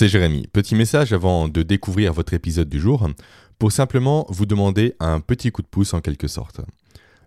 [0.00, 0.46] c'est Jérémy.
[0.46, 3.06] Petit message avant de découvrir votre épisode du jour,
[3.58, 6.62] pour simplement vous demander un petit coup de pouce en quelque sorte.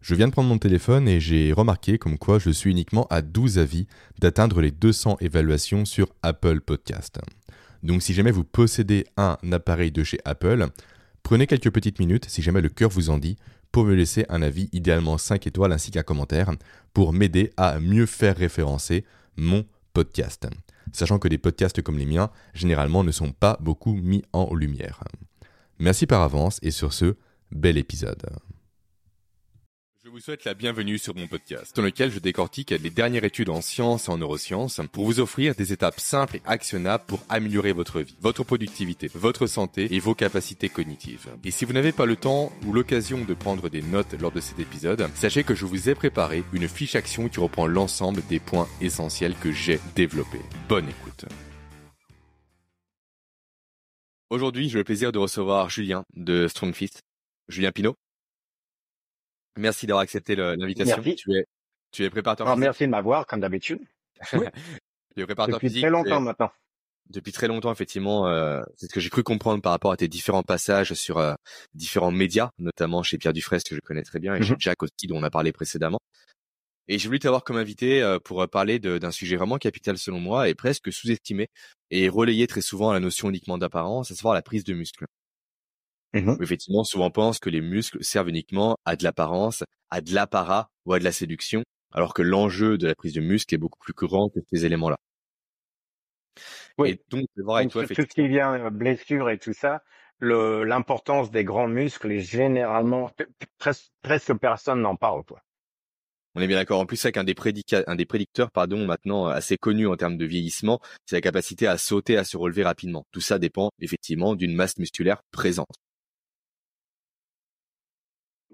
[0.02, 3.22] Je viens de prendre mon téléphone et j'ai remarqué comme quoi je suis uniquement à
[3.22, 3.86] 12 avis
[4.18, 7.20] d'atteindre les 200 évaluations sur Apple Podcast.
[7.84, 10.66] Donc si jamais vous possédez un appareil de chez Apple,
[11.22, 13.38] prenez quelques petites minutes, si jamais le cœur vous en dit,
[13.72, 16.50] pour me laisser un avis, idéalement 5 étoiles ainsi qu'un commentaire,
[16.92, 19.06] pour m'aider à mieux faire référencer
[19.38, 19.64] mon
[19.94, 20.48] podcast.
[20.92, 25.04] Sachant que des podcasts comme les miens, généralement, ne sont pas beaucoup mis en lumière.
[25.80, 27.16] Merci par avance et sur ce,
[27.52, 28.24] bel épisode
[30.14, 33.62] vous souhaite la bienvenue sur mon podcast, dans lequel je décortique les dernières études en
[33.62, 38.00] sciences et en neurosciences pour vous offrir des étapes simples et actionnables pour améliorer votre
[38.00, 41.30] vie, votre productivité, votre santé et vos capacités cognitives.
[41.44, 44.40] Et si vous n'avez pas le temps ou l'occasion de prendre des notes lors de
[44.40, 48.40] cet épisode, sachez que je vous ai préparé une fiche action qui reprend l'ensemble des
[48.40, 50.42] points essentiels que j'ai développés.
[50.70, 51.26] Bonne écoute.
[54.30, 57.02] Aujourd'hui, j'ai le plaisir de recevoir Julien de Strongfist.
[57.50, 57.96] Julien Pinault,
[59.58, 61.02] Merci d'avoir accepté l'invitation.
[61.02, 61.46] Tu es,
[61.92, 63.80] tu es préparateur Alors, Merci de m'avoir, comme d'habitude.
[64.34, 64.46] Oui.
[65.16, 66.52] tu es préparateur Depuis très longtemps maintenant.
[67.10, 70.08] Depuis très longtemps, effectivement, euh, c'est ce que j'ai cru comprendre par rapport à tes
[70.08, 71.34] différents passages sur euh,
[71.74, 74.84] différents médias, notamment chez Pierre Dufresne, que je connais très bien, et chez mmh Jack
[74.84, 76.00] aussi, dont on a parlé précédemment.
[76.88, 80.50] Et j'ai voulu t'avoir comme invité euh, pour parler d'un sujet vraiment capital selon moi
[80.50, 81.48] et presque sous-estimé
[81.92, 85.06] et relayé très souvent à la notion uniquement d'apparence, à savoir la prise de muscle.
[86.14, 90.14] Mmh effectivement, souvent on pense que les muscles servent uniquement à de l'apparence, à de
[90.14, 93.58] l'apparat ou à de la séduction, alors que l'enjeu de la prise de muscle est
[93.58, 94.98] beaucoup plus grand que ces éléments-là.
[96.78, 96.92] Oui.
[96.92, 99.84] Et donc, voir avec toi, tout ce qui vient euh, blessure et tout ça,
[100.20, 103.12] l'importance des grands muscles est généralement
[103.58, 105.42] presque, presque personne n'en parle quoi.
[106.36, 106.80] On est bien d'accord.
[106.80, 107.36] En plus, c'est qu'un des,
[107.86, 111.78] un des prédicteurs, pardon, maintenant assez connu en termes de vieillissement, c'est la capacité à
[111.78, 113.06] sauter, à se relever rapidement.
[113.12, 115.76] Tout ça dépend effectivement d'une masse musculaire présente.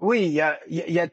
[0.00, 1.08] Oui, il y a, il y a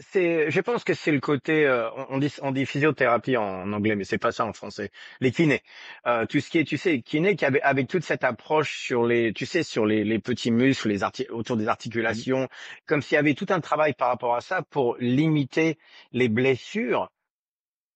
[0.00, 3.96] c'est, je pense que c'est le côté, euh, on, dit, on dit physiothérapie en, anglais,
[3.96, 4.90] mais c'est pas ça en français.
[5.20, 5.62] Les kinés,
[6.06, 9.04] euh, tout ce qui est, tu sais, kinés qui avait avec toute cette approche sur
[9.06, 12.48] les, tu sais, sur les, les petits muscles, les autour des articulations,
[12.86, 15.78] comme s'il y avait tout un travail par rapport à ça pour limiter
[16.12, 17.10] les blessures.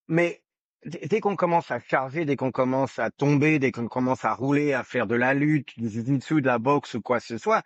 [0.09, 0.43] Mais
[0.84, 4.75] dès qu'on commence à charger, dès qu'on commence à tomber, dès qu'on commence à rouler,
[4.75, 7.62] à faire de la lutte, du jiu de la boxe ou quoi que ce soit,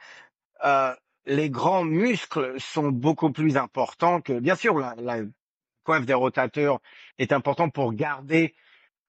[0.65, 0.95] euh,
[1.27, 5.19] les grands muscles sont beaucoup plus importants que, bien sûr, la, la
[5.85, 6.81] coiffe des rotateurs
[7.19, 8.55] est importante pour garder,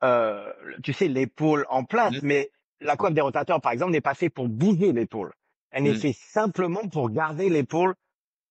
[0.03, 0.51] euh,
[0.83, 2.19] tu sais, l'épaule en place, mmh.
[2.23, 2.51] mais
[2.81, 5.33] la coiffe des rotateurs, par exemple, n'est pas faite pour bouger l'épaule.
[5.72, 6.00] Elle est mmh.
[6.00, 7.95] faite simplement pour garder l'épaule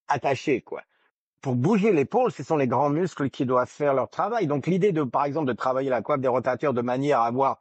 [0.09, 0.83] attachée, quoi.
[1.41, 4.47] Pour bouger l'épaule, ce sont les grands muscles qui doivent faire leur travail.
[4.47, 7.61] Donc, l'idée de, par exemple, de travailler la coiffe des rotateurs de manière à avoir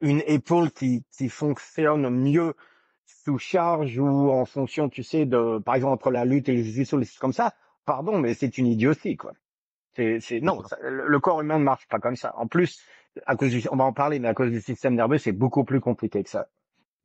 [0.00, 2.54] une épaule qui, qui fonctionne mieux
[3.06, 6.62] sous charge ou en fonction, tu sais, de, par exemple, entre la lutte et le
[6.62, 6.86] jiu
[7.20, 9.32] comme ça, pardon, mais c'est une idiotie, quoi.
[9.94, 12.34] C'est, c'est, non, le corps humain ne marche pas comme ça.
[12.36, 12.82] En plus,
[13.24, 15.64] à cause du, on va en parler, mais à cause du système nerveux, c'est beaucoup
[15.64, 16.48] plus compliqué que ça.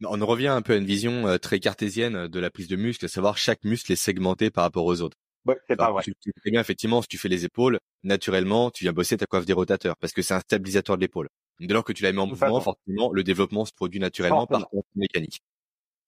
[0.04, 3.06] On revient un peu à une vision euh, très cartésienne de la prise de muscle,
[3.06, 5.16] à savoir chaque muscle est segmenté par rapport aux autres.
[5.46, 6.04] Ouais, c'est pas vrai.
[6.04, 9.46] Tu, tu bien, effectivement, si tu fais les épaules, naturellement, tu viens bosser ta coiffe
[9.46, 11.30] des rotateurs parce que c'est un stabilisateur de l'épaule.
[11.60, 14.68] Dès lors que tu la mets en mouvement, forcément, le développement se produit naturellement par
[14.70, 15.42] contre mécanique.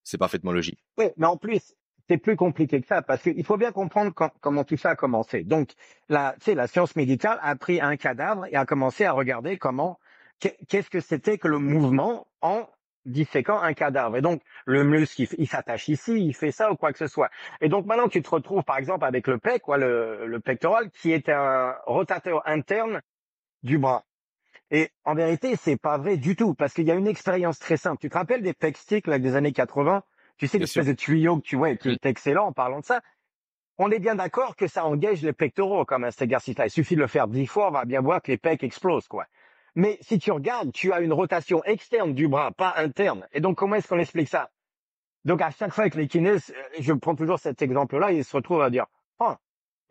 [0.03, 0.83] C'est parfaitement logique.
[0.97, 1.75] Oui, mais en plus,
[2.07, 5.43] c'est plus compliqué que ça parce qu'il faut bien comprendre comment tout ça a commencé.
[5.43, 5.71] Donc,
[6.09, 9.99] la, la science médicale a pris un cadavre et a commencé à regarder comment,
[10.39, 12.67] qu'est-ce que c'était que le mouvement en
[13.05, 14.17] disséquant un cadavre.
[14.17, 17.29] Et donc, le muscle, il, s'attache ici, il fait ça ou quoi que ce soit.
[17.61, 20.89] Et donc, maintenant, tu te retrouves, par exemple, avec le pec, quoi, le, le pectoral,
[20.89, 23.01] qui est un rotateur interne
[23.61, 24.05] du bras.
[24.75, 27.77] Et en vérité, c'est pas vrai du tout, parce qu'il y a une expérience très
[27.77, 27.99] simple.
[28.01, 30.01] Tu te rappelles des sticks là, des années 80
[30.37, 33.01] Tu sais, l'espèce de tuyau que tu vois, qui est excellent en parlant de ça.
[33.77, 36.65] On est bien d'accord que ça engage les pectoraux comme un cet exercice-là.
[36.65, 39.07] Il suffit de le faire dix fois, on va bien voir que les pecs explosent,
[39.07, 39.27] quoi.
[39.75, 43.27] Mais si tu regardes, tu as une rotation externe du bras, pas interne.
[43.31, 44.49] Et donc, comment est-ce qu'on explique ça?
[45.23, 46.37] Donc, à chaque fois avec les kinés,
[46.79, 48.87] je prends toujours cet exemple-là, ils se retrouvent à dire,
[49.19, 49.35] oh,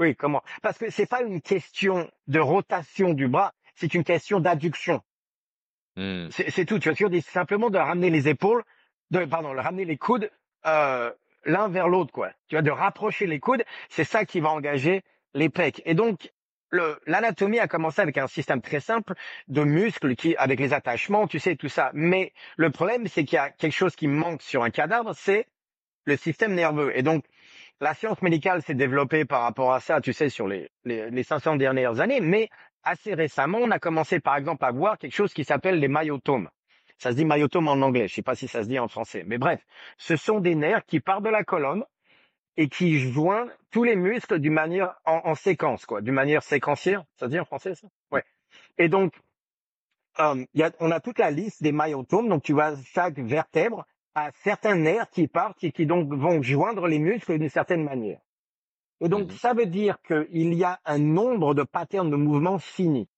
[0.01, 3.53] oui, comment Parce que c'est pas une question de rotation du bras,
[3.83, 5.01] c'est une question d'adduction.
[5.97, 6.29] Mmh.
[6.31, 6.79] C'est tout.
[6.79, 8.63] Tu as toujours simplement de ramener les épaules,
[9.11, 10.31] de pardon, de ramener les coudes
[10.67, 11.11] euh,
[11.45, 12.31] l'un vers l'autre, quoi.
[12.47, 15.03] Tu vois, de rapprocher les coudes, c'est ça qui va engager
[15.35, 15.83] les pecs.
[15.85, 16.33] Et donc,
[17.07, 19.15] l'anatomie a commencé avec un système très simple
[19.49, 21.91] de muscles qui, avec les attachements, tu sais, tout ça.
[21.93, 25.49] Mais le problème, c'est qu'il y a quelque chose qui manque sur un cadavre, c'est
[26.05, 26.97] le système nerveux.
[26.97, 27.25] Et donc,
[27.81, 31.23] la science médicale s'est développée par rapport à ça, tu sais, sur les, les, les
[31.25, 32.49] 500 dernières années, mais
[32.85, 36.49] assez récemment, on a commencé par exemple à voir quelque chose qui s'appelle les myotomes.
[36.99, 38.09] Ça se dit myotome en anglais.
[38.09, 39.25] Je sais pas si ça se dit en français.
[39.27, 39.61] Mais bref,
[39.99, 41.85] ce sont des nerfs qui partent de la colonne
[42.57, 47.05] et qui joignent tous les muscles d'une manière en, séquence, quoi, d'une manière séquentielle.
[47.17, 47.89] Ça se dit en français, ça?
[48.11, 48.25] Ouais.
[48.79, 49.15] Et donc,
[50.21, 50.45] euh,
[50.79, 52.29] on a toute la liste des myotomes.
[52.29, 56.87] Donc, tu vois, chaque vertèbre a certains nerfs qui partent et qui donc vont joindre
[56.87, 58.21] les muscles d'une certaine manière.
[59.03, 62.59] Et donc, mmh ça veut dire qu'il y a un nombre de patterns de mouvement
[62.61, 63.09] fini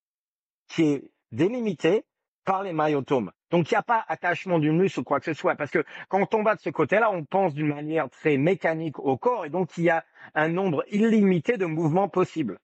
[0.67, 2.05] qui est délimité
[2.47, 3.33] par les myotomes.
[3.51, 5.57] Donc, il n'y a pas attachement du muscle ou quoi que ce soit.
[5.57, 9.19] Parce que quand on va de ce côté-là, on pense d'une manière très mécanique au
[9.19, 10.05] corps et donc il y a
[10.35, 12.59] un nombre illimité de mouvements possibles.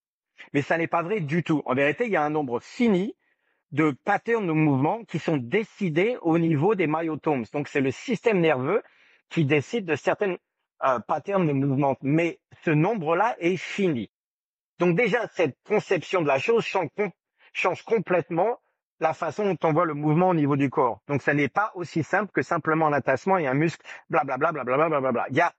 [0.55, 1.63] Mais ça n'est pas vrai du tout.
[1.67, 3.15] En vérité, il y a un nombre fini
[3.71, 7.45] de patterns de mouvement qui sont décidés au niveau des myotomes.
[7.53, 8.83] Donc, c'est le système nerveux
[9.29, 10.39] qui décide de certaines
[10.85, 11.97] euh, patterns de mouvement.
[12.03, 14.11] Mais ce nombre-là est fini.
[14.79, 16.65] Donc déjà, cette conception de la chose
[17.53, 18.59] change, complètement
[18.99, 21.01] la façon dont on voit le mouvement au niveau du corps.
[21.07, 24.89] Donc, ça n'est pas aussi simple que simplement un attachement et un muscle, blablabla, blablabla,
[24.89, 25.27] blablabla.
[25.31, 25.53] Il y a,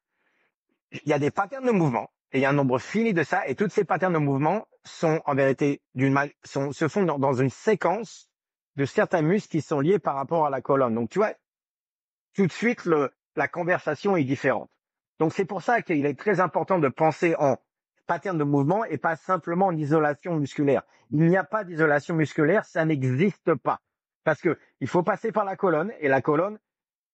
[0.92, 3.24] il y a des patterns de mouvement et il y a un nombre fini de
[3.24, 7.34] ça et toutes ces patterns de mouvement sont en vérité d'une sont, se font dans,
[7.34, 8.30] une séquence
[8.76, 10.96] de certains muscles qui sont liés par rapport à la colonne.
[10.96, 11.34] Donc, tu vois,
[12.36, 14.70] tout de suite, le, la conversation est différente.
[15.22, 17.56] Donc, c'est pour ça qu'il est très important de penser en
[18.08, 20.82] pattern de mouvement et pas simplement en isolation musculaire.
[21.12, 23.82] Il n'y a pas d'isolation musculaire, ça n'existe pas.
[24.24, 26.58] Parce que il faut passer par la colonne et la colonne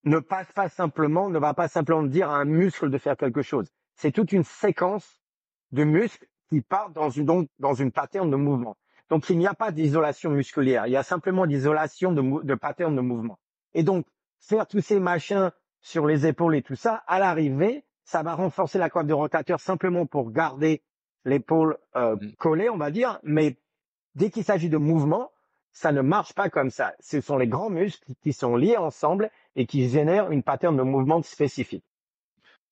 [0.06, 3.42] ne passe pas simplement, ne va pas simplement dire à un muscle de faire quelque
[3.42, 3.68] chose.
[3.96, 5.22] C'est toute une séquence
[5.74, 8.78] de muscles qui partent dans une, donc, dans une pattern de mouvement.
[9.10, 12.96] Donc il n'y a pas d'isolation musculaire, il y a simplement d'isolation de, de pattern
[12.96, 13.38] de mouvement.
[13.74, 14.06] Et donc
[14.40, 15.52] faire tous ces machins
[15.82, 19.60] sur les épaules et tout ça, à l'arrivée, ça va renforcer la coiffe de rotateur
[19.60, 20.82] simplement pour garder
[21.26, 22.36] l'épaule euh, mm.
[22.38, 23.58] collée, on va dire, mais
[24.16, 25.32] dès qu'il s'agit de mouvement,
[25.74, 26.94] ça ne marche pas comme ça.
[27.02, 30.84] Ce sont les grands muscles qui sont liés ensemble et qui génèrent une pattern de
[30.84, 31.84] mouvement spécifique.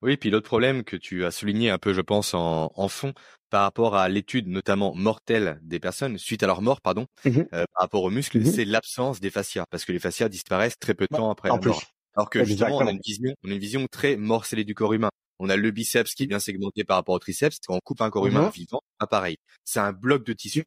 [0.02, 3.14] Oui, puis l'autre problème que tu as souligné un peu, je pense, en, fond,
[3.50, 7.48] par rapport à l'étude notamment mortelle des personnes, suite à leur mort, pardon, mm-hmm.
[7.54, 8.56] euh, par rapport aux muscles, mm-hmm.
[8.56, 11.58] c'est l'absence des fascias, parce que les fascias disparaissent très peu de temps après la
[11.58, 11.82] mort.
[12.16, 14.94] Alors que justement, on a, une vision, on a une vision très morcelée du corps
[14.94, 15.10] humain.
[15.40, 17.60] On a le biceps qui est bien segmenté par rapport au triceps.
[17.68, 18.52] Quand on coupe un corps humain mhm.
[18.52, 19.38] vivant, pas pareil.
[19.64, 20.64] C'est un bloc de tissu.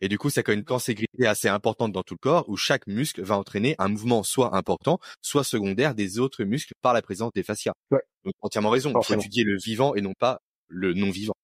[0.00, 2.86] Et du coup, ça a une tenségrité assez importante dans tout le corps où chaque
[2.86, 7.32] muscle va entraîner un mouvement soit important, soit secondaire des autres muscles par la présence
[7.34, 7.74] des fascias.
[7.90, 8.00] Ouais.
[8.24, 8.92] Donc, entièrement raison.
[8.98, 11.34] Il faut étudier le vivant et non pas le non vivant.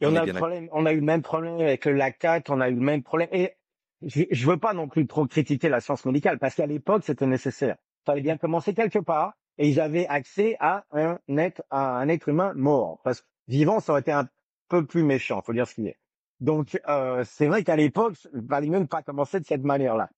[0.00, 2.60] Et on, a, le problème, on a eu le même problème avec le lactate, on
[2.60, 3.28] a eu le même problème.
[3.32, 3.52] Et
[4.02, 7.26] je, je veux pas non plus trop critiquer la science médicale parce qu'à l'époque, c'était
[7.26, 7.76] nécessaire.
[8.02, 12.08] Il fallait bien commencer quelque part et ils avaient accès à un être, à un
[12.08, 13.00] être humain mort.
[13.04, 14.28] Parce que vivant, ça aurait été un
[14.68, 15.98] peu plus méchant, faut dire ce qu'il est.
[16.40, 20.10] Donc, euh, c'est vrai qu'à l'époque, il valait même pas commencer de cette manière-là.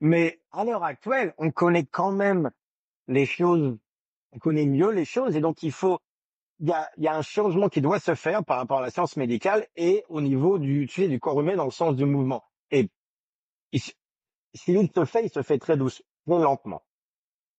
[0.00, 2.50] Mais à l'heure actuelle, on connaît quand même
[3.08, 3.76] les choses,
[4.32, 5.98] on connaît mieux les choses, et donc il faut,
[6.60, 8.90] il y a, y a un changement qui doit se faire par rapport à la
[8.90, 12.44] science médicale et au niveau du, tu du corps humain dans le sens du mouvement.
[12.70, 12.88] Et
[14.54, 16.83] s'il se fait, il se fait très doucement, lentement.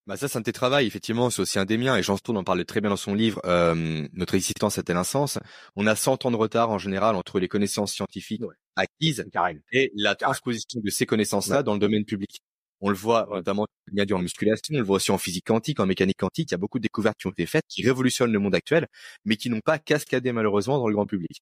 [0.08, 2.16] Bah ça, c'est un de tes travaux, effectivement, c'est aussi un des miens, et Jean
[2.16, 5.40] Stone en parle très bien dans son livre euh, Notre existence a-t-elle un sens?
[5.76, 8.44] On a 100 ans de retard en général entre les connaissances scientifiques
[8.76, 9.26] acquises
[9.72, 12.40] et la transposition de ces connaissances-là dans le domaine public.
[12.82, 13.66] On le voit notamment
[14.12, 16.60] en musculation, on le voit aussi en physique quantique, en mécanique quantique, il y a
[16.60, 18.86] beaucoup de découvertes qui ont été faites, qui révolutionnent le monde actuel,
[19.24, 21.42] mais qui n'ont pas cascadé malheureusement dans le grand public.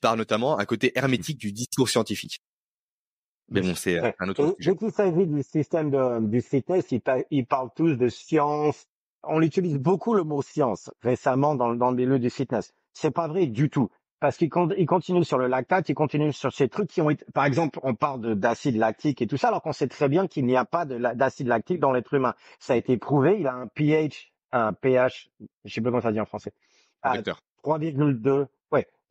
[0.00, 2.40] Par notamment un côté hermétique du discours scientifique.
[3.50, 4.72] Mais bon, c'est un autre sujet.
[4.72, 6.92] Dès qu'il s'agit du système de, du fitness,
[7.30, 8.86] ils, parlent tous de science.
[9.22, 12.72] On utilise beaucoup le mot science récemment dans, dans le milieu du fitness.
[12.92, 13.90] C'est pas vrai du tout.
[14.20, 17.46] Parce qu'ils continuent sur le lactate, ils continuent sur ces trucs qui ont été, par
[17.46, 20.56] exemple, on parle d'acide lactique et tout ça, alors qu'on sait très bien qu'il n'y
[20.56, 22.34] a pas d'acide lactique dans l'être humain.
[22.58, 25.30] Ça a été prouvé, il a un pH, un pH,
[25.64, 26.52] je sais pas comment ça dit en français.
[27.02, 28.46] 3,2, ouais,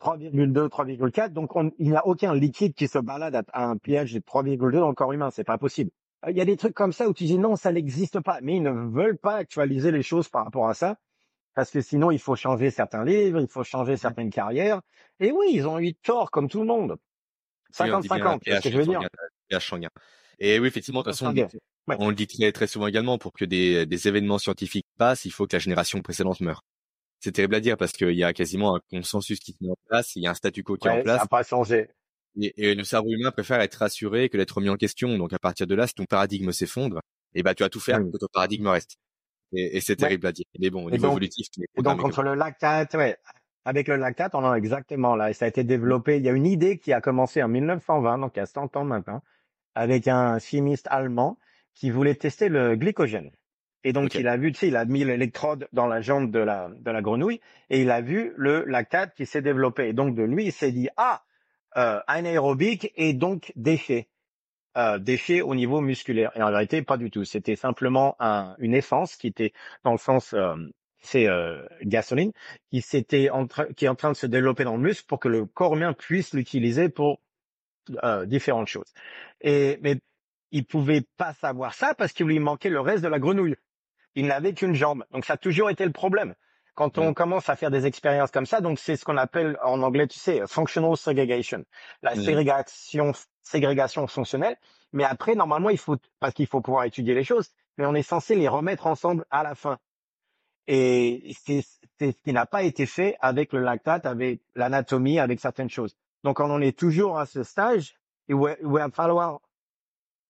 [0.01, 1.29] 3,2, 3,4.
[1.29, 4.89] Donc, il n'y a aucun liquide qui se balade à, un pH de 3,2 dans
[4.89, 5.29] le corps humain.
[5.31, 5.91] C'est pas possible.
[6.27, 8.39] Il y a des trucs comme ça où tu dis non, ça n'existe pas.
[8.41, 10.97] Mais ils ne veulent pas actualiser les choses par rapport à ça.
[11.55, 14.81] Parce que sinon, il faut changer certains livres, il faut changer certaines carrières.
[15.19, 16.95] Et oui, ils ont eu tort, comme tout le monde.
[17.73, 19.01] 50-50, c'est ce que je veux dire.
[20.39, 21.33] Et oui, effectivement, de toute façon,
[21.87, 25.31] on le dit très, très souvent également, pour que des, des événements scientifiques passent, il
[25.31, 26.63] faut que la génération précédente meure
[27.19, 29.77] c'est terrible à dire parce qu'il y a quasiment un consensus qui se met en
[29.87, 31.17] place, il y a un statu quo qui est en place.
[31.17, 31.89] Ça n'a pas changé.
[32.41, 35.17] Et, le cerveau humain préfère être rassuré que d'être remis en question.
[35.17, 36.99] Donc à partir de là, si ton paradigme s'effondre,
[37.33, 38.97] et eh ben tu vas tout faire pour que ton paradigme reste.
[39.51, 40.45] Et, c'est terrible à dire.
[40.59, 41.47] Mais bon, au niveau évolutif.
[41.57, 43.17] Et donc entre le lactate, ouais,
[43.65, 45.29] avec le lactate, on en a exactement là.
[45.29, 46.17] Et ça a été développé.
[46.17, 48.75] Il y a une idée qui a commencé en 1920, donc il y a 100
[48.77, 49.21] ans maintenant,
[49.75, 51.37] avec un chimiste allemand
[51.73, 53.31] qui voulait tester le glycogène.
[53.83, 56.39] Et donc, il a vu, tu sais, il a mis l'électrode dans la jambe de
[56.39, 59.89] la, de la grenouille et il a vu le lactate qui s'est développé.
[59.89, 61.23] Et donc, de lui, il s'est dit, ah,
[61.77, 64.09] euh, anaérobique et donc déchet.
[64.77, 66.31] Euh, déchet au niveau musculaire.
[66.35, 67.23] Et en vérité, pas du tout.
[67.23, 70.55] C'était simplement un, une essence qui était dans le sens, euh,
[70.99, 72.31] c'est euh, gasoline,
[72.69, 75.27] qui s'était en qui est en train de se développer dans le muscle pour que
[75.27, 77.19] le corps humain puisse l'utiliser pour
[78.03, 78.93] euh, différentes choses.
[79.41, 79.97] Et mais
[80.51, 83.55] il pouvait pas savoir ça parce qu'il lui manquait le reste de la grenouille.
[84.19, 85.05] Il n'avait qu'une jambe.
[85.11, 86.35] Donc ça a toujours été le problème.
[86.75, 89.81] Quand on commence à faire des expériences comme ça, donc c'est ce qu'on appelle en
[89.81, 91.65] anglais, tu sais, functional segregation,
[92.01, 93.11] la ségrégation,
[93.41, 94.57] ségrégation fonctionnelle.
[94.93, 98.03] Mais après, normalement, il faut, parce qu'il faut pouvoir étudier les choses, mais on est
[98.03, 99.77] censé les remettre ensemble à la fin.
[100.67, 101.65] Et c'est
[101.99, 105.97] ce qui n'a pas été fait avec le lactate, avec l'anatomie, avec certaines choses.
[106.23, 107.95] Donc, on en est toujours à ce stage
[108.29, 109.41] il va falloir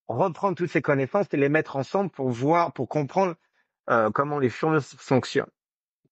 [0.08, 3.36] reprendre toutes ces connaissances et les mettre ensemble pour voir, pour comprendre
[3.90, 5.52] euh, comment les choses fonctionnent.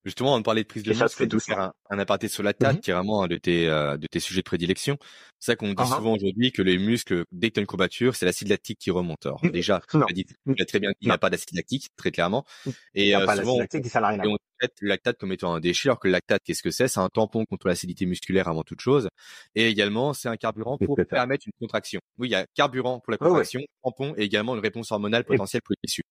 [0.07, 2.53] Justement, on parlait de prise de masse, fait tout faire un, un, aparté sur la
[2.53, 4.97] tête, mmh qui est vraiment un de tes, euh, de tes sujets de prédilection.
[5.37, 5.95] C'est ça qu'on dit uh-huh.
[5.97, 8.89] souvent aujourd'hui que les muscles, dès que tu as une courbature, c'est l'acide lactique qui
[8.89, 9.25] remonte.
[9.25, 9.49] Alors, mmh.
[9.49, 10.25] déjà, tu as dit,
[10.65, 12.45] très bien qu'il n'y a pas d'acide lactique, très clairement.
[12.65, 12.69] Mmh.
[12.95, 15.89] Et euh, souvent, lactique, ça n'a rien on traite le lactate comme étant un déchet,
[15.89, 16.87] alors que le lactate, qu'est-ce que c'est?
[16.87, 19.09] C'est un tampon contre l'acidité musculaire avant toute chose.
[19.55, 21.99] Et également, c'est un carburant pour permettre une contraction.
[22.17, 25.63] Oui, il y a carburant pour la contraction, tampon et également une réponse hormonale potentielle
[25.63, 26.03] pour les tissus.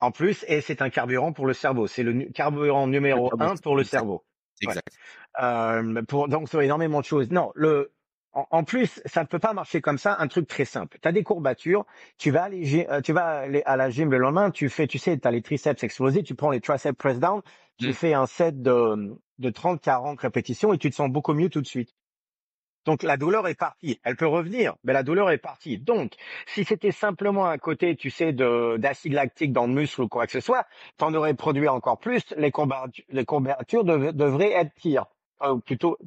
[0.00, 1.86] En plus, et c'est un carburant pour le cerveau.
[1.86, 4.24] C'est le carburant numéro un pour le cerveau.
[4.62, 4.88] Exact.
[5.42, 7.30] Euh, pour, donc, sur énormément de choses.
[7.30, 7.92] Non, le,
[8.32, 10.16] en, plus, ça ne peut pas marcher comme ça.
[10.18, 10.98] Un truc très simple.
[11.00, 11.86] Tu as des courbatures,
[12.18, 14.98] tu vas aller, euh, tu vas aller à la gym le lendemain, tu fais, tu
[14.98, 17.40] sais, tu as les triceps explosés, tu prends les triceps press down,
[17.78, 17.92] tu mm.
[17.94, 21.62] fais un set de, de 30, 40 répétitions et tu te sens beaucoup mieux tout
[21.62, 21.94] de suite.
[22.86, 24.00] Donc la douleur est partie.
[24.04, 25.78] Elle peut revenir, mais la douleur est partie.
[25.78, 26.12] Donc,
[26.46, 30.32] si c'était simplement un côté, tu sais, d'acide lactique dans le muscle ou quoi que
[30.32, 30.66] ce soit,
[30.98, 32.22] tu en aurais produit encore plus.
[32.36, 32.52] Les
[33.10, 35.06] les courbatures devraient être pires.
[35.42, 35.98] Euh, plutôt,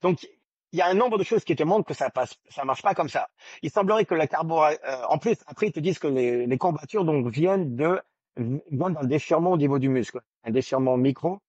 [0.00, 0.26] donc
[0.72, 2.80] il y a un nombre de choses qui te montrent que ça passe, ça marche
[2.82, 3.28] pas comme ça.
[3.62, 6.58] Il semblerait que la carbohydrate, euh, en plus, après ils te disent que les, les
[6.58, 8.00] courbatures donc viennent de
[8.36, 11.40] viennent d'un déchirement au niveau du muscle, un déchirement micro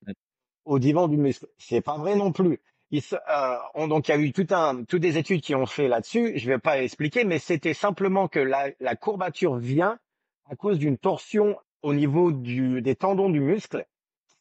[0.66, 1.48] au niveau du muscle.
[1.58, 2.60] C'est pas vrai non plus.
[2.96, 5.90] Il, euh, donc il y a eu tout un, toutes des études qui ont fait
[5.90, 6.38] là-dessus.
[6.38, 10.00] Je vais pas expliquer, mais c'était simplement que la, courbature vient
[10.50, 13.86] à cause d'une torsion au niveau du, des tendons du muscle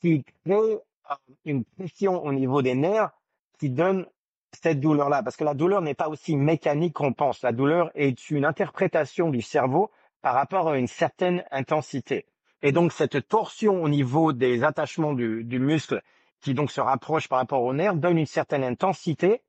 [0.01, 3.11] qui crée euh, une pression au niveau des nerfs
[3.59, 4.07] qui donne
[4.53, 5.25] cette douleur-là.
[5.25, 7.43] Parce que la douleur n'est pas aussi mécanique qu'on pense.
[7.43, 9.91] La douleur est une interprétation du cerveau
[10.23, 12.27] par rapport à une certaine intensité.
[12.63, 16.01] Et donc cette torsion au niveau des attachements du muscle
[16.45, 19.43] qui donc se rapproche par rapport au nerf, donne une certaine intensité.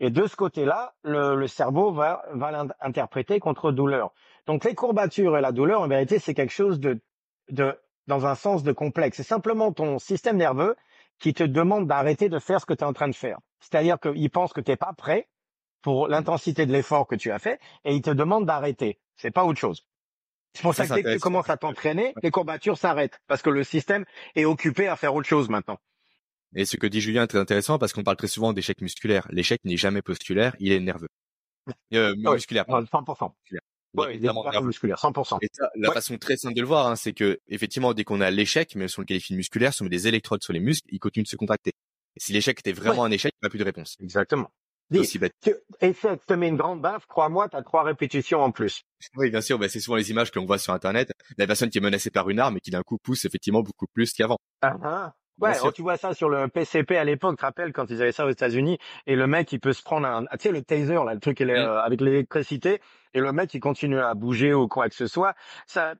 [0.00, 4.12] Et de ce côté-là, le, le, cerveau va, va l'interpréter contre douleur.
[4.46, 7.00] Donc les courbatures et la douleur, en vérité, c'est quelque chose de,
[7.50, 9.18] de, dans un sens de complexe.
[9.18, 10.74] C'est simplement ton système nerveux
[11.18, 13.40] qui te demande d'arrêter de faire ce que tu es en train de faire.
[13.60, 15.28] C'est-à-dire qu'il pense que tu n'es pas prêt
[15.82, 18.98] pour l'intensité de l'effort que tu as fait et il te demande d'arrêter.
[19.16, 19.84] C'est pas autre chose.
[20.54, 23.42] C'est pour ça, ça que dès que tu commences à t'entraîner, les courbatures s'arrêtent parce
[23.42, 25.78] que le système est occupé à faire autre chose maintenant.
[26.54, 29.26] Et ce que dit Julien est très intéressant parce qu'on parle très souvent d'échec musculaire.
[29.30, 31.08] L'échec n'est jamais postulaire, il est nerveux.
[31.92, 32.64] Euh, musculaire.
[32.66, 33.32] 100%.
[33.94, 34.18] Ouais,
[34.62, 35.38] musculaire, 100%.
[35.42, 38.20] Et ça, la façon très simple de le voir, hein, c'est que effectivement, dès qu'on
[38.20, 40.52] a l'échec, même si on le qualifie de musculaire, si on met des électrodes sur
[40.52, 41.72] les muscles, ils continuent de se contracter.
[42.16, 43.96] Et si l'échec était vraiment un échec, il n'y a plus de réponse.
[44.00, 44.50] Exactement.
[44.90, 45.34] Dis, aussi bête.
[45.42, 48.84] Tu, essaie te mettre une grande baffe, crois-moi, tu as trois répétitions en plus.
[49.16, 51.12] Oui, bien sûr, bah, c'est souvent les images que l'on voit sur Internet.
[51.36, 53.86] La personne qui est menacée par une arme et qui d'un coup pousse effectivement beaucoup
[53.92, 54.38] plus qu'avant.
[54.62, 55.14] Ah, ah.
[55.40, 58.02] Ouais, oh, tu vois ça sur le PCP à l'époque, tu te rappelles quand ils
[58.02, 60.62] avaient ça aux États-Unis et le mec il peut se prendre un, tu sais le
[60.62, 62.80] taser là, le truc euh, avec l'électricité
[63.14, 65.34] et le mec il continue à bouger ou quoi que ce soit.
[65.66, 65.94] Ça,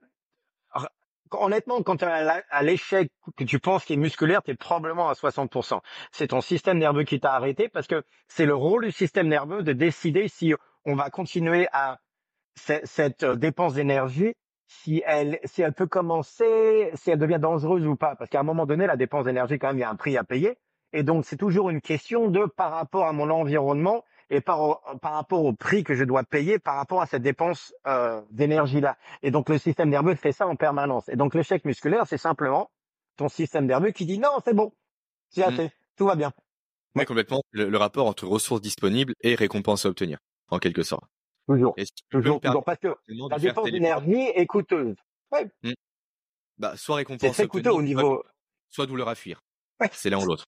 [1.31, 5.09] honnêtement, quand tu à, à l'échec que tu penses qu'il est musculaire, tu es probablement
[5.09, 5.79] à 60%.
[6.11, 9.63] C'est ton système nerveux qui t'a arrêté parce que c'est le rôle du système nerveux
[9.63, 10.53] de décider si
[10.85, 11.99] on va continuer à
[12.55, 14.33] cette euh, dépense d'énergie
[14.69, 18.15] si elle, si elle peut commencer, si elle devient dangereuse ou pas.
[18.15, 20.15] Parce qu'à un moment donné, la dépense d'énergie, quand même, il y a un prix
[20.15, 20.57] à payer.
[20.93, 25.13] Et donc, c'est toujours une question de par rapport à mon environnement et par, par
[25.13, 28.97] rapport au prix que je dois payer par rapport à cette dépense euh, d'énergie-là.
[29.23, 31.09] Et donc, le système nerveux fait ça en permanence.
[31.09, 32.69] Et donc, l'échec musculaire, c'est simplement
[33.17, 34.71] ton système nerveux qui dit non, c'est bon,
[35.29, 35.53] c'est mmh.
[35.53, 36.31] assez, tout va bien.
[36.95, 37.41] Oui, complètement.
[37.51, 41.05] Le, le rapport entre ressources disponibles et récompenses à obtenir, en quelque sorte.
[41.49, 41.75] Toujours.
[42.11, 42.63] Toujours, toujours.
[42.63, 44.95] Parce que la dépense d'énergie est coûteuse.
[45.31, 45.49] Ouais.
[45.63, 45.71] Mmh.
[46.59, 47.21] Bah, soit récompense.
[47.21, 48.23] C'est très coûteux au niveau.
[48.69, 49.41] Soit douleur à fuir.
[49.79, 49.89] Ouais.
[49.91, 50.45] C'est l'un ou l'autre.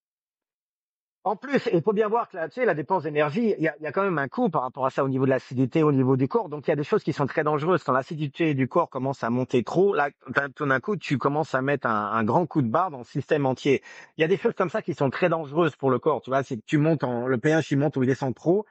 [1.24, 3.68] En plus, il faut bien voir que là, tu sais, la dépense d'énergie, il y
[3.68, 5.84] a, y a, quand même un coût par rapport à ça au niveau de l'acidité,
[5.84, 6.48] au niveau du corps.
[6.48, 7.84] Donc, il y a des choses qui sont très dangereuses.
[7.84, 10.10] Quand l'acidité du corps commence à monter trop, là,
[10.54, 13.04] tout d'un coup, tu commences à mettre un, un, grand coup de barre dans le
[13.04, 13.82] système entier.
[14.16, 16.22] Il y a des choses comme ça qui sont très dangereuses pour le corps.
[16.22, 18.66] Tu vois, c'est que tu montes en, le pH, il monte ou il descend trop.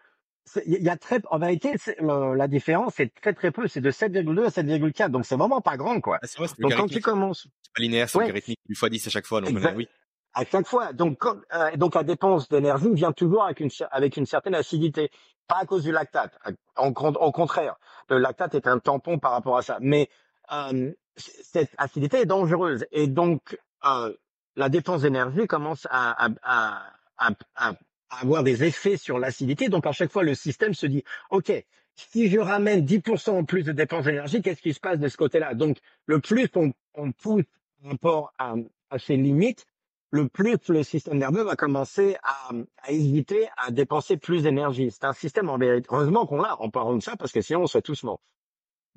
[0.65, 3.67] Il y a très, en vérité, la différence, c'est très très peu.
[3.67, 5.09] C'est de 7,2 à 7,4.
[5.09, 6.19] Donc, c'est vraiment pas grand, quoi.
[6.21, 7.47] Ah, vrai, donc, quand tu commences.
[7.63, 8.25] C'est pas linéaire, c'est ouais.
[8.25, 8.59] logarithmique.
[8.67, 9.41] Une fois 10 à chaque fois.
[9.41, 9.75] Donc, exact.
[9.77, 9.87] oui
[10.33, 10.93] à chaque fois.
[10.93, 15.11] Donc, quand, euh, donc la dépense d'énergie vient toujours avec une, avec une certaine acidité,
[15.47, 16.37] pas à cause du lactate.
[16.77, 17.75] Au, au contraire,
[18.09, 19.77] le lactate est un tampon par rapport à ça.
[19.81, 20.09] Mais
[20.51, 24.13] euh, cette acidité est dangereuse et donc euh,
[24.55, 26.83] la dépense d'énergie commence à, à,
[27.17, 27.73] à, à,
[28.11, 29.69] avoir des effets sur l'acidité.
[29.69, 31.51] Donc à chaque fois, le système se dit, ok,
[31.95, 35.17] si je ramène 10% en plus de dépenses d'énergie, qu'est-ce qui se passe de ce
[35.17, 35.53] côté-là?
[35.53, 37.43] Donc le plus on, on pousse
[37.81, 38.55] par rapport à,
[38.89, 39.65] à ses limites,
[40.11, 42.51] le plus le système nerveux va commencer à,
[42.83, 44.91] à hésiter à dépenser plus d'énergie.
[44.91, 45.87] C'est un système en vérité.
[45.89, 48.21] Heureusement qu'on l'a en parlant de ça parce que sinon on serait tous morts.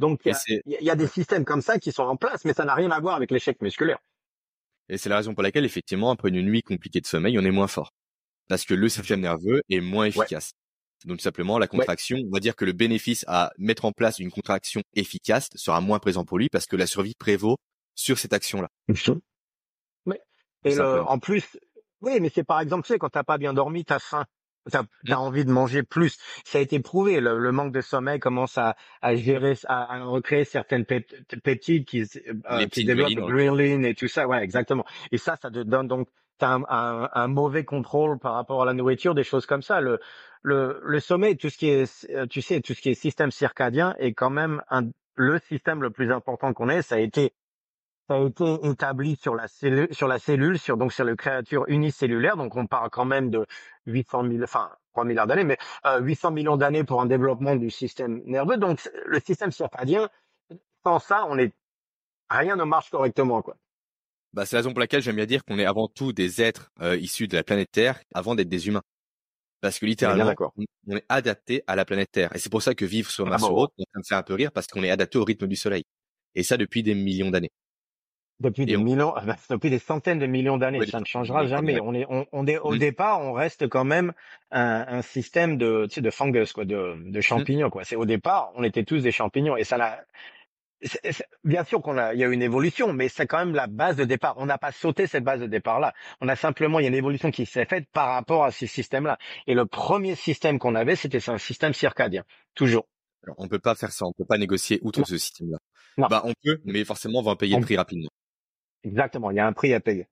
[0.00, 0.34] Donc il
[0.66, 2.90] y, y, a des systèmes comme ça qui sont en place, mais ça n'a rien
[2.90, 3.98] à voir avec l'échec musculaire.
[4.88, 7.52] Et c'est la raison pour laquelle effectivement après une nuit compliquée de sommeil, on est
[7.52, 7.92] moins fort
[8.48, 10.52] parce que le système nerveux est moins efficace.
[11.04, 11.10] Ouais.
[11.10, 12.24] Donc simplement la contraction, ouais.
[12.26, 15.98] on va dire que le bénéfice à mettre en place une contraction efficace sera moins
[15.98, 17.56] présent pour lui parce que la survie prévaut
[17.94, 18.68] sur cette action-là.
[20.66, 21.58] Et le, en plus,
[22.00, 24.24] oui, mais c'est par exemple, tu sais, quand t'as pas bien dormi, t'as faim.
[24.70, 25.12] T'as as Mmh.
[25.12, 26.16] envie de manger plus.
[26.46, 27.20] Ça a été prouvé.
[27.20, 31.84] Le, le manque de sommeil commence à, à gérer, à, à recréer certaines pep- peptides
[31.84, 33.44] qui, euh, qui petites développent ouais.
[33.44, 34.26] ghrelin et tout ça.
[34.26, 34.86] Ouais, exactement.
[35.12, 38.64] Et ça, ça te donne donc t'as un, un, un mauvais contrôle par rapport à
[38.66, 39.80] la nourriture, des choses comme ça.
[39.80, 40.00] Le,
[40.42, 43.30] le, le sommeil, tout ce qui est, euh, tu sais, tout ce qui est système
[43.30, 46.82] circadien est quand même un, le système le plus important qu'on ait.
[46.82, 47.34] Ça a été
[48.08, 51.64] ça a été établi sur la cellule, sur la cellule, sur donc sur le créature
[51.68, 52.36] unicellulaire.
[52.36, 53.46] Donc on parle quand même de
[53.86, 57.70] 800 000, enfin 3 milliards d'années, mais euh, 800 millions d'années pour un développement du
[57.70, 58.58] système nerveux.
[58.58, 60.08] Donc le système circadien,
[60.84, 61.54] sans ça, on est
[62.30, 63.56] rien ne marche correctement, quoi.
[64.34, 66.72] Bah, c'est la raison pour laquelle j'aime bien dire qu'on est avant tout des êtres
[66.82, 68.82] euh, issus de la planète Terre avant d'être des humains.
[69.60, 72.34] Parce que littéralement, on on est adapté à la planète Terre.
[72.36, 73.50] Et c'est pour ça que vivre sur Ah Mars bon.
[73.50, 75.56] ou autre, ça me fait un peu rire parce qu'on est adapté au rythme du
[75.56, 75.84] Soleil.
[76.34, 77.50] Et ça depuis des millions d'années.
[78.40, 79.14] Depuis Et des on, millions,
[79.48, 81.78] depuis des centaines de millions d'années, ça ne changera jamais.
[81.80, 82.78] On est, on, on est au Mmh.
[82.78, 84.12] départ, on reste quand même
[84.50, 87.44] un, un système de, tu sais, de fungus, quoi, de, de Mmh.
[87.44, 87.84] champignons, quoi.
[87.84, 90.04] C'est au départ, on était tous des champignons et ça
[91.44, 93.96] bien sûr qu'on a, il y a une évolution, mais c'est quand même la base
[93.96, 94.34] de départ.
[94.38, 95.92] On n'a pas sauté cette base de départ-là.
[96.20, 98.66] On a simplement, il y a une évolution qui s'est faite par rapport à ces
[98.66, 99.18] systèmes-là.
[99.46, 102.24] Et le premier système qu'on avait, c'était un système circadien.
[102.54, 102.86] Toujours.
[103.24, 105.04] Alors, on peut pas faire ça, on peut pas négocier outre Non.
[105.06, 105.58] ce système-là.
[105.96, 108.10] Bah, on peut, mais forcément, on va en payer le prix rapidement.
[108.82, 109.30] exactement.
[109.30, 110.06] Il y a un prix à payer.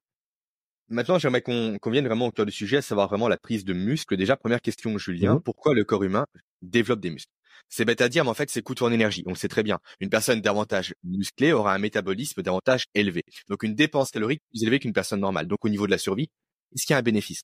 [0.89, 3.73] Maintenant, j'aimerais qu'on vienne vraiment au cœur du sujet, à savoir vraiment la prise de
[3.73, 4.17] muscles.
[4.17, 5.43] Déjà, première question, Julien, Mhm.
[5.43, 6.27] pourquoi le corps humain
[6.61, 7.33] développe des muscles?
[7.69, 9.23] C'est bête à dire, mais en fait, c'est coûteux en énergie.
[9.27, 9.79] On le sait très bien.
[10.01, 13.23] Une personne davantage musclée aura un métabolisme davantage élevé.
[13.49, 15.47] Donc, une dépense calorique plus élevée qu'une personne normale.
[15.47, 16.29] Donc, au niveau de la survie,
[16.75, 17.43] est-ce qu'il y a un bénéfice?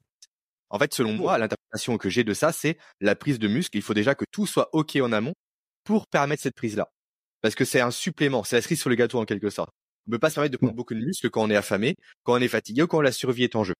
[0.70, 3.76] En fait, selon moi, l'interprétation que j'ai de ça, c'est la prise de muscle.
[3.76, 5.34] Il faut déjà que tout soit OK en amont
[5.84, 6.90] pour permettre cette prise-là.
[7.40, 9.70] Parce que c'est un supplément, c'est la cerise sur le gâteau en quelque sorte.
[10.06, 11.94] On ne peut pas se permettre de prendre beaucoup de muscles quand on est affamé,
[12.24, 13.74] quand on est fatigué ou quand la survie est en jeu.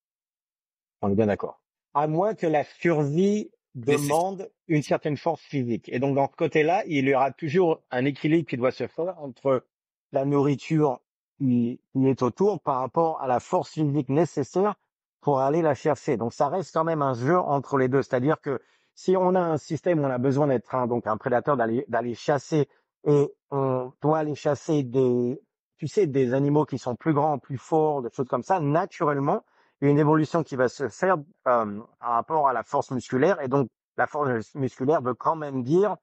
[1.02, 1.60] On est bien d'accord.
[1.94, 5.88] À moins que la survie demande une certaine force physique.
[5.88, 9.18] Et donc, dans ce côté-là, il y aura toujours un équilibre qui doit se faire
[9.18, 9.64] entre
[10.12, 11.00] la nourriture
[11.38, 14.74] qui, est autour par rapport à la force physique nécessaire
[15.20, 16.16] pour aller la chercher.
[16.16, 18.02] Donc, ça reste quand même un jeu entre les deux.
[18.02, 18.60] C'est-à-dire que
[18.94, 22.14] si on a un système où on a besoin d'être un, donc un prédateur, d'aller,
[22.14, 22.68] chasser
[23.06, 25.40] et on doit aller chasser des,
[25.76, 29.44] tu sais, des animaux qui sont plus grands, plus forts, des choses comme ça, naturellement,
[29.80, 33.40] une évolution qui va se faire euh, par rapport à la force musculaire.
[33.40, 35.96] Et donc, la force musculaire veut quand même dire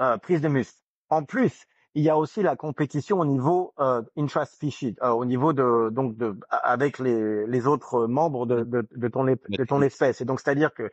[0.00, 0.78] euh, prise de muscle.
[1.08, 1.64] En plus,
[1.94, 6.16] il y a aussi la compétition au niveau euh, intraspecies, euh, au niveau de donc
[6.16, 10.20] de avec les, les autres membres de, de, de ton de ton espèce.
[10.20, 10.90] Et donc, c'est-à-dire que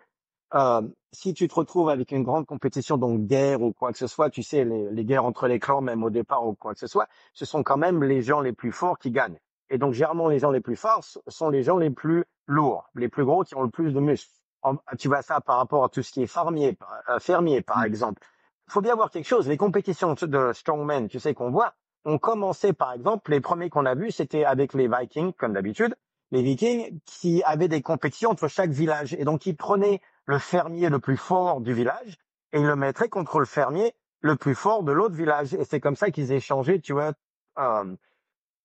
[0.55, 4.07] euh, si tu te retrouves avec une grande compétition, donc guerre ou quoi que ce
[4.07, 6.79] soit, tu sais, les, les guerres entre les clans, même au départ ou quoi que
[6.79, 9.39] ce soit, ce sont quand même les gens les plus forts qui gagnent.
[9.69, 13.09] Et donc, généralement, les gens les plus forts sont les gens les plus lourds, les
[13.09, 14.31] plus gros qui ont le plus de muscles.
[14.63, 16.77] En- tu vois ça par rapport à tout ce qui est fermier,
[17.09, 17.85] euh, fermier par Mm.
[17.85, 18.21] exemple.
[18.67, 19.47] Il faut bien voir quelque chose.
[19.47, 21.73] Les compétitions de strongman, tu sais, qu'on voit,
[22.05, 25.95] ont commencé, par exemple, les premiers qu'on a vus, c'était avec les Vikings, comme d'habitude.
[26.31, 29.13] Les Vikings qui avaient des compétitions entre chaque village.
[29.13, 32.17] Et donc, ils prenaient le fermier le plus fort du village
[32.51, 35.53] et ils le mettraient contre le fermier le plus fort de l'autre village.
[35.53, 37.13] Et c'est comme ça qu'ils échangeaient, tu vois,
[37.59, 37.95] euh,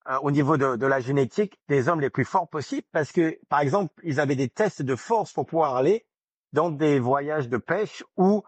[0.08, 3.38] euh, au niveau de, de, la génétique des hommes les plus forts possibles parce que,
[3.48, 6.06] par exemple, ils avaient des tests de force pour pouvoir aller
[6.52, 8.42] dans des voyages de pêche ou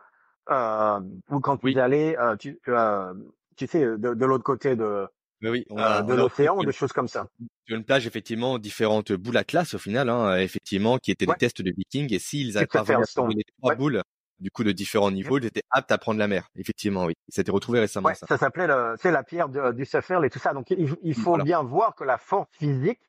[0.50, 3.14] euh, ou quand ils allaient, euh, tu, euh,
[3.56, 5.06] tu sais, de, de l'autre côté de
[5.42, 7.28] oui, on a, de l'océan ou des choses comme ça.
[7.66, 11.34] Sur une plage, effectivement, différentes boules à classe au final, hein, effectivement, qui étaient des
[11.34, 12.12] tests de vikings.
[12.14, 12.96] Et s'ils avaient
[13.28, 14.02] les trois boules,
[14.40, 16.48] du coup de différents niveaux, ils étaient aptes à prendre la mer.
[16.56, 17.14] Effectivement, oui.
[17.28, 18.12] Ils s'étaient retrouvés récemment.
[18.14, 18.26] ça.
[18.26, 18.68] ça s'appelait
[19.00, 20.52] c'est la pierre du Sefferl et tout ça.
[20.52, 23.00] Donc il, faut bien voir que la force physique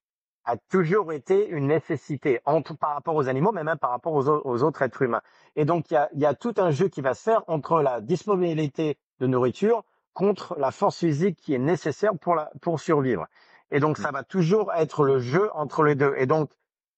[0.46, 4.30] a toujours été une nécessité entre par rapport aux animaux, mais même par rapport aux,
[4.30, 5.22] aux autres êtres humains.
[5.56, 7.82] Et donc il y a, y a tout un jeu qui va se faire entre
[7.82, 9.84] la disponibilité de nourriture
[10.14, 13.26] contre la force physique qui est nécessaire pour la pour survivre.
[13.72, 14.14] Et donc ça mmh.
[14.14, 16.14] va toujours être le jeu entre les deux.
[16.18, 16.52] Et donc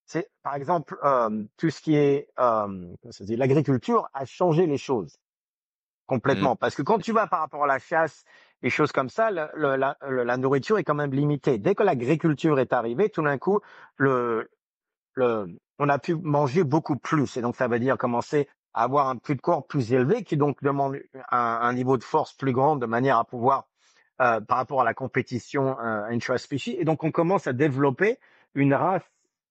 [0.07, 2.95] c'est par exemple euh, tout ce qui est euh,
[3.29, 5.17] l'agriculture a changé les choses
[6.07, 6.53] complètement.
[6.53, 6.57] Mmh.
[6.57, 8.23] parce que quand tu vas par rapport à la chasse
[8.63, 11.57] et choses comme ça le, la, la, nourriture est quand même limitée.
[11.59, 13.59] Dès que l'agriculture est arrivée tout d'un coup
[13.97, 14.49] le,
[15.13, 15.47] le
[15.79, 17.37] on a pu manger beaucoup plus.
[17.37, 20.37] Et donc ça veut dire commencer à avoir un plus de corps plus élevé qui
[20.37, 20.97] donc demande
[21.29, 23.67] un, un niveau de force plus grand de manière à pouvoir
[24.21, 28.17] euh, par rapport à la compétition euh, intra-species et donc on commence à développer
[28.55, 29.03] une race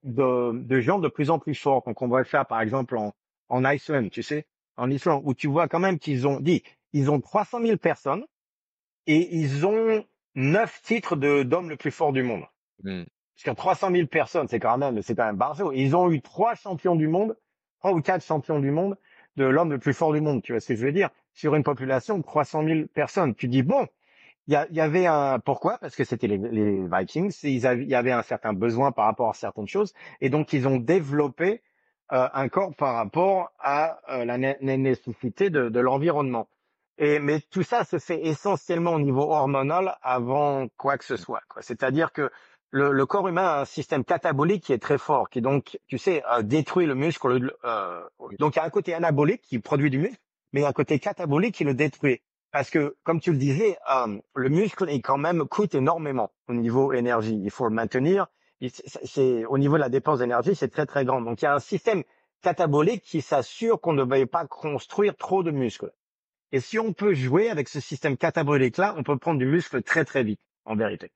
[0.07, 1.83] de, de gens de plus en plus forts.
[1.87, 3.12] Donc on va le faire par exemple en,
[3.49, 7.11] en Iceland, tu sais, en Islande, où tu vois quand même qu'ils ont dit, ils
[7.11, 8.25] ont 300 000 personnes
[9.07, 12.45] et ils ont neuf titres de d'hommes le plus fort du monde.
[12.83, 13.05] Mm.
[13.35, 15.73] Parce que 300 000 personnes, c'est quand même, c'est quand même barjo.
[15.73, 17.37] Ils ont eu trois champions du monde,
[17.81, 18.97] trois ou quatre champions du monde
[19.37, 20.42] de l'homme le plus fort du monde.
[20.42, 21.11] Tu vois ce que je veux dire?
[21.35, 23.35] Sur une population de 300 000 personnes.
[23.35, 23.87] Tu dis, bon,
[24.48, 27.35] il y, avait un pourquoi parce que c'était les, les, Vikings.
[27.42, 30.76] il y avait un certain besoin par rapport à certaines choses et donc ils ont
[30.76, 31.62] développé
[32.12, 36.48] euh, un corps par rapport à euh, la nécessité de, de l'environnement.
[36.98, 41.42] Et mais tout ça se fait essentiellement au niveau hormonal avant quoi que ce soit.
[41.61, 42.30] C'est-à-dire que
[42.70, 45.98] le, le, corps humain a un système catabolique qui est très fort, qui donc, tu
[45.98, 47.54] sais, euh, détruit le muscle.
[47.64, 48.02] Euh,
[48.38, 50.20] donc il y a un côté anabolique qui produit du muscle,
[50.52, 52.22] mais il y a un côté catabolique qui le détruit.
[52.57, 56.55] Parce que, comme tu le disais, euh, le muscle est quand même coûte énormément au
[56.55, 57.38] niveau énergie.
[57.45, 58.29] Il faut le maintenir.
[59.05, 61.21] C'est au niveau de la dépense d'énergie, c'est très très grand.
[61.21, 62.03] Donc il y a un système
[62.40, 65.92] catabolique qui s'assure qu'on ne va pas construire trop de muscles.
[66.51, 70.07] Et si on peut jouer avec ce système catabolique-là, on peut prendre du muscle très
[70.07, 71.12] très vite, en vérité.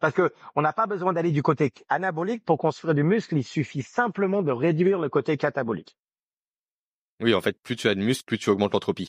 [0.00, 3.38] Parce que on n'a pas besoin d'aller du côté anabolique pour construire du muscle.
[3.38, 5.96] Il suffit simplement de réduire le côté catabolique.
[7.20, 9.08] Oui, en fait, plus tu as de muscle, plus tu augmentes l'entropie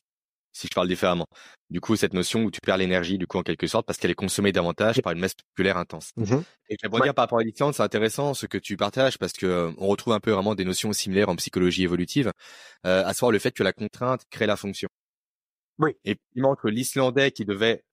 [0.56, 1.28] si je parle différemment.
[1.70, 4.12] Du coup, cette notion où tu perds l'énergie, du coup, en quelque sorte, parce qu'elle
[4.12, 6.12] est consommée davantage par une masse musculaire intense.
[6.15, 6.38] Mmh
[6.70, 9.46] Et je dire par rapport à l'Islande, c'est intéressant ce que tu partages, parce que
[9.46, 12.32] euh, on retrouve un peu vraiment des notions similaires en psychologie évolutive,
[12.86, 14.88] euh, à savoir le fait que la contrainte crée la fonction.
[15.78, 15.91] Oui.
[16.06, 17.84] Et il manque l'Islandais qui devait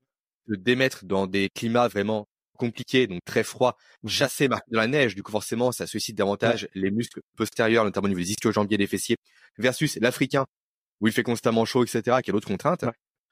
[0.48, 5.16] se démettre dans des climats vraiment compliqués, donc très froids, chasser marqué dans la neige,
[5.16, 8.86] du coup forcément ça suscite davantage les muscles postérieurs, notamment au niveau des ischio-jambiers des
[8.86, 9.16] fessiers,
[9.58, 10.46] versus l'Africain
[11.02, 12.84] où il fait constamment chaud, etc., qui a d'autres contraintes,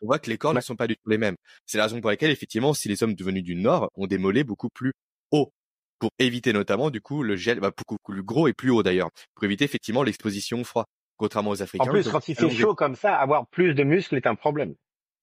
[0.02, 1.36] on voit que les corps ne sont pas du tout les mêmes.
[1.66, 4.44] C'est la raison pour laquelle, effectivement, si les hommes devenus du Nord ont des mollets
[4.44, 4.92] beaucoup plus
[5.30, 5.52] hauts,
[5.98, 9.10] pour éviter notamment, du coup, le gel, bah, beaucoup plus gros et plus haut d'ailleurs,
[9.34, 11.84] pour éviter effectivement l'exposition au froid, contrairement aux Africains.
[11.88, 14.74] En plus, quand il fait chaud comme ça, avoir plus de muscles est un problème.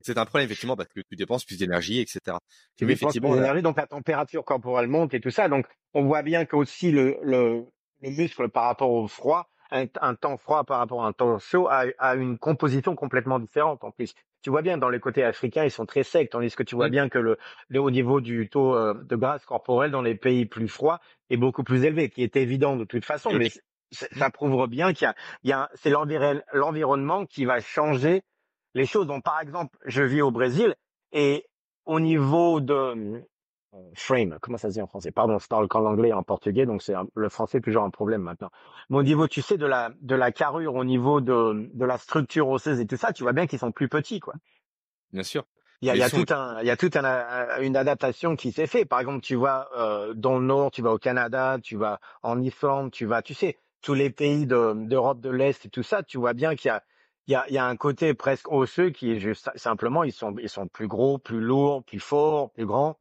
[0.02, 2.38] C'est un problème effectivement parce que tu dépenses plus d'énergie, etc.
[2.78, 5.50] Tu dépenses plus d'énergie, donc la température corporelle monte et tout ça.
[5.50, 7.66] Donc on voit bien qu'aussi le, le,
[8.04, 11.68] le muscle par rapport au froid un, temps froid par rapport à un temps chaud
[11.70, 14.14] a, une composition complètement différente en plus.
[14.42, 16.90] Tu vois bien dans les côtés africains, ils sont très secs, tandis que tu vois
[16.90, 17.38] bien que le,
[17.70, 21.00] le au niveau du taux euh, de graisse corporelle dans les pays plus froids
[21.30, 23.52] est beaucoup plus élevé, qui est évident de toute façon, mais
[23.92, 28.22] ça prouve bien qu'il y a, il y a c'est l'environnement qui va changer
[28.74, 29.08] les choses.
[29.08, 30.76] Donc par exemple, je vis au Brésil
[31.12, 31.46] et
[31.86, 33.24] au niveau de
[33.94, 35.12] frame, comment ça se dit en français?
[35.12, 38.22] Pardon, je parle qu'en anglais et en portugais, donc c'est le français toujours un problème
[38.22, 38.50] maintenant.
[38.90, 41.98] Mais au niveau, tu sais, de la de la carrure, au niveau de de la
[41.98, 44.34] structure osseuse et tout ça, tu vois bien qu'ils sont plus petits, quoi.
[45.14, 45.46] Bien sûr.
[45.82, 48.36] Il y a, il y a tout un, il y a toute un, une adaptation
[48.36, 48.86] qui s'est fait.
[48.86, 52.42] Par exemple, tu vas euh, dans le nord, tu vas au Canada, tu vas en
[52.42, 56.18] Islande, tu vas, tu sais, tous les pays d'Europe de, l'Est et tout ça, tu
[56.18, 56.84] vois bien qu'il y a
[57.28, 60.34] il y a, y a un côté presque osseux qui est juste simplement ils sont
[60.42, 62.98] ils sont plus gros, plus lourds, plus forts, plus grands.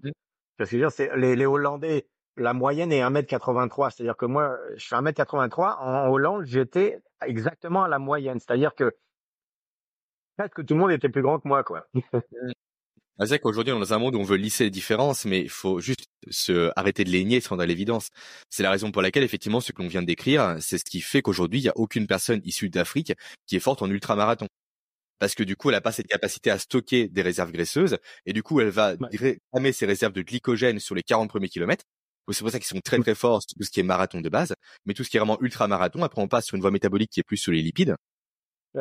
[0.56, 3.90] Parce que c'est les, Hollandais, la moyenne est 1m83.
[3.90, 5.78] C'est-à-dire que moi, je suis 1m83.
[5.78, 8.38] En Hollande, j'étais exactement à la moyenne.
[8.38, 8.96] C'est-à-dire que
[10.36, 11.86] presque tout le monde était plus grand que moi, quoi.
[13.24, 15.48] C'est qu'aujourd'hui, on est dans un monde où on veut lisser les différences, mais il
[15.48, 18.10] faut juste se arrêter de les nier, se rendre à l'évidence.
[18.50, 21.00] C'est la raison pour laquelle, effectivement, ce que l'on vient de décrire, c'est ce qui
[21.00, 23.14] fait qu'aujourd'hui, il n'y a aucune personne issue d'Afrique
[23.46, 24.46] qui est forte en ultramarathon.
[25.18, 28.32] Parce que du coup, elle a pas cette capacité à stocker des réserves graisseuses et
[28.32, 29.72] du coup, elle va ouais.
[29.72, 31.84] ses réserves de glycogène sur les 40 premiers kilomètres.
[32.30, 34.28] C'est pour ça qu'ils sont très très forts sur tout ce qui est marathon de
[34.28, 36.72] base, mais tout ce qui est vraiment ultra marathon, après on passe sur une voie
[36.72, 37.94] métabolique qui est plus sur les lipides.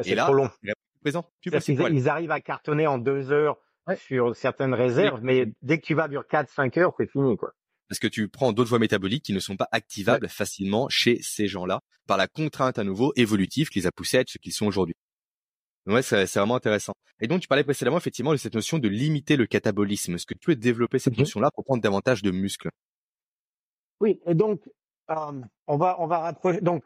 [0.01, 0.49] c'est trop long.
[1.01, 1.29] Présent.
[1.41, 3.57] Tu ils, arrivent à cartonner en deux heures
[3.97, 7.53] sur certaines réserves, mais dès que tu vas sur 4-5 heures, c'est fini quoi
[7.87, 11.47] parce que tu prends d'autres voies métaboliques qui ne sont pas activables facilement chez ces
[11.47, 14.53] gens-là par la contrainte à nouveau évolutive qui les a poussés à être ce qu'ils
[14.53, 14.95] sont aujourd'hui.
[15.87, 16.93] Ouais, c'est vraiment intéressant.
[17.21, 20.15] Et donc, tu parlais précédemment effectivement de cette notion de limiter le catabolisme.
[20.15, 22.69] Est-ce que tu peux développer cette mmh notion-là pour prendre davantage de muscles?
[23.99, 24.61] Oui, et donc,
[25.11, 26.59] euh, on va on va rapprocher.
[26.61, 26.83] Donc,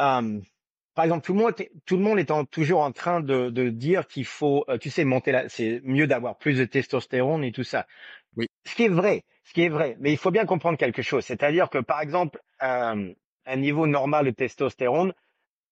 [0.00, 0.40] euh,
[0.94, 1.54] par exemple, tout le monde
[1.86, 5.04] tout le monde est toujours en train de, de dire qu'il faut, euh, tu sais,
[5.04, 5.48] monter la.
[5.48, 7.86] C'est mieux d'avoir plus de testostérone et tout ça.
[8.36, 8.46] Oui.
[8.66, 9.96] Ce qui est vrai, ce qui est vrai.
[10.00, 11.24] Mais il faut bien comprendre quelque chose.
[11.24, 15.14] C'est-à-dire que, par exemple, un niveau normal de testostérone,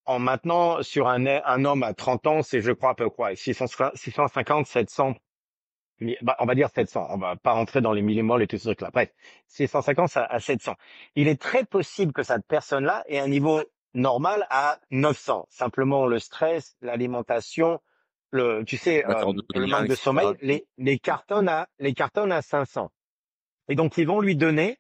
[0.07, 3.37] en maintenant sur un, un homme à 30 ans, c'est je crois à peu près
[3.37, 5.15] 650, 700,
[6.23, 8.65] bah, on va dire 700, on va pas rentrer dans les millimoles et tout ce
[8.65, 8.91] truc-là.
[8.93, 9.11] Bref,
[9.49, 10.75] 650 à 700.
[11.15, 13.63] Il est très possible que cette personne-là ait un niveau
[13.95, 15.47] normal à 900.
[15.51, 17.81] Simplement le stress, l'alimentation,
[18.31, 22.43] le, tu sais, euh, le manque de sommeil, les, les cartonnes à, les cartonnes à
[22.43, 22.91] 500.
[23.69, 24.79] Et donc ils vont lui donner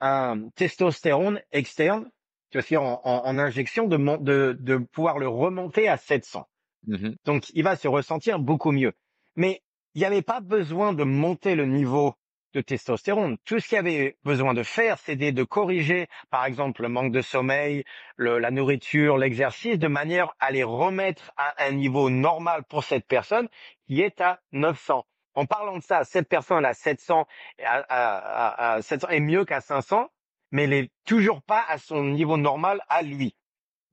[0.00, 2.10] un testostérone externe
[2.60, 6.46] tu en, en, injection de, de, de, pouvoir le remonter à 700.
[6.86, 8.92] Mmh Donc, il va se ressentir beaucoup mieux.
[9.36, 9.62] Mais
[9.94, 12.14] il n'y avait pas besoin de monter le niveau
[12.54, 13.38] de testostérone.
[13.44, 17.12] Tout ce qu'il y avait besoin de faire, c'était de corriger, par exemple, le manque
[17.12, 17.84] de sommeil,
[18.16, 23.06] le, la nourriture, l'exercice, de manière à les remettre à un niveau normal pour cette
[23.06, 23.48] personne
[23.86, 25.06] qui est à 900.
[25.34, 27.26] En parlant de ça, cette personne à 700,
[27.64, 30.10] à, à, à 700 est mieux qu'à 500,
[30.52, 33.34] mais il n'est toujours pas à son niveau normal à lui.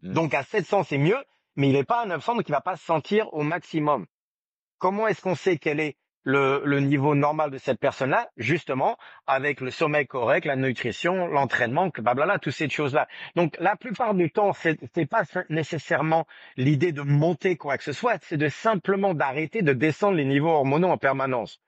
[0.03, 0.13] Mmh.
[0.13, 1.17] Donc à 700, c'est mieux,
[1.55, 4.05] mais il n'est pas à 900, donc il va pas se sentir au maximum.
[4.77, 8.29] Comment est-ce qu'on sait quel est le, le niveau normal de cette personne-là?
[8.37, 13.07] Justement, avec le sommeil correct, la nutrition, l'entraînement, blablabla, toutes ces choses-là.
[13.35, 17.93] Donc la plupart du temps, c'est n'est pas nécessairement l'idée de monter quoi que ce
[17.93, 21.59] soit, c'est de simplement d'arrêter de descendre les niveaux hormonaux en permanence.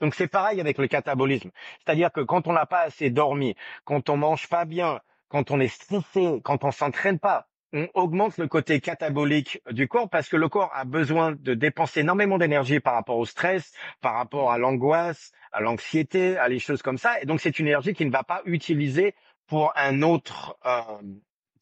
[0.00, 1.50] Donc c'est pareil avec le catabolisme.
[1.84, 5.60] C'est-à-dire que quand on n'a pas assez dormi, quand on mange pas bien, quand on
[5.60, 10.36] est stressé, quand on s'entraîne pas, on augmente le côté catabolique du corps parce que
[10.36, 14.58] le corps a besoin de dépenser énormément d'énergie par rapport au stress, par rapport à
[14.58, 17.20] l'angoisse, à l'anxiété, à les choses comme ça.
[17.20, 19.14] Et donc c'est une énergie qui ne va pas utiliser
[19.46, 20.80] pour un autre, euh,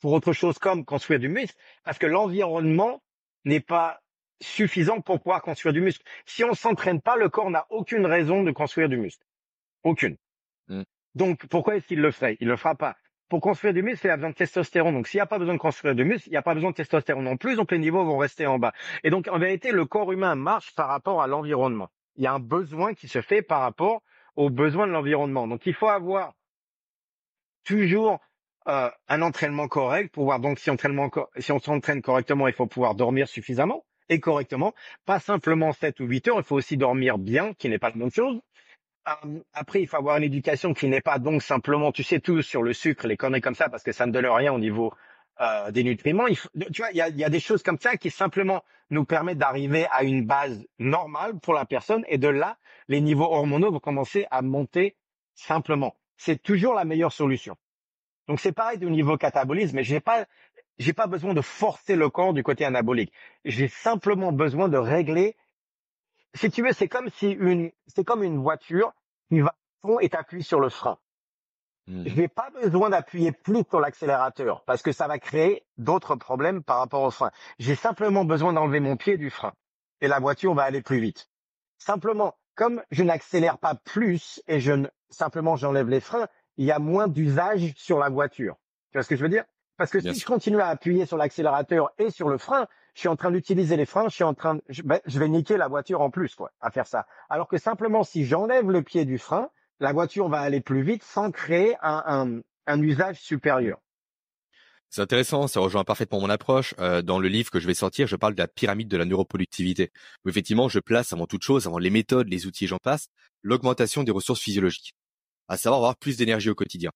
[0.01, 3.03] pour autre chose comme construire du muscle, parce que l'environnement
[3.45, 4.01] n'est pas
[4.41, 6.05] suffisant pour pouvoir construire du muscle.
[6.27, 9.25] Si on s'entraîne pas, le corps n'a aucune raison de construire du muscle.
[9.83, 10.17] Aucune.
[10.69, 10.83] Mm.
[11.15, 12.37] Donc, pourquoi est-ce qu'il le ferait?
[12.41, 12.97] Il le fera pas.
[13.29, 14.95] Pour construire du muscle, il a besoin de testostérone.
[14.95, 16.71] Donc, s'il n'y a pas besoin de construire du muscle, il n'y a pas besoin
[16.71, 17.57] de testostérone non plus.
[17.57, 18.73] Donc, les niveaux vont rester en bas.
[19.05, 21.91] Et donc, en vérité, le corps humain marche par rapport à l'environnement.
[22.17, 24.03] Il y a un besoin qui se fait par rapport
[24.37, 25.47] aux besoins de l'environnement.
[25.47, 26.33] Donc, il faut avoir
[27.65, 28.19] toujours
[28.67, 30.41] euh, un entraînement correct pour voir.
[30.41, 35.21] Donc, si, entraînement, si on s'entraîne correctement, il faut pouvoir dormir suffisamment et correctement, pas
[35.21, 38.11] simplement 7 ou 8 heures, il faut aussi dormir bien, qui n'est pas la même
[38.11, 38.41] chose.
[39.09, 42.43] Euh, après, il faut avoir une éducation qui n'est pas donc simplement, tu sais, tout
[42.43, 44.93] sur le sucre, les conneries comme ça, parce que ça ne donne rien au niveau
[45.41, 46.27] euh, des nutriments.
[46.27, 46.37] Il
[46.73, 49.39] tu vois, il y a, y a, des choses comme ça qui simplement nous permettent
[49.39, 53.81] d'arriver à une base normale pour la personne, et de là, les niveaux hormonaux vont
[53.81, 54.97] commencer à monter
[55.35, 55.95] simplement.
[56.17, 57.57] C'est toujours la meilleure solution.
[58.29, 60.27] Donc c'est pareil du niveau catabolisme, mais j'ai pas
[60.79, 63.13] j'ai pas besoin de forcer le corps du côté anabolique.
[63.45, 65.37] J'ai simplement besoin de régler.
[66.35, 68.93] Si tu veux, c'est comme si une, c'est comme une voiture
[69.29, 70.99] qui va fond et t'appuies sur le frein.
[71.87, 72.07] Mmh.
[72.07, 76.63] Je n'ai pas besoin d'appuyer plus sur l'accélérateur parce que ça va créer d'autres problèmes
[76.63, 77.31] par rapport au frein.
[77.59, 79.53] J'ai simplement besoin d'enlever mon pied du frein
[80.01, 81.31] et la voiture va aller plus vite.
[81.79, 86.73] Simplement, comme je n'accélère pas plus et je ne, simplement j'enlève les freins, il y
[86.73, 88.57] a moins d'usage sur la voiture.
[88.91, 89.45] Tu vois ce que je veux dire?
[89.79, 93.09] Parce que si je continue à appuyer sur l'accélérateur et sur le frein, je suis
[93.09, 95.57] en train d'utiliser les freins, je suis en train, de, je, ben, je, vais niquer
[95.57, 97.07] la voiture en plus, quoi, à faire ça.
[97.31, 101.05] Alors que simplement, si j'enlève le pied du frein, la voiture va aller plus vite
[101.05, 103.79] sans créer un, un, un usage supérieur.
[104.91, 106.75] C'est intéressant, ça rejoint parfaitement mon approche.
[106.81, 109.05] Euh, dans le livre que je vais sortir, je parle de la pyramide de la
[109.05, 109.93] neuroproductivité,
[110.25, 113.09] où effectivement, je place avant toute chose, avant les méthodes, les outils, j'en passe,
[113.43, 114.97] l'augmentation des ressources physiologiques,
[115.47, 116.91] à savoir avoir plus d'énergie au quotidien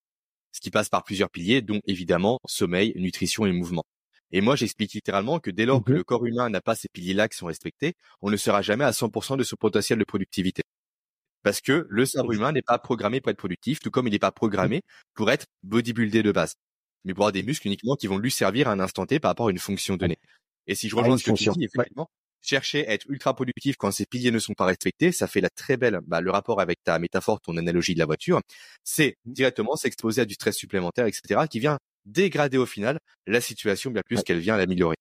[0.52, 3.84] ce qui passe par plusieurs piliers, dont évidemment sommeil, nutrition et mouvement.
[4.30, 7.28] Et moi, j'explique littéralement que dès lors que le corps humain n'a pas ces piliers-là
[7.28, 10.62] qui sont respectés, on ne sera jamais à 100% de son potentiel de productivité.
[11.42, 14.18] Parce que le cerveau humain n'est pas programmé pour être productif, tout comme il n'est
[14.18, 14.82] pas programmé
[15.14, 16.54] pour être bodybuildé de base,
[17.04, 19.30] mais pour avoir des muscles uniquement qui vont lui servir à un instant T par
[19.30, 20.18] rapport à une fonction donnée.
[20.66, 22.08] Et si je rejoins ce que tu dis, effectivement,
[22.42, 25.50] chercher à être ultra productif quand ces piliers ne sont pas respectés, ça fait la
[25.50, 28.40] très belle, bah, le rapport avec ta métaphore, ton analogie de la voiture,
[28.85, 29.33] c'est mmh.
[29.33, 34.02] directement s'exposer à du stress supplémentaire, etc., qui vient dégrader au final la situation bien
[34.05, 34.96] plus qu'elle vient l'améliorer.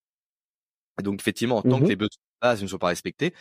[1.02, 3.34] Donc effectivement, tant que mmh les besoins de base ne sont pas respectés,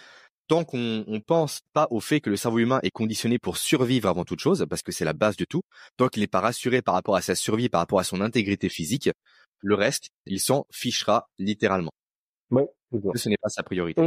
[0.48, 4.08] tant qu'on ne pense pas au fait que le cerveau humain est conditionné pour survivre
[4.08, 5.62] avant toute chose, parce que c'est la base de tout,
[5.96, 8.68] tant qu'il n'est pas rassuré par rapport à sa survie, par rapport à son intégrité
[8.68, 9.10] physique,
[9.60, 11.92] le reste, il s'en fichera littéralement.
[12.92, 14.02] Oui, ce n'est pas sa priorité.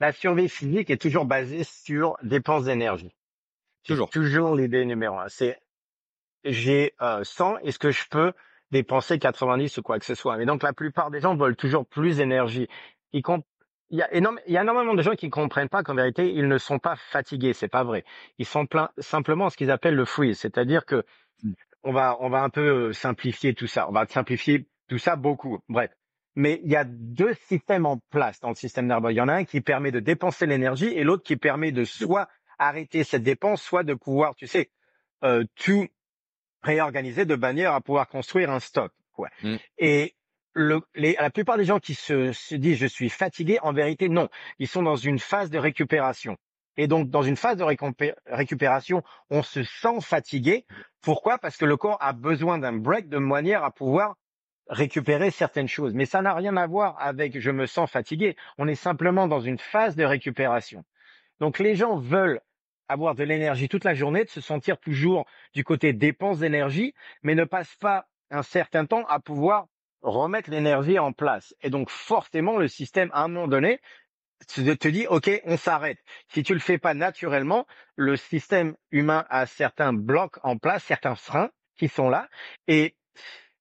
[0.00, 3.14] la survie physique est toujours basée sur dépenses d'énergie.
[3.84, 4.10] Toujours.
[4.10, 5.28] Toujours l'idée numéro un.
[5.28, 5.58] C'est
[6.44, 8.32] j'ai 100, euh, est-ce que je peux
[8.70, 10.36] dépenser 90 ou quoi que ce soit?
[10.36, 12.68] Mais donc la plupart des gens veulent toujours plus d'énergie.
[13.12, 13.22] il
[13.90, 16.96] y a énormément de gens qui ne comprennent pas qu'en vérité ils ne sont pas
[16.96, 17.52] fatigués.
[17.52, 18.04] C'est pas vrai.
[18.38, 21.04] Ils sont plein, simplement ce qu'ils appellent le freeze, c'est-à-dire que
[21.42, 21.52] mmh.
[21.84, 23.88] on va on va un peu euh, simplifier tout ça.
[23.88, 25.58] On va simplifier tout ça beaucoup.
[25.68, 25.90] Bref.
[26.36, 29.10] Mais il y a deux systèmes en place dans le système nerveux.
[29.10, 31.84] Il y en a un qui permet de dépenser l'énergie et l'autre qui permet de
[31.84, 34.70] soit arrêter cette dépense, soit de pouvoir, tu sais,
[35.24, 35.88] euh, tout
[36.62, 38.92] réorganiser de manière à pouvoir construire un stock.
[39.12, 39.28] Quoi.
[39.42, 39.56] Mmh.
[39.78, 40.14] Et
[40.52, 44.08] le, les, la plupart des gens qui se, se disent je suis fatigué, en vérité
[44.08, 46.36] non, ils sont dans une phase de récupération.
[46.76, 47.64] Et donc dans une phase de
[48.26, 50.64] récupération, on se sent fatigué.
[51.02, 51.38] Pourquoi?
[51.38, 54.16] Parce que le corps a besoin d'un break de manière à pouvoir
[54.70, 55.92] récupérer certaines choses.
[55.92, 58.36] Mais ça n'a rien à voir avec je me sens fatigué.
[58.56, 60.84] On est simplement dans une phase de récupération.
[61.40, 62.40] Donc les gens veulent
[62.88, 67.34] avoir de l'énergie toute la journée, de se sentir toujours du côté dépense d'énergie, mais
[67.34, 69.66] ne passe pas un certain temps à pouvoir
[70.02, 71.54] remettre l'énergie en place.
[71.60, 73.80] Et donc forcément, le système, à un moment donné,
[74.46, 75.98] te dit, OK, on s'arrête.
[76.28, 81.14] Si tu le fais pas naturellement, le système humain a certains blocs en place, certains
[81.14, 82.28] freins qui sont là.
[82.66, 82.96] Et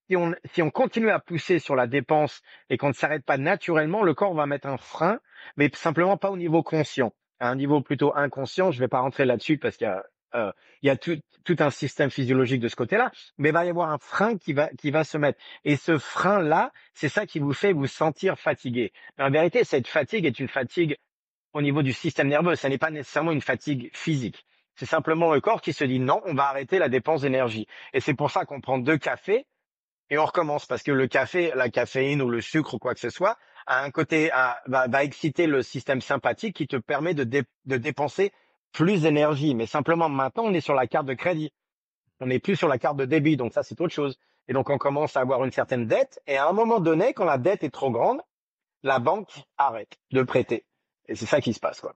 [0.09, 3.37] si on, si on continue à pousser sur la dépense et qu'on ne s'arrête pas
[3.37, 5.19] naturellement, le corps va mettre un frein,
[5.55, 8.71] mais simplement pas au niveau conscient à un niveau plutôt inconscient.
[8.71, 11.17] Je ne vais pas rentrer là-dessus parce qu'il y a, euh, il y a tout,
[11.45, 14.53] tout, un système physiologique de ce côté-là, mais il va y avoir un frein qui
[14.53, 15.39] va, qui va se mettre.
[15.63, 18.91] Et ce frein-là, c'est ça qui vous fait vous sentir fatigué.
[19.19, 20.97] En vérité, cette fatigue est une fatigue
[21.53, 22.55] au niveau du système nerveux.
[22.55, 24.43] Ça n'est pas nécessairement une fatigue physique.
[24.75, 27.67] C'est simplement le corps qui se dit non, on va arrêter la dépense d'énergie.
[27.93, 29.45] Et c'est pour ça qu'on prend deux cafés
[30.09, 32.99] et on recommence parce que le café, la caféine ou le sucre ou quoi que
[32.99, 34.31] ce soit, a un côté
[34.65, 38.31] va, exciter le système sympathique qui te permet de, dépenser
[38.71, 39.53] plus d'énergie.
[39.53, 41.51] Mais simplement maintenant, on est sur la carte de crédit.
[42.19, 44.17] On n'est plus sur la carte de débit, donc ça c'est autre chose.
[44.47, 46.19] Et donc on commence à avoir une certaine dette.
[46.25, 48.19] Et à un moment donné, quand la dette est trop grande,
[48.81, 50.65] la banque arrête de prêter.
[51.07, 51.95] Et c'est ça qui se passe, quoi.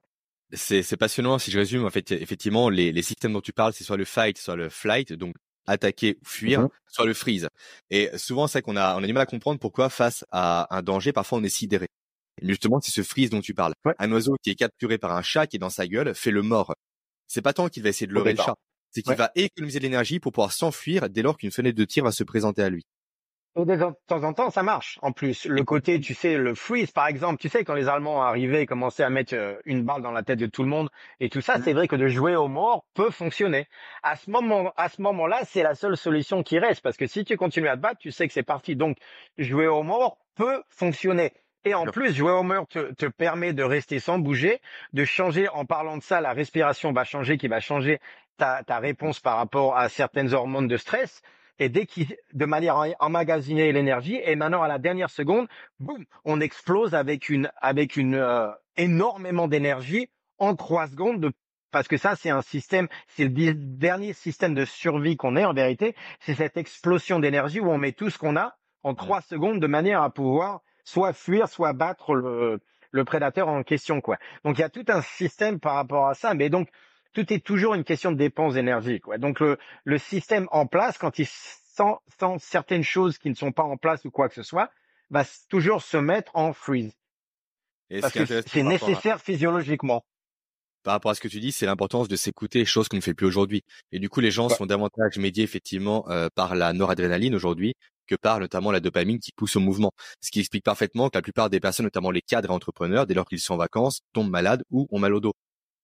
[0.52, 1.40] C'est passionnant.
[1.40, 4.06] Si je résume, en fait, effectivement, les, les systèmes dont tu parles, c'est soit le
[4.06, 5.14] fight, soit le flight.
[5.14, 5.34] Donc
[5.68, 7.48] attaquer ou fuir, mmh soit le freeze.
[7.90, 10.84] Et souvent, c'est qu'on a, on a du mal à comprendre pourquoi face à un
[10.84, 11.88] danger, parfois on est sidéré.
[12.42, 13.74] Et justement, c'est ce freeze dont tu parles.
[13.98, 16.44] Un oiseau qui est capturé par un chat qui est dans sa gueule fait le
[16.44, 16.74] mort.
[17.28, 18.56] C'est pas tant qu'il va essayer de leurrer le chat,
[18.92, 22.04] c'est qu'il va économiser de l'énergie pour pouvoir s'enfuir dès lors qu'une fenêtre de tir
[22.04, 22.84] va se présenter à lui.
[23.56, 24.98] Et de temps en temps, ça marche.
[25.04, 28.24] En plus, le côté, tu sais, le freeze, par exemple, tu sais, quand les Allemands
[28.24, 30.90] arrivaient et commençaient à mettre euh, une balle dans la tête de tout le monde
[31.20, 31.62] et tout ça, mmh.
[31.64, 33.68] c'est vrai que de jouer au mort peut fonctionner.
[34.02, 37.26] À ce moment, à ce moment-là, c'est la seule solution qui reste parce que si
[37.26, 38.76] tu continues à te battre, tu sais que c'est parti.
[38.76, 38.98] Donc,
[39.38, 41.32] jouer au mort peut fonctionner.
[41.64, 44.62] Et en plus, jouer au mort te, te, permet de rester sans bouger,
[44.94, 48.00] de changer, en parlant de ça, la respiration va changer, qui va changer
[48.38, 51.22] ta, ta réponse par rapport à certaines hormones de stress
[51.60, 55.48] et dès qu'il, de manière à emmagasiner l'énergie, et maintenant à la dernière seconde,
[55.80, 61.32] boum, on explose avec une, avec une euh, énormément d'énergie en trois secondes de
[61.72, 65.54] parce que ça, c'est un système, c'est le dernier système de survie qu'on ait en
[65.54, 65.96] vérité.
[66.20, 69.66] C'est cette explosion d'énergie où on met tout ce qu'on a en trois secondes de
[69.66, 72.60] manière à pouvoir soit fuir, soit battre le,
[72.92, 74.18] le prédateur en question, quoi.
[74.46, 76.36] Donc il y a tout un système par rapport à ça.
[76.36, 76.70] Mais donc
[77.14, 79.00] tout est toujours une question de dépense d'énergie.
[79.00, 79.18] Quoi.
[79.18, 83.52] Donc le, le système en place, quand il sent, sent, certaines choses qui ne sont
[83.52, 84.72] pas en place ou quoi que ce soit,
[85.10, 86.94] va toujours se mettre en freeze.
[88.02, 90.04] Parce que c'est nécessaire physiologiquement.
[90.84, 93.14] Par rapport à ce que tu dis, c'est l'importance de s'écouter, chose qu'on ne fait
[93.14, 93.64] plus aujourd'hui.
[93.94, 97.74] Et du coup, les gens sont davantage médiés effectivement euh, par la noradrénaline aujourd'hui
[98.06, 99.92] que par notamment la dopamine qui pousse au mouvement.
[100.20, 103.14] Ce qui explique parfaitement que la plupart des personnes, notamment les cadres et entrepreneurs, dès
[103.14, 105.34] lors qu'ils sont en vacances, tombent malades ou ont mal au dos.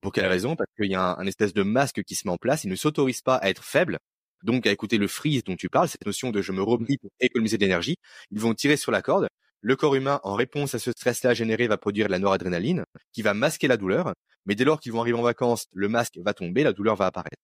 [0.01, 0.55] Pour quelle raison?
[0.55, 2.63] Parce qu'il y a un, espèce de masque qui se met en place.
[2.63, 3.97] Ils ne s'autorisent pas à être faibles,
[4.43, 7.11] donc à écouter le freeze dont tu parles, cette notion de je me replie pour
[7.19, 7.97] économiser de l'énergie.
[8.31, 9.27] Ils vont tirer sur la corde.
[9.61, 13.33] Le corps humain, en réponse à ce stress-là généré, va produire la noradrénaline qui va
[13.33, 14.13] masquer la douleur.
[14.45, 17.07] Mais dès lors qu'ils vont arriver en vacances, le masque va tomber, la douleur va
[17.07, 17.35] apparaître.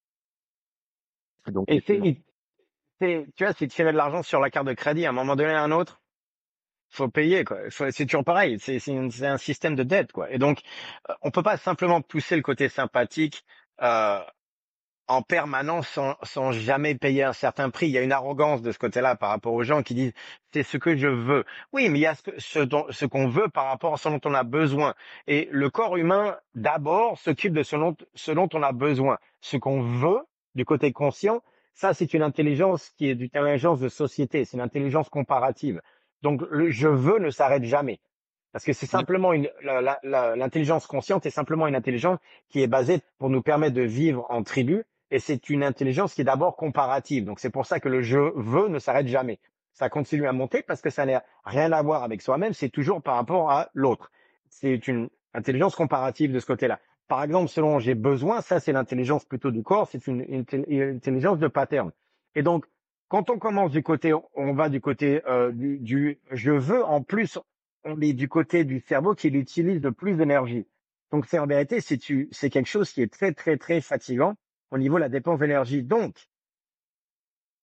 [1.52, 2.00] Donc, et c'est,
[3.36, 5.52] tu vois, c'est tirer de l'argent sur la carte de crédit à un moment donné
[5.52, 6.02] à un autre.
[6.96, 7.58] Faut payer quoi.
[7.70, 8.58] C'est toujours pareil.
[8.60, 8.82] C'est
[9.26, 10.32] un système de dette quoi.
[10.32, 10.62] Et donc,
[11.10, 13.44] euh, on peut pas simplement pousser le côté sympathique
[13.82, 14.20] euh,
[15.08, 17.88] en permanence sans, sans jamais payer un certain prix.
[17.88, 20.14] Il y a une arrogance de ce côté-là par rapport aux gens qui disent
[20.52, 21.46] c'est ce que je veux.
[21.74, 24.22] Oui, mais il y a ce, ce, ce qu'on veut par rapport à ce dont
[24.26, 24.96] on a besoin.
[25.28, 29.18] Et le corps humain d'abord s'occupe de ce dont, ce dont on a besoin.
[29.42, 30.22] Ce qu'on veut
[30.56, 31.44] du côté conscient,
[31.74, 34.46] ça c'est une intelligence qui est une intelligence de société.
[34.46, 35.82] C'est une intelligence comparative.
[36.22, 38.00] Donc le je veux ne s'arrête jamais.
[38.52, 43.30] Parce que c'est simplement une l'intelligence consciente est simplement une intelligence qui est basée pour
[43.30, 47.26] nous permettre de vivre en tribu et c'est une intelligence qui est d'abord comparative.
[47.26, 49.40] Donc c'est pour ça que le je veux ne s'arrête jamais.
[49.74, 53.02] Ça continue à monter parce que ça n'a rien à voir avec soi-même, c'est toujours
[53.02, 54.12] par rapport à l'autre.
[54.50, 56.80] C'est une intelligence comparative de ce côté-là.
[57.08, 61.40] Par exemple, selon j'ai besoin, ça c'est l'intelligence plutôt du corps, c'est une, une, intelligence
[61.40, 61.92] de pattern.
[62.36, 62.66] Et donc
[63.16, 67.40] quand on commence du côté, on va du côté euh, du, je veux, en plus,
[67.86, 70.68] on est du côté du cerveau qui utilise de plus d'énergie.
[71.12, 71.98] Donc c'est en vérité, c'est
[72.32, 74.36] c'est quelque chose qui est très très très fatigant
[74.72, 75.82] au niveau de la dépense d'énergie.
[75.82, 76.28] Donc,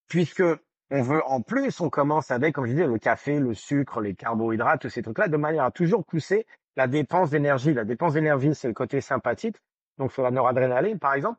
[0.09, 0.43] puisque
[0.91, 4.15] on veut en plus, on commence avec, comme je disais, le café, le sucre, les
[4.15, 6.47] carbohydrates, tous ces trucs-là, de manière à toujours pousser
[6.77, 7.75] la dépense d'énergie.
[7.75, 9.57] La dépense d'énergie, c'est le côté sympathique,
[9.99, 11.39] donc sur la noradrénaline, par exemple.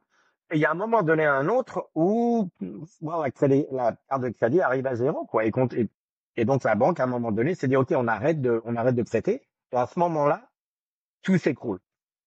[0.54, 2.50] Il y a un moment donné un autre où
[3.02, 5.46] la, carte de crédit arrive à zéro, quoi.
[5.46, 8.76] Et, donc la banque, à un moment donné, s'est dit, OK, on arrête de, on
[8.76, 9.42] arrête de prêter.
[9.72, 10.50] Et à ce moment-là,
[11.24, 11.80] tout s'écroule.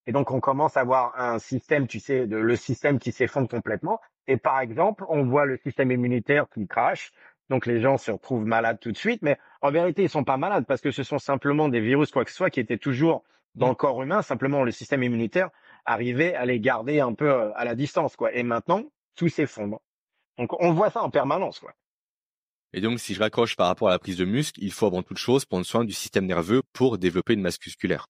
[0.06, 4.00] Et donc on commence à avoir un système, tu sais, le système qui s'effondre complètement.
[4.28, 7.12] Et par exemple, on voit le système immunitaire qui crache.
[7.48, 10.36] Donc les gens se retrouvent malades tout de suite, mais en vérité, ils sont pas
[10.36, 13.24] malades parce que ce sont simplement des virus, quoi que ce soit, qui étaient toujours
[13.54, 14.22] dans le corps humain.
[14.22, 15.50] Simplement, le système immunitaire
[15.86, 18.34] arriver à les garder un peu euh, à la distance, quoi.
[18.34, 18.84] Et maintenant,
[19.16, 19.80] tout s'effondre.
[20.38, 21.72] Donc, on voit ça en permanence, quoi.
[22.72, 25.02] Et donc, si je raccroche par rapport à la prise de muscle, il faut avant
[25.02, 28.06] toute chose prendre soin du système nerveux pour développer une masse musculaire.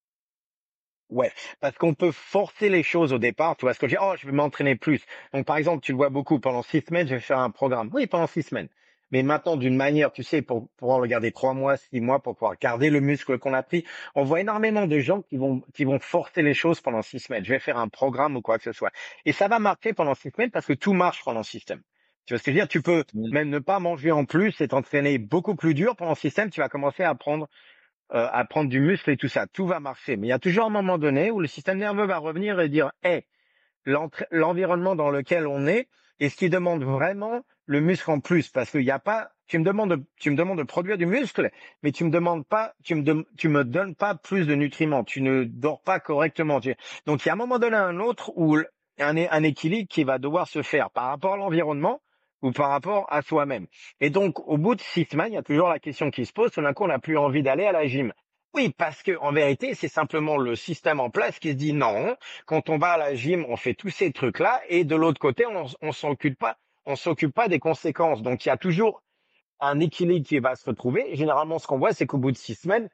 [1.09, 3.55] Ouais, parce qu'on peut forcer les choses au départ.
[3.55, 5.05] Tu vois ce que je dis Oh, je vais m'entraîner plus.
[5.33, 6.39] Donc, par exemple, tu le vois beaucoup.
[6.39, 7.89] Pendant six semaines, je vais faire un programme.
[7.93, 8.67] Oui, pendant six semaines
[9.11, 12.35] mais maintenant d'une manière, tu sais, pour pouvoir le garder trois mois, six mois, pour
[12.35, 13.85] pouvoir garder le muscle qu'on a pris.
[14.15, 17.45] On voit énormément de gens qui vont qui vont forcer les choses pendant six semaines.
[17.45, 18.91] Je vais faire un programme ou quoi que ce soit,
[19.25, 21.81] et ça va marcher pendant six semaines parce que tout marche pendant le système.
[22.25, 22.67] Tu vois ce que je veux dire?
[22.67, 26.17] Tu peux même ne pas manger en plus et t'entraîner beaucoup plus dur pendant le
[26.17, 26.49] système.
[26.49, 27.47] Tu vas commencer à prendre
[28.13, 29.47] euh, à prendre du muscle et tout ça.
[29.47, 32.05] Tout va marcher, mais il y a toujours un moment donné où le système nerveux
[32.05, 33.25] va revenir et dire, hé,
[34.31, 35.89] l'environnement dans lequel on est,
[36.19, 39.59] et ce qui demande vraiment le muscle en plus parce qu'il n'y a pas tu
[39.59, 41.51] me demandes de, tu me demandes de produire du muscle
[41.83, 45.03] mais tu me demandes pas tu me tu me donnes pas plus de nutriments.
[45.03, 46.59] Tu ne dors pas correctement.
[47.05, 50.17] Donc il y a un moment donné un autre où un, un équilibre qui va
[50.17, 52.01] devoir se faire par rapport à l'environnement
[52.41, 53.67] ou par rapport à soi-même.
[53.99, 56.33] Et donc au bout de six semaines il y a toujours la question qui se
[56.33, 56.51] pose.
[56.51, 58.13] Tout d'un coup on n'a plus envie d'aller à la gym.
[58.53, 62.15] Oui, parce que en vérité, c'est simplement le système en place qui se dit non.
[62.45, 65.45] Quand on va à la gym, on fait tous ces trucs-là, et de l'autre côté,
[65.45, 66.57] on, on s'occupe pas
[66.87, 68.23] on s'occupe pas des conséquences.
[68.23, 69.03] Donc il y a toujours
[69.59, 71.15] un équilibre qui va se retrouver.
[71.15, 72.89] généralement, ce qu'on voit, c'est qu'au bout de six semaines,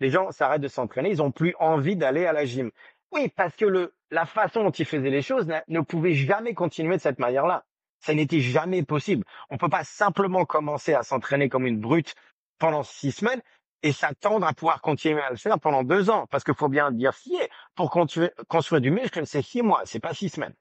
[0.00, 2.70] les gens s'arrêtent de s'entraîner, ils ont plus envie d'aller à la gym.
[3.12, 6.96] Oui, parce que le, la façon dont ils faisaient les choses ne pouvait jamais continuer
[6.96, 7.64] de cette manière-là.
[8.00, 9.24] Ça n'était jamais possible.
[9.50, 12.14] On peut pas simplement commencer à s'entraîner comme une brute
[12.58, 13.40] pendant six semaines
[13.82, 16.26] et s'attendre à pouvoir continuer à le faire pendant deux ans.
[16.30, 17.36] Parce qu'il faut bien dire si
[17.74, 20.54] pour construire, construire du muscle, c'est six mois, c'est pas six semaines.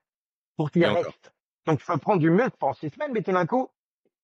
[0.56, 1.33] Pour qu'il reste.
[1.66, 3.70] Donc, je peux prendre du muscle pendant six semaines, mais tout d'un coup,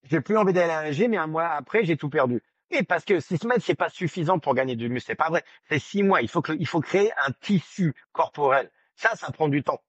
[0.04, 2.42] j'ai plus envie d'aller à la mais un mois après, j'ai tout perdu.
[2.72, 5.08] Et parce que six semaines, c'est pas suffisant pour gagner du muscle.
[5.08, 5.44] C'est pas vrai.
[5.68, 6.22] C'est six mois.
[6.22, 8.70] Il faut que, il faut créer un tissu corporel.
[8.96, 9.82] Ça, ça prend du temps.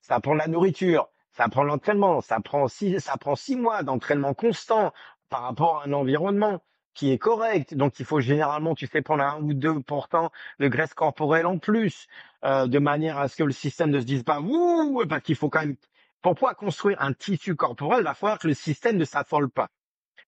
[0.00, 1.08] Ça prend de la nourriture.
[1.32, 2.20] Ça prend l'entraînement.
[2.20, 4.92] Ça prend six, ça prend six mois d'entraînement constant
[5.28, 6.62] par rapport à un environnement
[6.94, 7.74] qui est correct.
[7.74, 11.58] Donc, il faut généralement, tu sais, prendre un ou deux pourtant de graisse corporelle en
[11.58, 12.06] plus,
[12.44, 15.36] euh, de manière à ce que le système ne se dise pas, ouh, parce qu'il
[15.36, 15.76] faut quand même
[16.22, 19.68] pour pouvoir construire un tissu corporel, il va falloir que le système ne s'affole pas.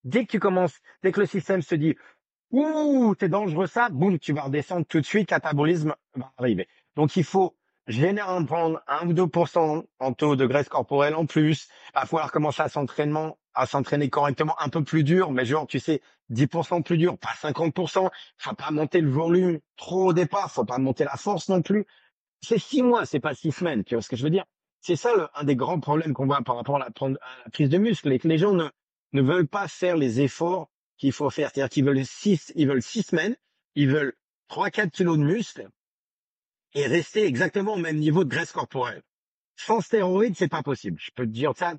[0.03, 1.97] Dès que tu commences, dès que le système se dit
[2.51, 6.68] ouh, c'est dangereux ça, boum, tu vas redescendre tout de suite, catabolisme va arriver.
[6.97, 11.68] Donc il faut généralement prendre 1 ou 2% en taux de graisse corporelle en plus.
[11.95, 15.66] Il va falloir commencer à s'entraînement, à s'entraîner correctement un peu plus dur, mais genre,
[15.66, 18.11] tu sais, 10% plus dur, pas 50%.
[18.38, 21.86] Faut pas monter le volume trop au départ, faut pas monter la force non plus.
[22.40, 24.45] C'est six mois, c'est pas six semaines, tu vois ce que je veux dire?
[24.85, 26.91] C'est ça le, un des grands problèmes qu'on voit par rapport à la,
[27.51, 28.68] prise de muscle, et que les gens ne,
[29.12, 30.68] ne veulent pas faire les efforts
[30.99, 31.51] qu'il faut faire.
[31.51, 33.35] C'est-à-dire qu'ils veulent six, ils veulent six semaines,
[33.74, 34.12] ils veulent
[34.47, 35.68] trois, quatre kilos de muscle
[36.74, 39.03] et rester exactement au même niveau de graisse corporelle.
[39.57, 40.99] Sans stéroïdes, c'est pas possible.
[41.01, 41.74] Je peux te dire ça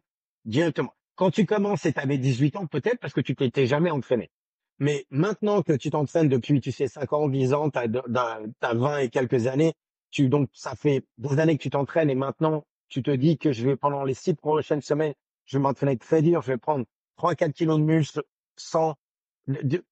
[0.46, 0.94] directement.
[1.16, 4.32] Quand tu commences et tu avais 18 ans, peut-être parce que tu t'étais jamais entraîné.
[4.80, 8.98] Mais maintenant que tu t'entraînes depuis, tu sais, 5 ans, 10 ans, t'as, t'as 20
[8.98, 9.74] et quelques années,
[10.10, 13.52] tu, donc, ça fait des années que tu t'entraînes et maintenant, tu te dis que
[13.52, 15.14] je vais, pendant les six prochaines semaines,
[15.46, 16.86] je vais m'entraîner très dur, je vais prendre
[17.18, 18.24] 3, 4 kilos de muscle
[18.56, 18.96] sans,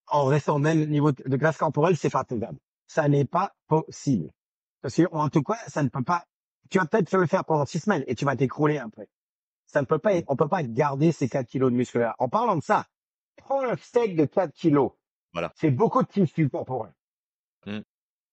[0.08, 2.58] en restant au même niveau de graisse corporelle, c'est pas faisable.
[2.88, 4.32] Ça n'est pas possible.
[4.82, 6.26] Parce que, en tout cas, ça ne peut pas,
[6.70, 9.08] tu vas peut-être le faire pendant six semaines et tu vas t'écrouler après.
[9.68, 12.16] Ça ne peut pas, on peut pas garder ces 4 kilos de muscle là.
[12.20, 12.86] En parlant de ça,
[13.38, 14.92] prends un steak de 4 kilos.
[15.32, 15.52] Voilà.
[15.56, 16.94] C'est beaucoup de tissu corporel.
[17.66, 17.80] Mm.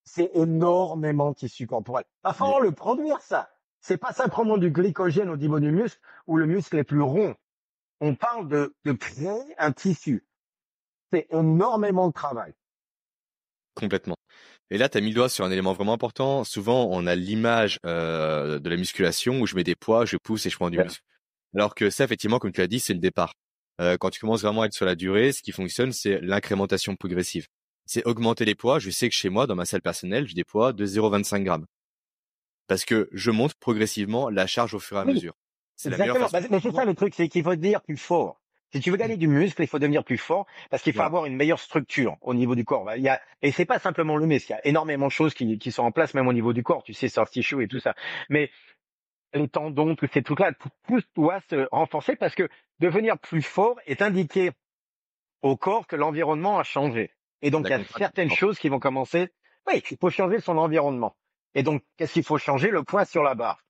[0.04, 2.04] C'est énormément de tissu corporel.
[2.24, 3.48] Va falloir le produire, ça.
[3.80, 7.34] C'est pas simplement du glycogène au niveau du muscle où le muscle est plus rond.
[8.00, 10.24] On parle de, de créer un tissu.
[11.12, 12.54] C'est énormément de travail.
[13.74, 14.16] Complètement.
[14.70, 16.44] Et là, tu as mis le doigt sur un élément vraiment important.
[16.44, 20.46] Souvent, on a l'image euh, de la musculation où je mets des poids, je pousse
[20.46, 20.84] et je prends du Ouais.
[20.84, 21.02] muscle.
[21.54, 23.34] Alors que ça, effectivement, comme tu as dit, c'est le départ.
[23.80, 26.94] Euh, quand tu commences vraiment à être sur la durée, ce qui fonctionne, c'est l'incrémentation
[26.94, 27.46] progressive.
[27.86, 28.78] C'est augmenter les poids.
[28.78, 31.66] Je sais que chez moi, dans ma salle personnelle, j'ai des poids de 0,25 grammes.
[32.70, 35.34] Parce que je monte progressivement la charge au fur et à Oui, mesure.
[35.74, 36.38] C'est la meilleure façon.
[36.38, 38.40] Bah, mais c'est ça le truc, c'est qu'il faut devenir plus fort.
[38.72, 41.26] Si tu veux gagner du muscle, il faut devenir plus fort parce qu'il faut avoir
[41.26, 42.88] une meilleure structure au niveau du corps.
[42.94, 45.34] Il y a, et c'est pas simplement le muscle, il y a énormément de choses
[45.34, 47.66] qui, qui sont en place même au niveau du corps, tu sais, soft tissue et
[47.66, 47.96] tout ça.
[48.28, 48.52] Mais
[49.34, 52.48] les tendons, tous ces trucs-là, tout, tout doit se renforcer parce que
[52.78, 54.52] devenir plus fort est indiqué
[55.42, 57.10] au corps que l'environnement a changé.
[57.42, 59.30] Et donc, il y a certaines choses qui vont commencer.
[59.66, 61.16] Oui, il faut changer son environnement.
[61.54, 62.70] Et donc, qu'est-ce qu'il faut changer?
[62.70, 63.62] Le poids sur la barre?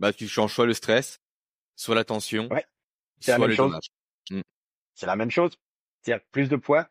[0.00, 1.20] Bah, tu changes soit le stress,
[1.76, 2.66] soit la tension, Ouais,
[3.20, 3.66] c'est la soit même le chose.
[3.70, 4.42] dosage.
[4.94, 5.56] C'est la même chose.
[6.02, 6.88] C'est-à-dire plus de poids,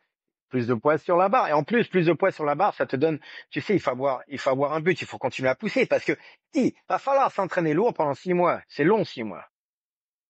[0.48, 1.50] plus de poids sur la barre.
[1.50, 3.20] Et en plus, plus de poids sur la barre, ça te donne,
[3.50, 5.86] tu sais, il faut avoir, il faut avoir un but, il faut continuer à pousser
[5.86, 6.14] parce que
[6.54, 8.62] il va falloir s'entraîner lourd pendant six mois.
[8.70, 9.46] C'est long, six mois.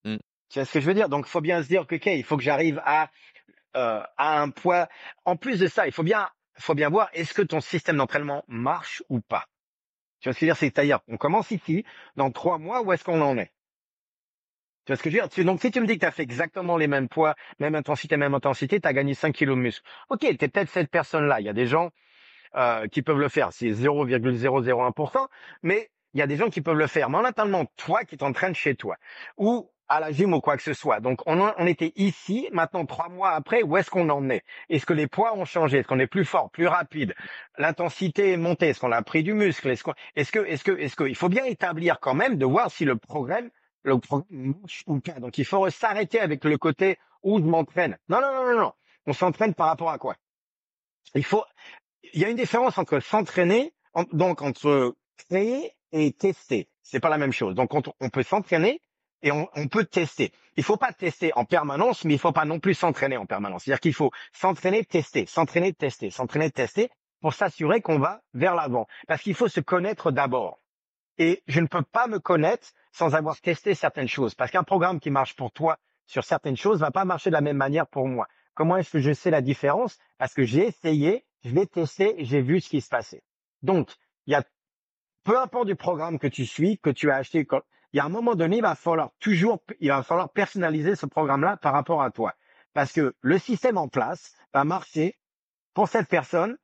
[0.03, 0.17] Mm.
[0.49, 1.09] Tu vois ce que je veux dire?
[1.09, 3.11] Donc, il faut bien se dire que, ok, il faut que j'arrive à,
[3.75, 4.89] euh, à un poids.
[5.25, 6.27] En plus de ça, il faut bien,
[6.57, 9.45] faut bien voir, est-ce que ton système d'entraînement marche ou pas?
[10.19, 10.57] Tu vois ce que je veux dire?
[10.57, 11.83] C'est-à-dire, on commence ici,
[12.15, 13.51] dans trois mois, où est-ce qu'on en est?
[14.85, 15.45] Tu vois ce que je veux dire?
[15.45, 18.17] Donc, si tu me dis que tu as fait exactement les mêmes poids, même intensité,
[18.17, 19.85] même intensité, tu as gagné 5 kilos de muscle.
[20.09, 21.39] Ok, tu es peut-être cette personne-là.
[21.39, 21.91] Il y a des gens
[22.55, 23.51] euh, qui peuvent le faire.
[23.51, 25.27] C'est 0,001%,
[25.63, 27.09] mais il y a des gens qui peuvent le faire.
[27.09, 28.97] Mais en attendant, toi qui t'entraînes chez toi
[29.37, 30.99] ou à la gym ou quoi que ce soit.
[30.99, 32.49] Donc, on, on était ici.
[32.51, 34.43] Maintenant, trois mois après, où est-ce qu'on en est?
[34.69, 35.79] Est-ce que les poids ont changé?
[35.79, 37.13] Est-ce qu'on est plus fort, plus rapide?
[37.57, 38.69] L'intensité est montée?
[38.69, 39.69] Est-ce qu'on a pris du muscle?
[39.69, 42.45] Est-ce qu'on- est-ce que, est-ce que, est-ce que, il faut bien établir quand même de
[42.45, 43.49] voir si le programme
[43.83, 45.19] le programme marche ou pas.
[45.19, 47.97] Donc, il faut s'arrêter avec le côté où je m'entraîne.
[48.07, 48.73] Non, non, non, non, non.
[49.05, 50.15] On s'entraîne par rapport à quoi?
[51.15, 51.43] Il faut.
[52.13, 54.95] Il y a une différence entre s'entraîner, en- donc entre
[55.29, 56.69] créer et tester.
[56.81, 57.55] C'est pas la même chose.
[57.55, 58.81] Donc, on, on peut s'entraîner
[59.23, 60.31] et on, on peut tester.
[60.55, 63.63] Il faut pas tester en permanence, mais il faut pas non plus s'entraîner en permanence.
[63.63, 68.85] C'est-à-dire qu'il faut s'entraîner, tester, s'entraîner, tester, s'entraîner, tester pour s'assurer qu'on va vers l'avant.
[69.07, 70.59] Parce qu'il faut se connaître d'abord.
[71.17, 74.35] Et je ne peux pas me connaître sans avoir testé certaines choses.
[74.35, 77.41] Parce qu'un programme qui marche pour toi sur certaines choses va pas marcher de la
[77.41, 78.27] même manière pour moi.
[78.53, 79.97] Comment est-ce que je sais la différence?
[80.17, 83.23] Parce que j'ai essayé, je l'ai testé j'ai vu ce qui se passait.
[83.61, 83.89] Donc,
[84.27, 84.43] il y a
[85.23, 87.47] peu importe du programme que tu suis, que tu as acheté,
[87.93, 91.05] il y a un moment donné, il va falloir toujours, il va falloir personnaliser ce
[91.05, 92.33] programme-là par rapport à toi.
[92.73, 95.15] Parce que le système en place va marcher
[95.75, 96.57] pour cette personne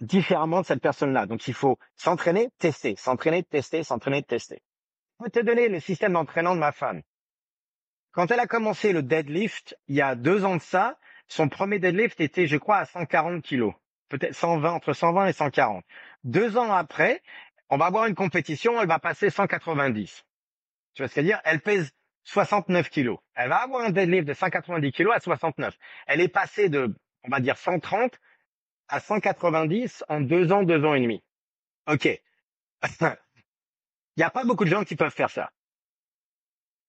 [0.00, 1.26] différemment de cette personne-là.
[1.26, 4.62] Donc, il faut s'entraîner, tester, s'entraîner, tester, s'entraîner, tester.
[5.18, 7.02] Je peux te donner le système d'entraînement de ma femme.
[8.12, 10.96] Quand elle a commencé le deadlift, il y a deux ans de ça,
[11.26, 13.74] son premier deadlift était, je crois, à 140 kilos.
[14.08, 15.84] Peut-être 120, entre 120 et 140.
[16.22, 17.22] Deux ans après,
[17.68, 20.24] on va avoir une compétition, elle va passer 190.
[20.94, 21.40] Tu vois ce que je veux dire?
[21.44, 21.92] Elle pèse
[22.24, 23.18] 69 kilos.
[23.34, 25.76] Elle va avoir un deadlift de 190 kilos à 69.
[26.06, 28.18] Elle est passée de, on va dire, 130
[28.88, 31.22] à 190 en deux ans, deux ans et demi.
[31.86, 32.06] OK.
[34.16, 35.50] Il n'y a pas beaucoup de gens qui peuvent faire ça.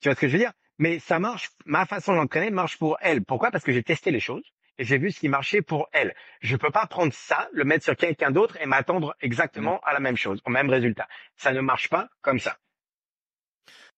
[0.02, 0.54] Tu vois ce que je veux dire?
[0.78, 3.24] Mais ça marche, ma façon d'entraîner marche pour elle.
[3.24, 3.52] Pourquoi?
[3.52, 4.44] Parce que j'ai testé les choses
[4.78, 6.14] et j'ai vu ce qui marchait pour elle.
[6.42, 10.00] Je peux pas prendre ça, le mettre sur quelqu'un d'autre et m'attendre exactement à la
[10.00, 11.08] même chose, au même résultat.
[11.38, 12.58] Ça ne marche pas comme ça.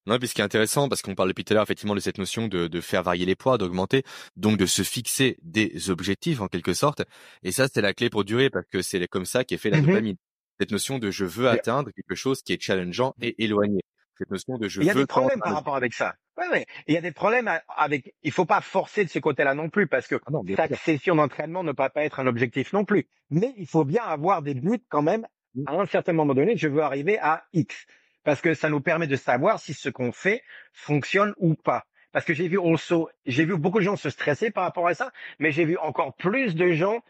[0.07, 1.99] Non, puis ce qui est intéressant, parce qu'on parle depuis tout à l'heure effectivement de
[1.99, 4.03] cette notion de, de faire varier les poids, d'augmenter,
[4.35, 7.03] donc de se fixer des objectifs en quelque sorte.
[7.43, 9.79] Et ça, c'est la clé pour durer, parce que c'est comme ça qu'est fait la
[9.81, 9.87] Mhm.
[9.87, 10.15] dopamine.
[10.59, 13.81] Cette notion de je veux atteindre quelque chose qui est challengeant et éloigné.
[14.17, 16.15] Cette notion de je Il y a veux des problèmes par rapport avec ça.
[16.37, 16.65] Ouais, ouais.
[16.87, 18.13] Il y a des problèmes avec.
[18.23, 21.15] Il faut pas forcer de ce côté-là non plus, parce que Ah non, chaque session
[21.15, 23.09] d'entraînement ne peut pas être un objectif non plus.
[23.29, 25.25] Mais il faut bien avoir des buts quand même.
[25.65, 27.85] À un certain moment donné, je veux arriver à X,
[28.25, 31.85] parce que ça nous permet de savoir si ce qu'on fait fonctionne ou pas.
[32.11, 34.93] parce que j'ai vu also, j'ai vu beaucoup de gens se stresser par rapport à
[34.93, 37.01] ça, mais j'ai vu encore plus de gens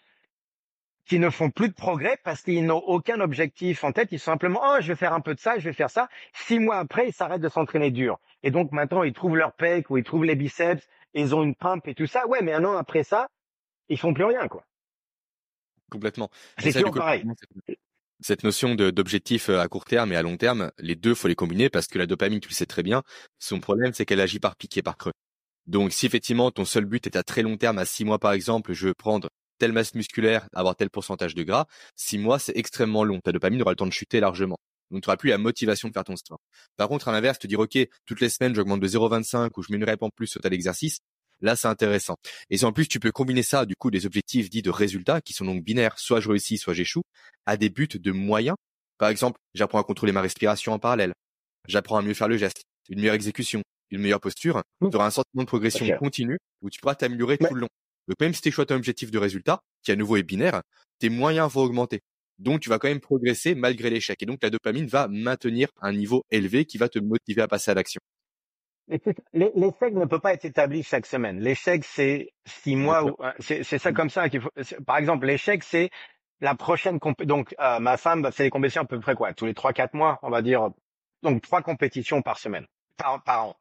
[1.05, 4.11] qui ne font plus de progrès parce qu'ils n'ont aucun objectif en tête.
[4.11, 6.09] Ils sont simplement, oh, je vais faire un peu de ça, je vais faire ça.
[6.33, 8.19] Six mois après, ils s'arrêtent de s'entraîner dur.
[8.43, 11.43] Et donc maintenant, ils trouvent leur pec ou ils trouvent les biceps, et ils ont
[11.43, 12.27] une pump et tout ça.
[12.27, 13.29] Ouais, mais un an après ça,
[13.89, 14.65] ils font plus rien, quoi.
[15.91, 16.29] Complètement.
[16.57, 17.23] C'est toujours pareil.
[18.21, 21.35] Cette notion d'objectif euh, à court terme et à long terme, les deux, faut les
[21.35, 23.03] combiner parce que la dopamine, tu le sais très bien,
[23.39, 25.11] son problème, c'est qu'elle agit par piqué, par creux.
[25.67, 28.31] Donc, si effectivement ton seul but est à très long terme, à six mois par
[28.33, 32.55] exemple, je veux prendre telle masse musculaire, avoir tel pourcentage de gras, six mois, c'est
[32.57, 33.19] extrêmement long.
[33.19, 34.57] Ta dopamine aura le temps de chuter largement.
[34.91, 36.39] Donc, tu n'auras plus la motivation de faire ton sport.
[36.77, 39.71] Par contre, à l'inverse, te dire, OK, toutes les semaines, j'augmente de 0,25 ou je
[39.71, 40.99] mets une en plus au tel exercice,
[41.41, 42.15] là, c'est intéressant.
[42.49, 45.33] Et en plus, tu peux combiner ça, du coup, des objectifs dits de résultats, qui
[45.33, 47.03] sont donc binaires, soit je réussis, soit j'échoue,
[47.45, 48.57] à des buts de moyens.
[48.97, 51.13] Par exemple, j'apprends à contrôler ma respiration en parallèle.
[51.67, 53.61] J'apprends à mieux faire le geste, une meilleure exécution,
[53.91, 54.61] une meilleure posture.
[54.81, 54.89] Mmh.
[54.89, 57.67] Tu auras un sentiment de progression continue où tu pourras t'améliorer tout le long.
[58.07, 60.61] Donc même si tu choisis un objectif de résultat, qui à nouveau est binaire,
[60.99, 62.01] tes moyens vont augmenter.
[62.37, 64.21] Donc tu vas quand même progresser malgré l'échec.
[64.21, 67.71] Et donc la dopamine va maintenir un niveau élevé qui va te motiver à passer
[67.71, 67.99] à l'action.
[68.87, 71.39] L'échec ne peut pas être établi chaque semaine.
[71.39, 73.03] L'échec, c'est six mois.
[73.03, 74.51] Ou, c'est ça comme ça qu'il faut.
[74.85, 75.89] Par exemple, l'échec, c'est
[76.41, 79.33] la prochaine donc euh, ma femme fait des compétitions à peu près quoi?
[79.33, 80.69] Tous les trois quatre mois, on va dire.
[81.23, 82.67] Donc trois compétitions par semaine,
[82.97, 83.55] par, par an.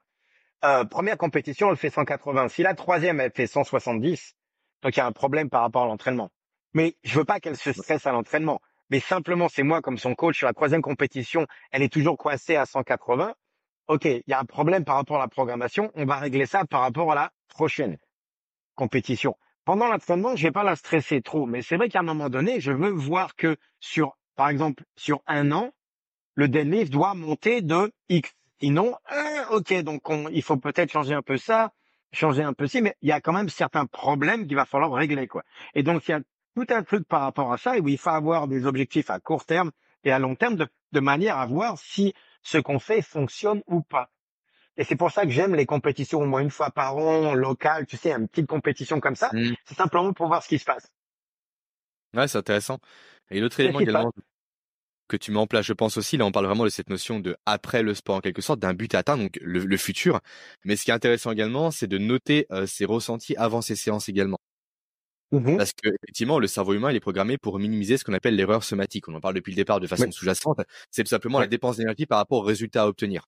[0.64, 2.48] Euh, première compétition, elle fait 180.
[2.48, 4.34] Si la troisième, elle fait 170,
[4.82, 6.30] donc il y a un problème par rapport à l'entraînement.
[6.74, 8.60] Mais je veux pas qu'elle se stresse à l'entraînement.
[8.90, 12.56] Mais simplement, c'est moi comme son coach sur la troisième compétition, elle est toujours coincée
[12.56, 13.34] à 180.
[13.86, 15.90] Ok, il y a un problème par rapport à la programmation.
[15.94, 17.98] On va régler ça par rapport à la prochaine
[18.74, 19.36] compétition.
[19.66, 22.60] Pendant l'entraînement, je vais pas la stresser trop, mais c'est vrai qu'à un moment donné,
[22.60, 25.70] je veux voir que sur, par exemple, sur un an,
[26.34, 28.32] le deadlift doit monter de X.
[28.58, 31.72] Sinon, euh, ok, donc il faut peut-être changer un peu ça,
[32.12, 34.92] changer un peu ci, mais il y a quand même certains problèmes qu'il va falloir
[34.92, 35.42] régler, quoi.
[35.74, 36.20] Et donc il y a
[36.56, 39.20] tout un truc par rapport à ça, et où il faut avoir des objectifs à
[39.20, 39.72] court terme
[40.04, 42.14] et à long terme de manière à voir si
[42.44, 44.10] ce qu'on fait fonctionne ou pas.
[44.76, 47.86] Et c'est pour ça que j'aime les compétitions au moins une fois par an, locales,
[47.86, 49.30] tu sais, une petite compétition comme ça.
[49.32, 49.54] Mmh.
[49.64, 50.92] C'est simplement pour voir ce qui se passe.
[52.12, 52.78] Ouais, c'est intéressant.
[53.30, 54.12] Et l'autre élément également
[55.08, 57.20] que tu mets en place, je pense aussi, là on parle vraiment de cette notion
[57.20, 60.20] de après le sport en quelque sorte, d'un but à atteindre, donc le, futur.
[60.64, 64.08] Mais ce qui est intéressant également, c'est de noter euh, ses ressentis avant ces séances
[64.08, 64.38] également.
[65.40, 68.36] Mmh Parce que effectivement, le cerveau humain il est programmé pour minimiser ce qu'on appelle
[68.36, 69.08] l'erreur somatique.
[69.08, 70.60] On en parle depuis le départ de façon sous-jacente.
[70.90, 73.24] C'est tout simplement la dépense d'énergie par rapport au résultat à obtenir.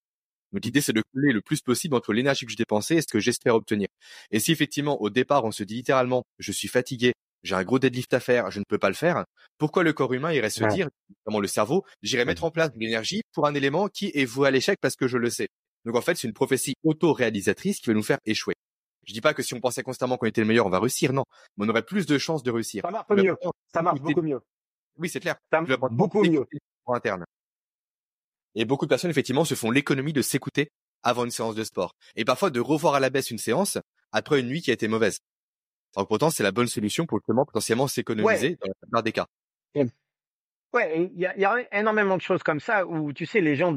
[0.53, 3.09] Donc l'idée c'est de coller le plus possible entre l'énergie que je dépensais et ce
[3.09, 3.89] que j'espère obtenir.
[4.31, 7.81] Et si effectivement au départ on se dit littéralement je suis fatigué, j'ai un gros
[7.81, 9.25] deadlift à faire, je ne peux pas le faire,
[9.59, 12.79] pourquoi le corps humain irait se dire, notamment le cerveau, j'irai mettre en place de
[12.79, 15.49] l'énergie pour un élément qui est voué à l'échec parce que je le sais.
[15.85, 18.55] Donc en fait c'est une prophétie auto-réalisatrice qui va nous faire échouer.
[19.07, 21.13] Je dis pas que si on pensait constamment qu'on était le meilleur, on va réussir.
[21.13, 21.25] Non,
[21.57, 22.83] mais on aurait plus de chances de réussir.
[22.83, 23.37] Ça marche mieux.
[23.73, 24.41] Ça marche beaucoup mieux.
[24.99, 25.37] Oui, c'est clair.
[25.51, 26.47] Ça marche beaucoup mieux.
[26.89, 27.25] Interne.
[28.55, 30.71] Et beaucoup de personnes, effectivement, se font l'économie de s'écouter
[31.03, 31.93] avant une séance de sport.
[32.17, 33.79] Et parfois de revoir à la baisse une séance
[34.13, 35.21] après une nuit qui a été mauvaise.
[35.95, 39.27] Alors pourtant, c'est la bonne solution pour justement potentiellement s'économiser dans la plupart des cas.
[40.73, 43.57] Ouais, il y a, y a, énormément de choses comme ça où, tu sais, les
[43.57, 43.75] gens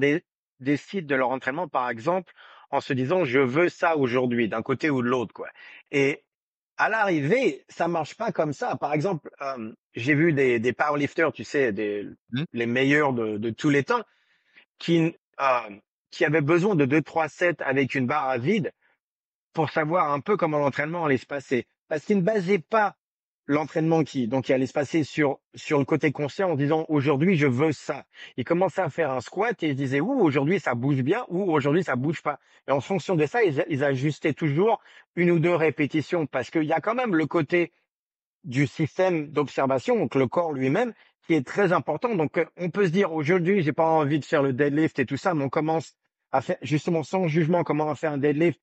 [0.60, 2.34] décident de leur entraînement, par exemple,
[2.70, 5.50] en se disant je veux ça aujourd'hui d'un côté ou de l'autre quoi.
[5.92, 6.24] Et
[6.78, 8.78] à l'arrivée, ça marche pas comme ça.
[8.78, 12.44] Par exemple, euh, j'ai vu des, des powerlifters, tu sais, des, mmh.
[12.54, 14.04] les meilleurs de, de, tous les temps,
[14.78, 15.80] qui euh,
[16.12, 18.72] qui avaient besoin de deux trois sets avec une barre à vide
[19.54, 22.96] pour savoir un peu comment l'entraînement allait se passer, parce qu'ils ne basaient pas
[23.50, 27.36] l'entraînement qui donc il allait se passer sur sur le côté conscient en disant aujourd'hui
[27.36, 28.06] je veux ça.
[28.38, 31.52] Il commençait à faire un squat et il disait ouh aujourd'hui ça bouge bien ou
[31.52, 32.40] aujourd'hui ça bouge pas.
[32.68, 34.80] Et en fonction de ça, ils, ajustaient toujours
[35.16, 37.74] une ou deux répétitions parce qu'il y a quand même le côté
[38.44, 40.94] du système d'observation, donc le corps lui-même,
[41.26, 42.14] qui est très important.
[42.14, 45.08] Donc euh, on peut se dire aujourd'hui j'ai pas envie de faire le deadlift et
[45.08, 45.96] tout ça, mais on commence
[46.32, 48.62] à faire justement sans jugement comment faire un deadlift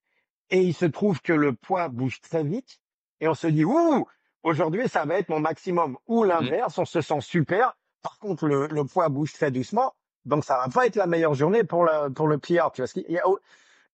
[0.51, 2.79] et il se trouve que le poids bouge très vite
[3.21, 4.07] et on se dit ouh
[4.47, 5.99] Aujourd'hui, ça va être mon maximum.
[6.07, 6.29] Ou mmh.
[6.29, 7.77] l'inverse, on se sent super.
[8.03, 9.93] Par contre, le, le, poids bouge très doucement.
[10.25, 12.71] Donc, ça va pas être la meilleure journée pour le, pour le PR.
[12.73, 13.25] Tu vois, il y a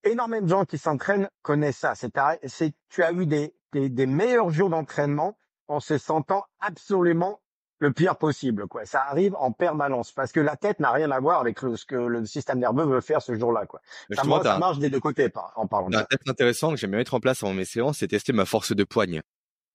[0.04, 1.94] énormément de gens qui s'entraînent connaissent ça.
[1.94, 2.12] C'est,
[2.44, 5.38] c'est, tu as eu des, des, des meilleurs jours d'entraînement
[5.68, 7.40] en se sentant absolument
[7.78, 8.68] le pire possible.
[8.68, 8.84] Quoi.
[8.84, 11.96] Ça arrive en permanence parce que la tête n'a rien à voir avec ce que
[11.96, 13.64] le système nerveux veut faire ce jour-là.
[13.64, 13.80] Quoi.
[14.10, 14.24] Ça,
[14.58, 15.88] marche, des deux côtés en parlant.
[15.92, 18.44] Un test intéressant que j'aime bien mettre en place avant mes séances, c'est tester ma
[18.44, 19.22] force de poigne.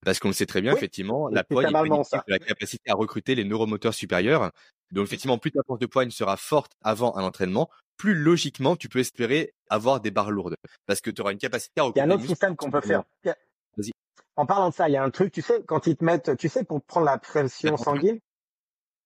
[0.05, 3.43] Parce qu'on le sait très bien, effectivement, la poigne est la capacité à recruter les
[3.43, 4.51] neuromoteurs supérieurs.
[4.91, 8.89] Donc, effectivement, plus ta force de poigne sera forte avant un entraînement, plus logiquement tu
[8.89, 10.55] peux espérer avoir des barres lourdes.
[10.85, 12.81] Parce que tu auras une capacité à Il y a un autre système qu'on peut
[12.81, 13.03] faire.
[13.25, 13.91] Vas-y.
[14.35, 16.37] En parlant de ça, il y a un truc, tu sais, quand ils te mettent,
[16.37, 18.19] tu sais, pour prendre la pression sanguine,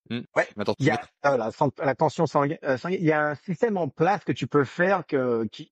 [0.09, 0.21] Hmm.
[0.35, 0.47] Ouais.
[0.57, 3.77] Attends, il y a euh, la tension sanguine, euh, sanguine, il y a un système
[3.77, 5.71] en place que tu peux faire que qui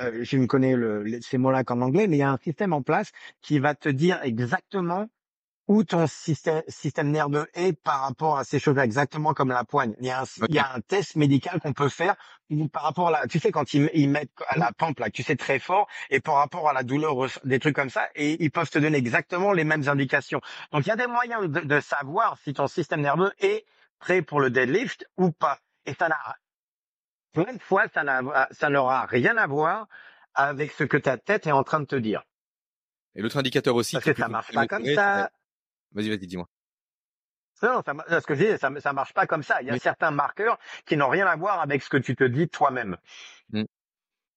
[0.00, 2.38] euh, je ne connais le, les- ces mots-là qu'en anglais, mais il y a un
[2.38, 3.10] système en place
[3.42, 5.06] qui va te dire exactement
[5.68, 9.94] où ton système, système nerveux est par rapport à ces choses-là, exactement comme la poigne.
[10.00, 12.16] Il y a un, il y a un test médical qu'on peut faire
[12.72, 15.22] par rapport à la, tu sais, quand ils, ils mettent à la pompe, là, tu
[15.22, 18.50] sais, très fort, et par rapport à la douleur, des trucs comme ça, et ils
[18.50, 20.40] peuvent te donner exactement les mêmes indications.
[20.72, 23.66] Donc, il y a des moyens de, de savoir si ton système nerveux est
[23.98, 25.58] prêt pour le deadlift ou pas.
[25.84, 26.16] Et ça n'a,
[27.32, 29.86] plein de fois, ça n'a, ça n'aura rien à voir
[30.34, 32.22] avec ce que ta tête est en train de te dire.
[33.14, 33.94] Et l'autre indicateur aussi.
[33.96, 35.30] Parce que ça marche pas comme ça.
[35.92, 36.46] Vas-y, vas-y, dis-moi.
[37.62, 39.60] Non, ça, ce que je dis, ça, ça marche pas comme ça.
[39.62, 39.80] Il y a Oui.
[39.80, 42.96] certains marqueurs qui n'ont rien à voir avec ce que tu te dis toi-même.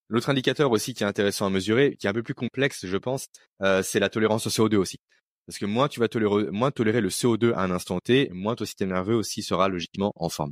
[0.09, 2.97] L'autre indicateur aussi qui est intéressant à mesurer, qui est un peu plus complexe, je
[2.97, 3.27] pense,
[3.61, 4.97] euh, c'est la tolérance au CO2 aussi.
[5.45, 8.55] Parce que moins tu vas tolérer, moins tolérer le CO2 à un instant T, moins
[8.55, 10.51] ton système nerveux aussi sera logiquement en forme.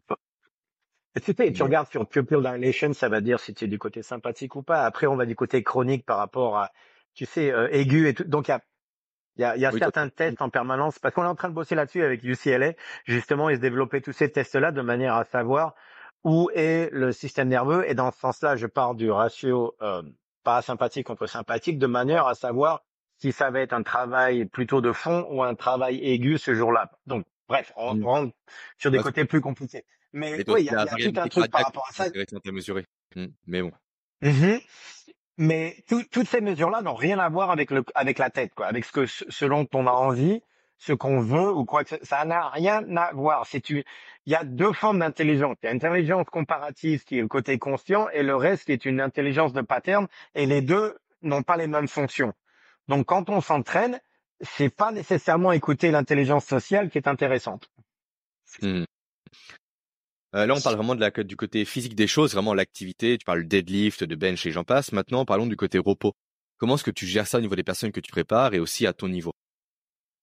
[1.19, 1.67] Tu sais, tu Ouais.
[1.67, 4.83] regardes sur pupil dilation, ça va dire si tu es du côté sympathique ou pas.
[4.85, 6.71] Après, on va du côté chronique par rapport à,
[7.13, 8.23] tu sais, euh, aigu et tout.
[8.25, 8.61] Donc, il y a,
[9.37, 11.49] il y a, y a Oui, certains tests en permanence parce qu'on est en train
[11.49, 12.73] de bosser là-dessus avec UCLA,
[13.05, 15.75] justement, et se développer tous ces tests-là de manière à savoir
[16.23, 17.89] où est le système nerveux.
[17.89, 20.03] Et dans ce sens-là, je pars du ratio euh,
[20.43, 22.83] parasympathique contre sympathique de manière à savoir
[23.17, 26.91] si ça va être un travail plutôt de fond ou un travail aigu ce jour-là.
[27.05, 28.03] Donc, bref, on Mm.
[28.03, 28.35] rentre
[28.77, 29.85] sur des Parce- côtés plus compliqués.
[30.13, 32.03] Mais oui, il y a, y tout un truc par rapport à ça.
[32.45, 32.85] à mesurer.
[33.15, 33.71] Hmm, Mais bon.
[34.21, 34.59] Mhm.
[35.37, 38.67] Mais tout- toutes ces mesures-là n'ont rien à voir avec le avec la tête, quoi,
[38.67, 40.41] avec ce que ce dont on a envie,
[40.77, 43.45] ce qu'on veut ou quoi que ça n'a rien à voir.
[43.45, 43.83] C'est une,
[44.25, 45.55] il y a deux formes d'intelligence.
[45.63, 48.73] Il y a une intelligence comparative qui est le côté conscient et le reste qui
[48.73, 52.33] est une intelligence de pattern et les deux n'ont pas les mêmes fonctions.
[52.89, 53.99] Donc quand on s'entraîne,
[54.41, 57.69] c'est pas nécessairement écouter l'intelligence sociale qui est intéressante.
[58.61, 58.83] Hmm.
[60.35, 63.17] Euh, là, on parle vraiment de la, du côté physique des choses, vraiment l'activité.
[63.17, 64.91] Tu parles deadlift, de bench et j'en passe.
[64.91, 66.13] Maintenant, parlons du côté repos.
[66.57, 68.85] Comment est-ce que tu gères ça au niveau des personnes que tu prépares et aussi
[68.85, 69.31] à ton niveau?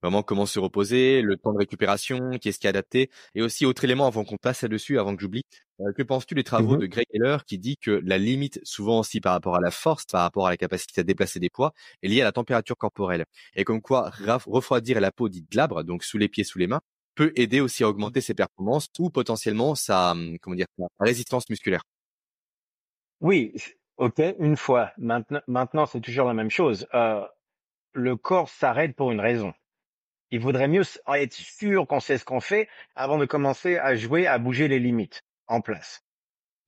[0.03, 3.11] Vraiment, comment se reposer, le temps de récupération, qu'est-ce qui est adapté?
[3.35, 5.43] Et aussi, autre élément avant qu'on passe là-dessus, avant que j'oublie,
[5.81, 6.79] euh, que penses-tu des travaux Mhm.
[6.79, 10.05] de Greg Heller qui dit que la limite, souvent aussi par rapport à la force,
[10.05, 13.25] par rapport à la capacité à déplacer des poids, est liée à la température corporelle?
[13.57, 14.11] Et comme quoi,
[14.47, 16.81] refroidir la peau dite glabre, donc sous les pieds, sous les mains,
[17.17, 21.49] peut aider aussi à augmenter ses performances ou potentiellement sa, hum, comment dire, sa résistance
[21.51, 21.83] musculaire.
[23.21, 23.55] Oui,
[23.97, 24.93] ok, une fois.
[24.99, 26.87] Maintenant, maintenant c'est toujours la même chose.
[26.95, 27.27] Euh,
[27.93, 29.55] le corps s'arrête pour une raison.
[30.31, 30.83] Il vaudrait mieux
[31.15, 34.79] être sûr qu'on sait ce qu'on fait avant de commencer à jouer, à bouger les
[34.81, 36.03] limites en place.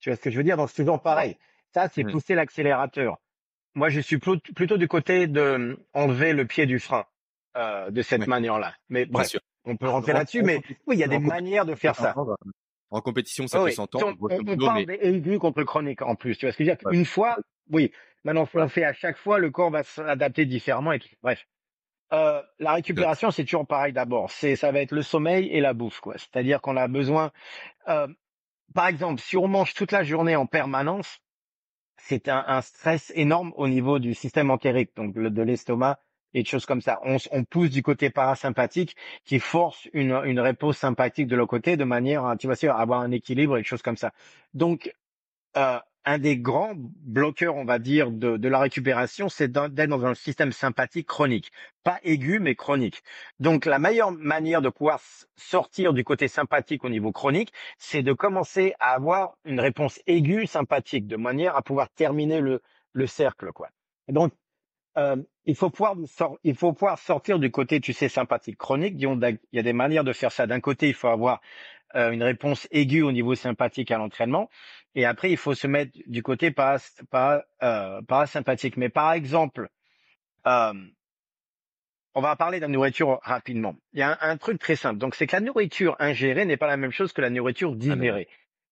[0.01, 0.57] Tu vois ce que je veux dire?
[0.57, 1.36] Donc c'est toujours pareil.
[1.74, 2.12] Ça, c'est Mm.
[2.12, 3.18] pousser l'accélérateur.
[3.74, 7.05] Moi, je suis plut- plutôt du côté de enlever le pied du frein
[7.57, 8.26] euh, de cette Ouais.
[8.26, 8.74] manière-là.
[8.88, 9.40] Mais Bien bref, sûr.
[9.65, 10.43] On peut rentrer En- là-dessus.
[10.43, 12.15] Mais oui, il y a des manières de faire ça.
[12.91, 13.75] En compétition, ça Oui, peut oui.
[13.75, 14.17] s'entendre.
[14.21, 16.37] On, on- on parle mais- des aigus contre chroniques en plus.
[16.39, 16.87] Tu vois ce que je veux dire?
[16.87, 16.97] Ouais.
[16.97, 17.37] Une fois,
[17.71, 17.93] oui.
[18.25, 21.09] Maintenant, on le fait à chaque fois, le corps va s'adapter différemment et tout.
[21.23, 21.47] Bref.
[22.15, 24.31] Euh, la récupération, c'est toujours pareil d'abord.
[24.31, 26.15] C'est, ça va être le sommeil et la bouffe, quoi.
[26.17, 27.31] C'est-à-dire qu'on a besoin,
[27.89, 28.09] euh,
[28.75, 31.21] par exemple, si on mange toute la journée en permanence,
[31.99, 35.99] c'est un, un stress énorme au niveau du système entérique, donc le- de l'estomac
[36.35, 37.01] et de choses comme ça.
[37.05, 41.76] On, on pousse du côté parasympathique qui force une, une réponse sympathique de l'autre côté
[41.76, 44.12] de manière à, tu vois, sûr, avoir un équilibre et des choses comme ça.
[44.55, 44.93] Donc,
[45.57, 50.07] euh, un des grands bloqueurs, on va dire, de, de la récupération, c'est d'être dans
[50.07, 51.51] un système sympathique chronique.
[51.85, 53.03] Pas aigu, mais chronique.
[53.41, 55.01] Donc, la meilleure manière de pouvoir
[55.37, 60.47] sortir du côté sympathique au niveau chronique, c'est de commencer à avoir une réponse aiguë
[60.47, 62.62] sympathique, de manière à pouvoir terminer le,
[62.93, 63.68] le cercle, quoi.
[64.09, 64.33] Donc,
[64.99, 68.96] euh, il faut pouvoir sor- il faut pouvoir sortir du côté, tu sais, sympathique chronique.
[68.96, 70.46] Disons, il y a des manières de faire ça.
[70.46, 71.40] D'un côté, il faut avoir
[71.94, 74.51] euh, une réponse aiguë au niveau sympathique à l'entraînement,
[74.94, 76.78] et après, il faut se mettre du côté para-
[77.62, 78.76] euh, parasympathique.
[78.76, 79.68] Mais par exemple,
[80.44, 83.76] on va parler de la nourriture rapidement.
[83.92, 84.99] Il y a un, un truc très simple.
[84.99, 88.28] Donc, c'est que la nourriture ingérée n'est pas la même chose que la nourriture digérée.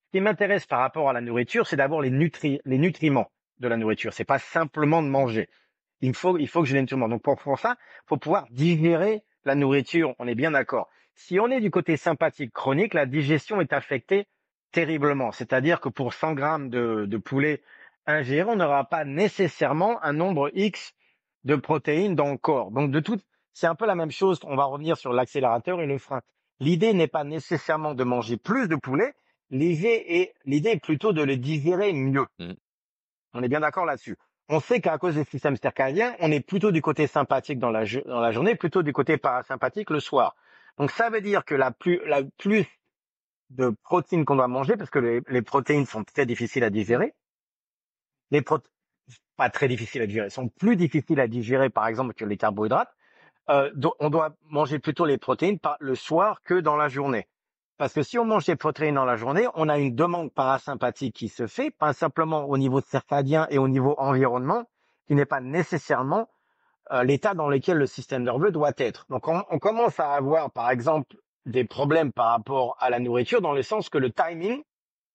[0.06, 3.68] Ce qui m'intéresse par rapport à la nourriture, c'est d'avoir les, nutri les nutriments de
[3.68, 4.12] la nourriture.
[4.12, 5.48] C'est pas simplement de manger.
[6.00, 7.08] Il faut, il faut que j'ai les nutriments.
[7.08, 7.76] Donc, pour, pour ça,
[8.06, 10.14] faut pouvoir digérer la nourriture.
[10.18, 10.88] On est bien d'accord.
[11.14, 14.26] Si on est du côté sympathique chronique, la digestion est affectée
[14.72, 15.32] terriblement.
[15.32, 17.62] C'est-à-dire que pour 100 grammes de, de poulet
[18.06, 20.92] ingéré, on n'aura pas nécessairement un nombre X
[21.44, 22.70] de protéines dans le corps.
[22.70, 23.18] Donc, de tout,
[23.52, 24.38] c'est un peu la même chose.
[24.44, 26.20] On va revenir sur l'accélérateur et le frein.
[26.60, 29.14] L'idée n'est pas nécessairement de manger plus de poulet,
[29.50, 32.26] l'idée est, l'idée est plutôt de le digérer mieux.
[32.38, 32.52] Mm.
[33.34, 34.16] On est bien d'accord là-dessus.
[34.48, 37.84] On sait qu'à cause des systèmes circadiens, on est plutôt du côté sympathique dans la,
[38.06, 40.36] dans la journée, plutôt du côté parasympathique le soir.
[40.78, 42.66] Donc ça veut dire que la plus, la plus
[43.50, 47.14] de protéines qu'on doit manger, parce que les, les protéines sont très difficiles à digérer,
[48.30, 48.58] les pro-
[49.36, 52.94] pas très difficiles à digérer, sont plus difficiles à digérer par exemple que les carbohydrates,
[53.48, 53.70] euh,
[54.00, 57.26] on doit manger plutôt les protéines par, le soir que dans la journée.
[57.78, 61.14] Parce que si on mange des protéines dans la journée, on a une demande parasympathique
[61.14, 64.64] qui se fait, pas simplement au niveau circadien et au niveau environnement,
[65.06, 66.28] qui n'est pas nécessairement
[66.92, 69.04] euh, l'état dans lequel le système nerveux doit être.
[69.10, 73.52] Donc on, commence à avoir, par exemple, des problèmes par rapport à la nourriture, dans
[73.52, 74.62] le sens que le timing,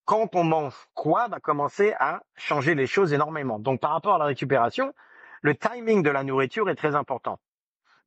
[0.06, 3.58] quand on mange quoi, va commencer à changer les choses énormément.
[3.58, 4.94] Donc par rapport à la récupération,
[5.42, 7.40] le timing de la nourriture est très important.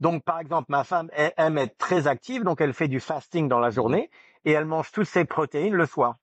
[0.00, 3.60] Donc, par exemple, ma femme aime être très active, donc elle fait du fasting dans
[3.60, 4.10] la journée
[4.44, 6.16] et elle mange toutes ses protéines le soir.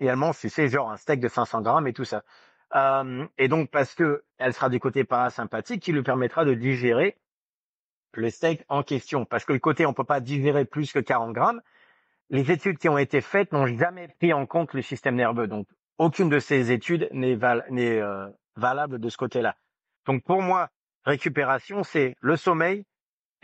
[0.00, 2.22] Et elle mange, tu sais, genre un steak de 500 grammes et tout ça.
[2.74, 7.16] Euh, et donc, parce que elle sera du côté parasympathique, qui lui permettra de digérer
[8.12, 9.24] le steak en question.
[9.24, 11.62] Parce que le côté, on peut pas digérer plus que 40 grammes.
[12.28, 15.46] Les études qui ont été faites n'ont jamais pris en compte le système nerveux.
[15.46, 15.68] Donc,
[15.98, 19.56] aucune de ces études n'est euh, valable de ce côté-là.
[20.06, 20.68] Donc, pour moi,
[21.04, 22.84] récupération, c'est le sommeil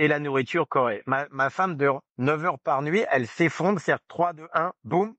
[0.02, 1.06] et la nourriture correcte.
[1.06, 5.14] Ma, femme dort 9 heures par nuit, elle s'effondre, c'est 3, 2, 1, boum,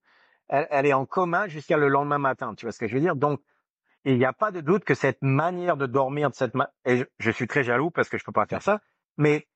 [0.50, 2.54] elle, est en coma jusqu'à le lendemain matin.
[2.54, 3.16] Tu vois ce que je veux dire?
[3.16, 3.40] Donc,
[4.04, 7.06] il n'y a pas de doute que cette manière de dormir de cette ma- et
[7.18, 8.82] je, suis très jaloux parce que je peux pas faire ça,
[9.16, 9.48] mais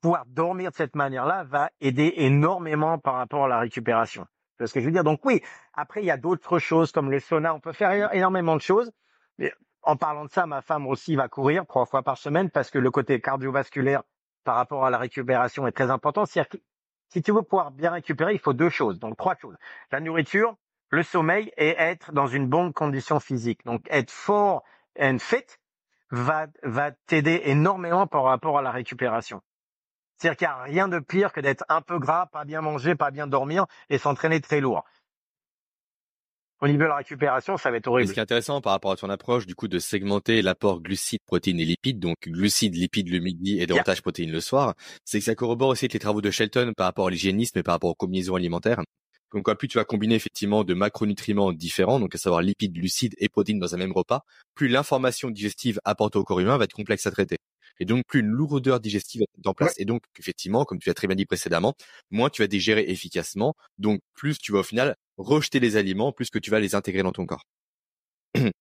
[0.00, 4.22] pouvoir dormir de cette manière-là va aider énormément par rapport à la récupération.
[4.22, 5.04] Tu vois ce que je veux dire?
[5.04, 5.42] Donc oui,
[5.74, 8.90] après, il y a d'autres choses comme le sauna, on peut faire énormément de choses.
[9.36, 9.52] Mais
[9.82, 12.78] en parlant de ça, ma femme aussi va courir trois fois par semaine parce que
[12.78, 14.02] le côté cardiovasculaire
[14.46, 16.24] par rapport à la récupération est très important.
[16.24, 16.58] C'est-à-dire que
[17.08, 19.56] si tu veux pouvoir bien récupérer, il faut deux choses, donc trois choses.
[19.90, 20.56] La nourriture,
[20.90, 23.64] le sommeil et être dans une bonne condition physique.
[23.66, 24.62] Donc être fort
[24.98, 25.44] and fit
[26.10, 29.42] va, va t'aider énormément par rapport à la récupération.
[30.16, 32.94] C'est-à-dire qu'il n'y a rien de pire que d'être un peu gras, pas bien manger,
[32.94, 34.84] pas bien dormir et s'entraîner très lourd.
[36.62, 38.08] Au niveau de la récupération, ça va être Et horrible.
[38.08, 41.20] ce qui est intéressant par rapport à ton approche, du coup, de segmenter l'apport glucides,
[41.26, 45.24] protéines et lipides, donc glucides, lipides le midi et davantage protéines le soir, c'est que
[45.24, 47.90] ça corrobore aussi avec les travaux de Shelton par rapport à l'hygiénisme et par rapport
[47.90, 48.80] aux combinaisons alimentaires.
[49.34, 53.14] Donc, quoi, plus tu vas combiner effectivement de macronutriments différents, donc à savoir lipides, glucides
[53.18, 54.22] et protéines dans un même repas,
[54.54, 57.36] plus l'information digestive apportée au corps humain va être complexe à traiter.
[57.80, 59.74] Et donc, plus une lourdeur digestive être en place.
[59.78, 61.74] Et donc, effectivement, comme tu as très bien dit précédemment,
[62.10, 63.54] moins tu vas digérer efficacement.
[63.78, 67.02] Donc, plus tu vas au final rejeter les aliments, plus que tu vas les intégrer
[67.02, 67.44] dans ton corps.
[68.34, 68.52] donc,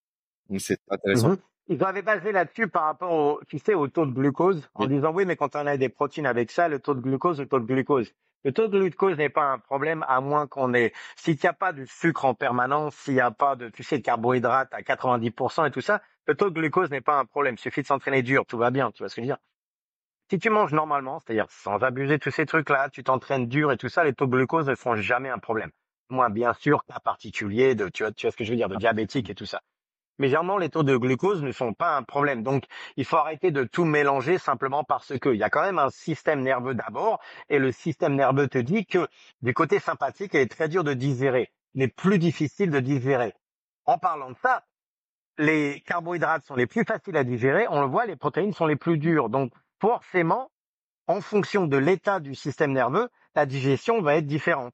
[0.60, 1.30] c'est intéressant.
[1.30, 1.38] Mhm.
[1.68, 4.90] Ils avaient basé là-dessus par rapport au, tu sais, au taux de glucose, en Oui.
[4.90, 7.48] disant oui, mais quand on a des protéines avec ça, le taux de glucose, le
[7.48, 8.14] taux de glucose.
[8.44, 11.54] Le taux de glucose n'est pas un problème à moins qu'on ait, s'il n'y a
[11.54, 14.84] pas de sucre en permanence, s'il n'y a pas de, tu sais, de carbohydrates à
[14.84, 17.56] 90% et tout ça, le taux de glucose n'est pas un problème.
[17.56, 19.40] Il suffit de s'entraîner dur, tout va bien, tu vois ce que je veux dire?
[20.30, 23.90] Si tu manges normalement, c'est-à-dire sans abuser tous ces trucs-là, tu t'entraînes dur et tout
[23.90, 25.72] ça, les taux de glucose ne font jamais un problème.
[26.10, 28.70] Moi, bien sûr, cas particulier de, tu vois, tu vois ce que je veux dire,
[28.70, 29.62] de diabétique et tout ça.
[30.18, 32.42] Mais généralement, les taux de glucose ne sont pas un problème.
[32.42, 32.64] Donc,
[32.96, 35.90] il faut arrêter de tout mélanger simplement parce que il y a quand même un
[35.90, 37.20] système nerveux d'abord,
[37.50, 39.08] et le système nerveux te dit que
[39.42, 43.34] du côté sympathique, il est très dur de digérer, il est plus difficile de digérer.
[43.86, 44.64] En parlant de ça,
[45.38, 48.76] les carbohydrates sont les plus faciles à digérer, on le voit, les protéines sont les
[48.76, 49.30] plus dures.
[49.30, 50.52] Donc, forcément,
[51.08, 54.74] en fonction de l'état du système nerveux, la digestion va être différente.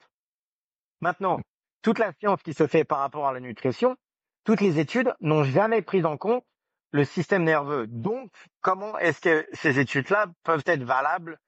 [1.01, 1.39] Maintenant,
[1.81, 3.97] toute la science qui se fait par rapport à la nutrition,
[4.43, 6.43] toutes les études n'ont jamais pris en compte
[6.91, 7.87] le système nerveux.
[7.87, 8.31] Donc,
[8.61, 11.39] comment est-ce que ces études-là peuvent être valables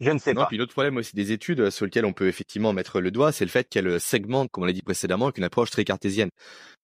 [0.00, 0.46] Je ne sais Non, pas.
[0.46, 3.44] puis l'autre problème aussi des études sur lequel on peut effectivement mettre le doigt, c'est
[3.44, 6.30] le fait qu'elles segmentent, comme on l'a dit précédemment, avec une approche très cartésienne.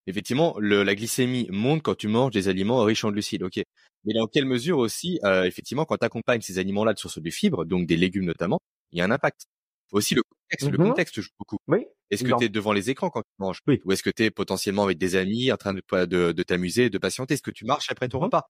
[0.05, 3.61] Effectivement, le, la glycémie monte quand tu manges des aliments riches en glucides, ok.
[4.05, 7.29] Mais dans quelle mesure aussi, euh, effectivement, quand tu accompagnes ces aliments-là de sources de
[7.29, 8.59] fibres, donc des légumes notamment,
[8.91, 9.45] il y a un impact.
[9.91, 10.89] Aussi le contexte, le Mhm.
[10.89, 11.57] contexte joue beaucoup.
[11.67, 11.85] Oui.
[12.11, 13.81] Est-ce que tu es devant les écrans quand tu manges Oui.
[13.83, 16.89] Ou est-ce que tu es potentiellement avec des amis en train de, de, de t'amuser,
[16.89, 17.33] de patienter?
[17.33, 18.25] Est-ce que tu marches après ton Mhm.
[18.25, 18.43] repas?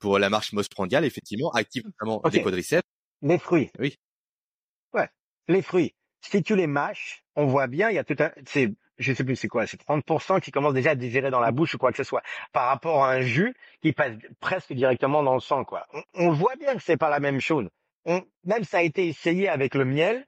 [0.00, 2.30] Pour la marche postprandiale, effectivement, active notamment Ok.
[2.32, 2.82] des quadriceps.
[3.22, 3.70] Les fruits.
[3.78, 3.94] Oui.
[5.48, 5.94] Les fruits.
[6.20, 9.24] Si tu les mâches, on voit bien, il y a tout un, c'est, je sais
[9.24, 11.90] plus c'est quoi, c'est 30% qui commencent déjà à digérer dans la bouche ou quoi
[11.90, 12.22] que ce soit,
[12.52, 15.86] par rapport à un jus qui passe presque directement dans le sang, quoi.
[15.92, 17.68] On, on voit bien que c'est pas la même chose.
[18.06, 20.26] On, même ça a été essayé avec le miel.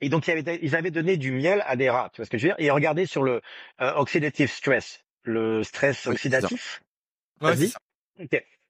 [0.00, 2.26] Et donc, il y avait- ils avaient donné du miel à des rats, tu vois
[2.26, 2.56] ce que je veux dire?
[2.64, 3.40] Et regardez sur le
[3.80, 6.38] euh, oxidative stress, le stress Oui, c'est ça.
[6.38, 6.82] oxydatif.
[7.40, 7.72] Ouais, Vas-y.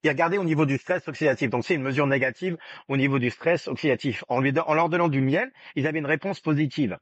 [0.04, 1.48] Et regardez au niveau du stress oxydatif.
[1.48, 4.22] Donc c'est une mesure négative au niveau du stress oxydatif.
[4.28, 6.98] En, lui en leur donnant du miel, ils avaient une réponse positive.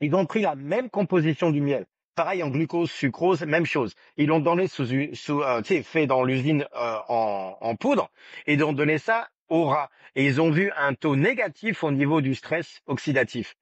[0.00, 1.84] Ils ont pris la même composition du miel.
[2.14, 3.94] Pareil en glucose, sucrose, même chose.
[4.16, 8.10] Ils l'ont donné sous, sous euh, fait dans l'usine euh, en, en poudre,
[8.46, 9.90] et ils ont donné ça aux rats.
[10.14, 13.54] Et ils ont vu un taux négatif au niveau du stress oxydatif.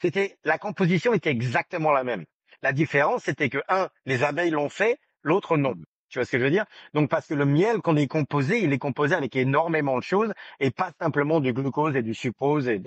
[0.00, 2.24] C'était la composition était exactement la même.
[2.62, 5.74] La différence, c'était que un, les abeilles l'ont fait, l'autre non.
[6.08, 6.64] Tu vois ce que je veux dire?
[6.94, 10.32] Donc parce que le miel, qu'on est composé, il est composé avec énormément de choses
[10.60, 12.80] et pas simplement du glucose et du sucrose et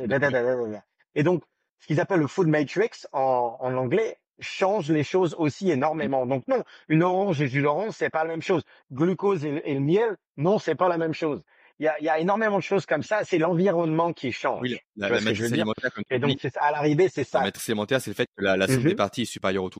[1.13, 1.43] et donc
[1.79, 6.25] ce qu'ils appellent le food matrix en, en anglais change les choses aussi énormément.
[6.25, 8.63] Donc non, une orange et du d'orange, c'est pas la même chose.
[8.91, 11.43] Glucose et, le miel, non, c'est pas la même chose.
[11.79, 13.23] Il y a, il y a énormément de choses comme ça.
[13.23, 14.61] C'est l'environnement qui change.
[14.61, 15.91] Oui, la, la matrice alimentaire.
[16.09, 17.39] et donc à l'arrivée, c'est ça.
[17.39, 19.69] La matrice alimentaire, c'est le fait que la, la somme des parties est supérieure au
[19.69, 19.79] tout.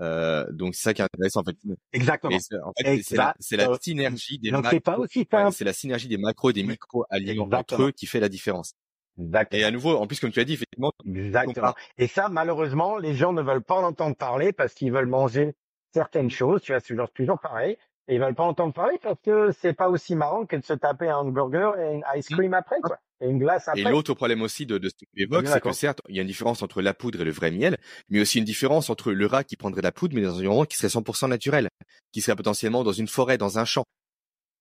[0.00, 1.56] Euh, donc c'est ça qui est intéressant en fait.
[1.92, 2.34] Exactement.
[2.34, 5.06] en fait, c'est la, la, synergie des macros.
[5.52, 8.74] c'est la synergie des macros et des micro aliments entre eux qui fait la différence.
[9.18, 9.60] Exactement.
[9.60, 10.92] Et à nouveau, en plus comme tu as dit, effectivement.
[11.06, 11.74] Exactement.
[11.98, 15.54] Et ça, malheureusement, les gens ne veulent pas en entendre parler parce qu'ils veulent manger
[15.92, 16.62] certaines choses.
[16.62, 17.76] Tu vois, c'est toujours, toujours pareil.
[18.10, 20.72] Et ils veulent pas entendre parler parce que c'est pas aussi marrant que de se
[20.72, 22.98] taper un hamburger et une ice cream après, quoi.
[23.20, 23.82] Et une glace après.
[23.82, 26.18] Et l'autre problème aussi de, de ce que tu évoques, c'est que certes, il y
[26.18, 29.12] a une différence entre la poudre et le vrai miel, mais aussi une différence entre
[29.12, 31.68] le rat qui prendrait la poudre, mais dans un environnement qui serait 100% naturel,
[32.10, 33.84] qui serait potentiellement dans une forêt, dans un champ.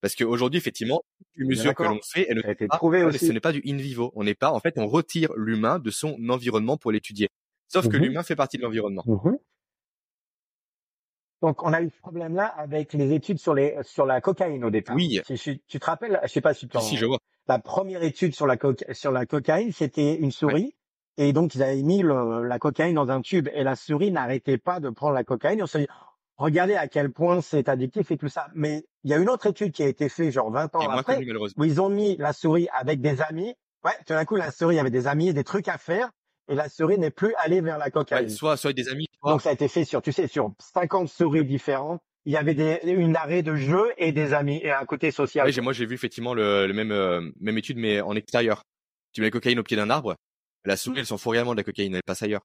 [0.01, 1.01] Parce qu'aujourd'hui, effectivement,
[1.35, 3.25] les mesures que l'on fait, elle ne été prouvé aussi.
[3.25, 4.11] ce n'est pas du in vivo.
[4.15, 7.29] On n'est pas, en fait, on retire l'humain de son environnement pour l'étudier.
[7.67, 8.03] Sauf que mhm.
[8.03, 9.03] l'humain fait partie de l'environnement.
[9.07, 9.37] Mhm.
[11.41, 14.69] Donc, on a eu ce problème-là avec les études sur les sur la cocaïne au
[14.69, 14.95] départ.
[14.95, 15.21] Oui.
[15.25, 17.19] tu te rappelles, je sais pas si tu Si, je vois.
[17.47, 18.57] La première étude sur la
[18.91, 20.75] sur la cocaïne, c'était une souris.
[21.17, 24.79] Et donc, ils avaient mis la cocaïne dans un tube et la souris n'arrêtait pas
[24.79, 25.61] de prendre la cocaïne.
[25.61, 25.87] on s'est dit,
[26.37, 28.47] regardez à quel point c'est addictif et tout ça.
[28.53, 31.19] Mais il y a une autre étude qui a été faite genre 20 ans après,
[31.57, 33.53] où ils ont mis la souris avec des amis.
[33.83, 36.09] Ouais, tout d'un coup, la souris avait des amis, des trucs à faire
[36.49, 38.29] et la souris n'est plus allée vers la cocaïne.
[38.29, 39.07] soit, soit des amis.
[39.23, 42.01] Donc ça a été fait sur, tu sais, sur 50 souris différentes.
[42.25, 45.47] Il y avait des, une arrêt de jeu et des amis et un côté social.
[45.47, 48.63] Oui, moi j'ai vu effectivement le, le même euh, même étude mais en extérieur.
[49.13, 50.15] Tu mets la cocaïne au pied d'un arbre,
[50.65, 52.41] la souris elle s'en fout réellement de la cocaïne, elle passe ailleurs.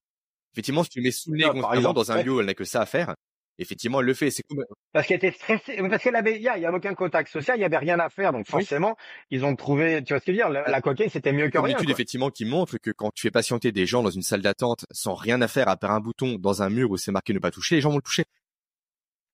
[0.53, 2.63] Effectivement, si tu mets sous le nez constamment dans un lieu où elle n'a que
[2.63, 3.13] ça à faire,
[3.59, 4.31] effectivement, elle le fait.
[4.31, 4.43] C'est.
[4.91, 7.65] Parce qu'elle était stressée, parce qu'elle avait, il y, a, aucun contact social, il y
[7.65, 8.95] avait rien à faire, donc forcément,
[9.29, 11.57] ils ont trouvé, tu vois ce que je veux dire, la, cocaïne c'était mieux que
[11.57, 11.75] rien.
[11.75, 14.41] Une étude effectivement qui montre que quand tu fais patienter des gens dans une salle
[14.41, 17.33] d'attente sans rien à faire à part un bouton dans un mur où c'est marqué
[17.33, 18.25] ne pas toucher, les gens vont le toucher.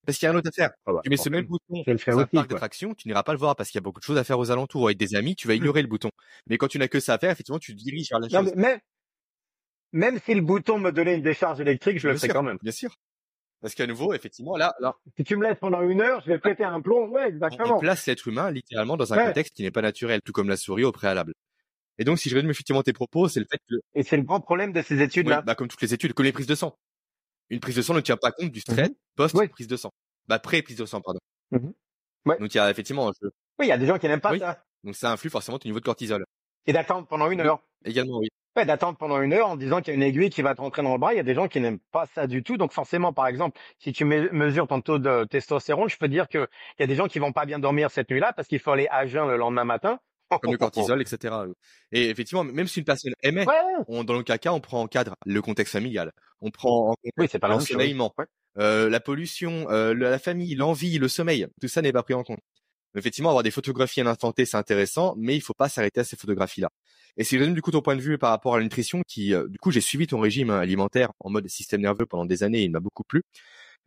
[0.05, 0.71] Parce qu'il y a rien d'autre à faire.
[0.85, 3.39] Ah bah, tu mets ce même bouton dans un parc d'attraction, tu n'iras pas le
[3.39, 4.87] voir parce qu'il y a beaucoup de choses à faire aux alentours.
[4.87, 5.57] Avec des amis, tu vas mmh.
[5.57, 6.09] ignorer le bouton.
[6.47, 8.51] Mais quand tu n'as que ça à faire, effectivement, tu diriges vers la chose.
[8.55, 8.81] Mais,
[9.91, 12.57] même si le bouton me donnait une décharge électrique, je le ferais quand même.
[12.61, 12.95] Bien sûr.
[13.61, 14.95] Parce qu'à nouveau, effectivement, là, là.
[15.15, 17.09] Si tu me laisses pendant une heure, je vais péter un plomb.
[17.09, 17.77] Ouais, exactement.
[17.77, 20.57] On place l'être humain littéralement dans un contexte qui n'est pas naturel, tout comme la
[20.57, 21.33] souris au préalable.
[21.99, 23.75] Et donc, si je résume effectivement tes propos, c'est le fait que.
[23.93, 25.43] Et c'est le grand problème de ces études-là.
[25.43, 26.75] bah, comme toutes les études, comme les prises de sang.
[27.49, 28.95] Une prise de sang ne tient pas compte du stress mhm.
[29.15, 29.91] post-prise de sang.
[30.27, 31.19] Bah, pré-prise de sang, pardon.
[31.51, 31.73] Mhm.
[32.25, 32.39] Ouais.
[32.39, 33.31] Donc, il y a effectivement un jeu.
[33.59, 34.63] Oui, il y a des gens qui n'aiment pas ça.
[34.83, 36.25] Donc, ça influe forcément ton niveau de cortisol.
[36.65, 37.61] Et d'attendre pendant une heure.
[37.85, 40.41] Également, oui ouais, d'attendre pendant une heure en disant qu'il y a une aiguille qui
[40.41, 41.13] va te rentrer dans le bras.
[41.13, 42.57] Il y a des gens qui n'aiment pas ça du tout.
[42.57, 46.47] Donc forcément, par exemple, si tu mesures ton taux de testostérone, je peux dire qu'il
[46.79, 48.87] y a des gens qui vont pas bien dormir cette nuit-là parce qu'il faut aller
[48.89, 49.99] à jeun le lendemain matin.
[50.41, 51.35] Comme le cortisol, etc.
[51.91, 53.45] Et effectivement, même si une personne aimait,
[53.89, 56.13] dans le caca, on prend en cadre le contexte familial.
[56.39, 58.13] On prend en compte l'ensoleillement,
[58.57, 61.47] euh, la pollution, euh, la famille, l'envie, le sommeil.
[61.59, 62.39] Tout ça n'est pas pris en compte.
[62.95, 66.03] Effectivement, avoir des photographies à l'instant T, c'est intéressant, mais il faut pas s'arrêter à
[66.03, 66.69] ces photographies-là.
[67.17, 69.01] Et si je résume du coup ton point de vue par rapport à la nutrition,
[69.07, 72.43] qui euh, du coup j'ai suivi ton régime alimentaire en mode système nerveux pendant des
[72.43, 73.23] années, et il m'a beaucoup plu.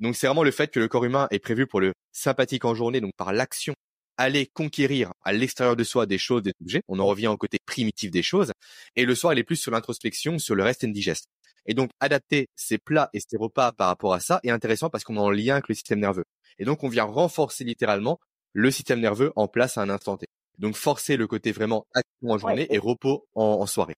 [0.00, 2.74] Donc c'est vraiment le fait que le corps humain est prévu pour le sympathique en
[2.74, 3.74] journée, donc par l'action,
[4.16, 6.82] aller conquérir à l'extérieur de soi des choses, des objets.
[6.88, 8.52] On en revient au côté primitif des choses.
[8.96, 11.26] Et le soir, il est plus sur l'introspection, sur le reste indigeste.
[11.66, 15.04] Et donc adapter ses plats et ses repas par rapport à ça est intéressant parce
[15.04, 16.24] qu'on est en lien avec le système nerveux.
[16.58, 18.18] Et donc on vient renforcer littéralement
[18.52, 20.26] le système nerveux en place à un instant T.
[20.58, 23.94] Donc forcer le côté vraiment action en journée et repos en, soirée.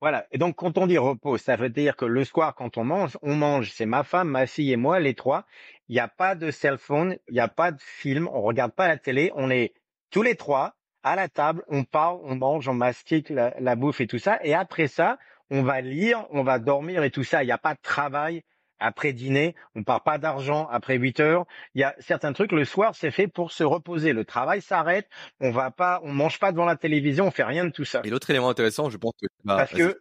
[0.00, 0.26] Voilà.
[0.32, 3.18] Et donc quand on dit repos, ça veut dire que le soir quand on mange,
[3.22, 5.46] on mange, c'est ma femme, ma fille et moi, les trois.
[5.88, 8.72] Il n'y a pas de cell phone, il n'y a pas de film, on regarde
[8.72, 9.74] pas la télé, on est
[10.10, 14.00] tous les trois à la table, on parle, on mange, on mastique la, la bouffe
[14.00, 14.38] et tout ça.
[14.42, 15.18] Et après ça,
[15.50, 17.42] on va lire, on va dormir et tout ça.
[17.42, 18.42] Il n'y a pas de travail,
[18.78, 21.46] après dîner, on part pas d'argent après 8 heures.
[21.74, 24.12] Il y a certains trucs le soir, c'est fait pour se reposer.
[24.12, 25.08] Le travail s'arrête,
[25.40, 28.02] on va pas, on mange pas devant la télévision, on fait rien de tout ça.
[28.04, 30.00] Et l'autre élément intéressant, je pense que parce que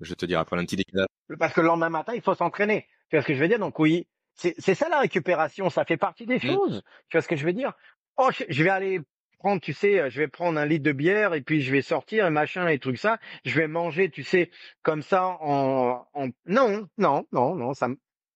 [0.00, 1.06] je te dirai après un petit décalage.
[1.38, 2.88] Parce que le lendemain matin, il faut s'entraîner.
[3.08, 3.58] Tu vois ce que je veux dire?
[3.58, 6.40] Donc oui, c'est ça la récupération, ça fait partie des mmh.
[6.40, 6.82] choses.
[7.08, 7.72] Tu vois ce que je veux dire?
[8.16, 9.00] Oh, je vais aller
[9.38, 12.26] prendre, tu sais, je vais prendre un litre de bière et puis je vais sortir
[12.26, 13.18] et machin et trucs ça.
[13.44, 14.50] Je vais manger, tu sais,
[14.82, 16.28] comme ça en, en...
[16.46, 17.88] non, non, non, non, ça,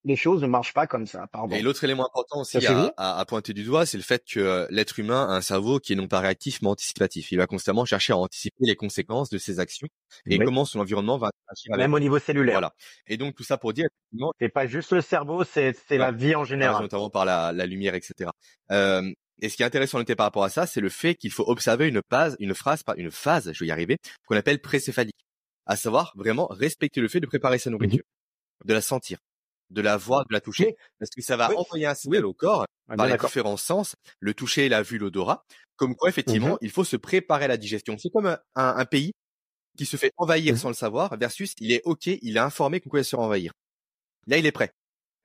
[0.08, 1.26] les choses ne marchent pas comme ça.
[1.30, 1.54] Pardon.
[1.54, 4.66] Et l'autre élément important aussi à, à, pointer du doigt, c'est le fait que euh,
[4.70, 7.30] l'être humain a un cerveau qui est non pas réactif mais anticipatif.
[7.30, 9.86] Il va constamment chercher à anticiper les conséquences de ses actions
[10.26, 11.76] et comment son environnement va agir.
[11.76, 12.54] Même au niveau cellulaire.
[12.54, 12.72] Voilà.
[13.06, 13.86] Et donc tout ça pour dire,
[14.40, 17.66] c'est pas juste le cerveau, c'est c'est la vie en général, notamment par la, la
[17.66, 18.30] lumière, etc.
[18.72, 19.02] Euh,
[19.40, 21.44] et ce qui est intéressant noter par rapport à ça, c'est le fait qu'il faut
[21.46, 25.14] observer une phase, une phrase, une phase, je vais y arriver, qu'on appelle précéphalique,
[25.66, 28.02] à savoir vraiment respecter le fait de préparer sa nourriture,
[28.64, 29.18] de la sentir,
[29.70, 32.64] de la voir, de la toucher, parce que ça va envoyer un signal au corps
[32.88, 35.44] ah, par les différents sens, le toucher, la vue, l'odorat,
[35.76, 37.96] comme quoi effectivement mmh il faut se préparer à la digestion.
[37.98, 39.12] C'est comme un, pays
[39.76, 42.80] qui se fait envahir mmh sans le savoir, versus il est ok, il est informé
[42.80, 43.52] qu'on peut se faire envahir.
[44.26, 44.72] Là, il est prêt.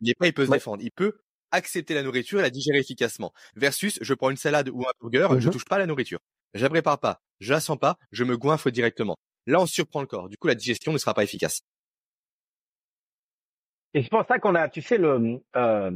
[0.02, 0.84] Il est prêt, il peut se défendre.
[0.84, 1.18] Il peut
[1.52, 3.34] accepter la nourriture et la digérer efficacement.
[3.56, 6.20] Versus, je prends une salade ou un burger, je mmh touche pas la nourriture.
[6.54, 9.16] Je la prépare pas, je la sens pas, je me goinfre directement.
[9.48, 10.30] Là, on surprend le corps.
[10.30, 11.62] Du coup, la digestion ne sera pas efficace.
[13.94, 15.92] Et c'est pour ça qu'on a, tu sais, le euh,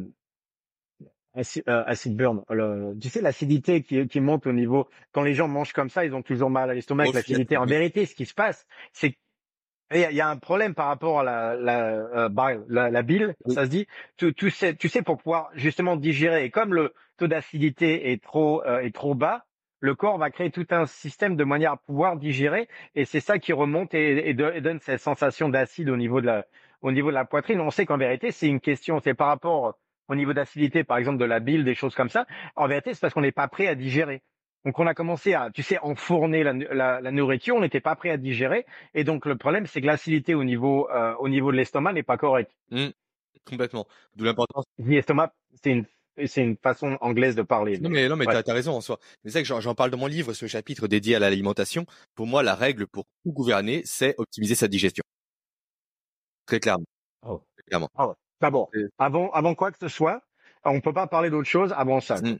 [1.38, 4.88] euh acid, burn, le, tu sais, l'acidité qui, qui monte au niveau.
[5.12, 7.58] Quand les gens mangent comme ça, ils ont toujours mal à l'estomac avec l'acidité.
[7.58, 9.18] En vérité, ce qui se passe, c'est
[9.94, 13.36] il y, a un problème par rapport à la, la, euh, bile, la, la bile,
[13.48, 13.88] ça se dit.
[14.18, 18.22] Tu, tu, sais, tu sais, pour pouvoir justement digérer, et comme le taux d'acidité est
[18.22, 19.46] trop euh, est trop bas,
[19.80, 23.40] le corps va créer tout un système de manière à pouvoir digérer, et c'est ça
[23.40, 26.46] qui remonte et, et, donne cette sensation d'acide au niveau de la
[26.82, 27.60] au niveau de la poitrine.
[27.62, 29.78] On sait qu'en vérité, c'est une question, c'est par rapport
[30.10, 32.26] au niveau d'acidité, par exemple, de la bile, des choses comme ça.
[32.56, 34.22] En vérité, c'est parce qu'on n'est pas prêt à digérer.
[34.66, 37.96] Donc on a commencé à, tu sais, enfourner la, la, la nourriture, on n'était pas
[37.96, 41.52] prêt à digérer, et donc le problème, c'est que l'acidité au niveau euh, au niveau
[41.52, 42.52] de l'estomac n'est pas correcte.
[42.72, 42.88] Mmh.
[43.46, 43.88] complètement.
[44.16, 44.66] D'où l'importance.
[44.78, 45.32] L'estomac,
[45.64, 45.86] c'est une
[46.26, 47.78] c'est une façon anglaise de parler.
[47.80, 49.00] Non mais non mais t'as as raison en soi.
[49.24, 51.86] C'est ça que j'en parle dans mon livre, ce chapitre dédié à l'alimentation.
[52.16, 55.04] Pour moi, la règle pour tout gouverner, c'est optimiser sa digestion.
[56.48, 56.86] Très clairement.
[57.28, 57.44] Oh.
[57.68, 57.90] Clairement.
[57.96, 60.22] Ah D'abord, avant, avant quoi que ce soit,
[60.64, 62.22] on peut pas parler d'autre chose avant ça.
[62.22, 62.38] Mmh.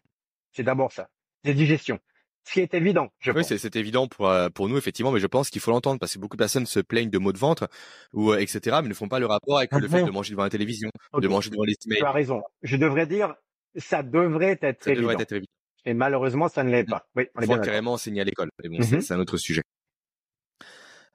[0.52, 1.10] C'est d'abord ça.
[1.44, 2.00] C'est digestion.
[2.46, 5.28] Ce qui est évident, je oui, c'est évident pour euh, pour nous effectivement, mais je
[5.28, 7.68] pense qu'il faut l'entendre parce que beaucoup de personnes se plaignent de maux de ventre
[8.14, 8.78] ou euh, etc.
[8.82, 11.28] mais ne font pas le rapport avec le fait de manger devant la télévision, de
[11.28, 12.42] manger devant les Tu as raison.
[12.62, 13.36] Je devrais dire,
[13.76, 15.10] ça devrait être ça évident.
[15.10, 15.52] Devrait être évident.
[15.84, 16.90] Et malheureusement, ça ne l'est mmh.
[16.90, 17.06] pas.
[17.18, 18.50] Oui, on est bien carrément enseigné à l'école.
[18.64, 19.64] Mais bon, mmh c'est un autre sujet.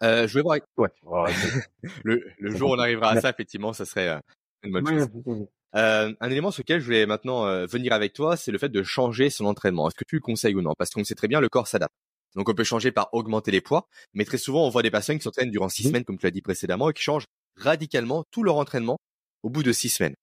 [0.02, 0.58] Euh, je vais voir.
[0.76, 1.32] Ouais.
[2.04, 4.18] le, le jour où on arrivera à ça, effectivement, ça serait euh,
[4.62, 5.46] une bonne chose.
[5.74, 8.68] Euh, un élément sur lequel je voulais maintenant euh, venir avec toi, c'est le fait
[8.68, 9.88] de changer son entraînement.
[9.88, 10.74] Est-ce que tu le conseilles ou non?
[10.76, 11.94] Parce qu'on sait très bien, le corps s'adapte.
[12.34, 15.18] Donc on peut changer par augmenter les poids, mais très souvent on voit des personnes
[15.18, 15.88] qui s'entraînent durant six mmh.
[15.88, 17.26] semaines, comme tu l'as dit précédemment, et qui changent
[17.56, 18.98] radicalement tout leur entraînement
[19.42, 20.14] au bout de six semaines.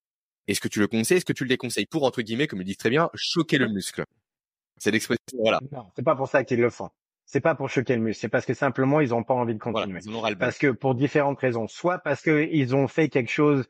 [0.48, 1.18] Est-ce que tu le conseilles?
[1.18, 3.68] Est-ce que tu le déconseilles pour entre guillemets, comme ils disent très bien, choquer le
[3.68, 4.04] muscle?
[4.78, 5.20] C'est l'expression.
[5.38, 5.60] Voilà.
[5.72, 6.90] Non, c'est pas pour ça qu'ils le font
[7.32, 9.60] c'est pas pour choquer le muscle, c'est parce que simplement ils ont pas envie de
[9.60, 10.00] continuer.
[10.40, 13.70] parce que pour différentes raisons, soit parce qu'ils ont fait quelque chose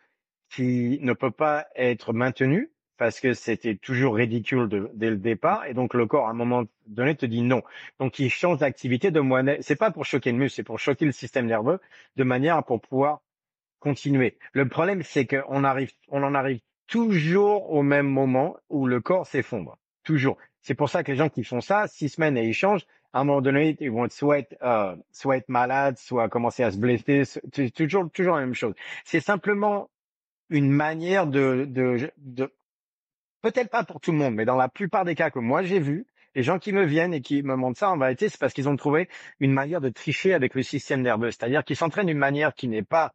[0.50, 5.74] qui ne peut pas être maintenu parce que c'était toujours ridicule dès le départ et
[5.74, 7.62] donc le corps à un moment donné te dit non.
[8.00, 9.58] Donc ils changent d'activité de moyen.
[9.60, 11.82] C'est pas pour choquer le muscle, c'est pour choquer le système nerveux
[12.16, 13.20] de manière pour pouvoir
[13.80, 14.38] continuer.
[14.54, 19.28] Le problème c'est qu'on arrive, on en arrive toujours au même moment où le corps
[19.28, 19.78] s'effondre.
[20.06, 20.38] Toujours.
[20.62, 23.22] C'est pour ça que les gens qui font ça, six semaines et ils changent, à
[23.22, 26.78] un moment donné, ils vont soit être, euh, soit être malades, soit commencer à se
[26.78, 27.24] blesser.
[27.26, 28.74] C'est toujours, toujours la même chose.
[29.04, 29.90] C'est simplement
[30.50, 32.52] une manière de, de, de
[33.42, 35.80] peut-être pas pour tout le monde, mais dans la plupart des cas que moi j'ai
[35.80, 36.06] vus,
[36.36, 38.70] les gens qui me viennent et qui me montrent ça, en vérité, c'est parce qu'ils
[38.70, 41.32] ont trouvé une manière de tricher avec le système nerveux.
[41.32, 43.14] C'est-à-dire qu'ils s'entraînent d'une manière qui n'est pas,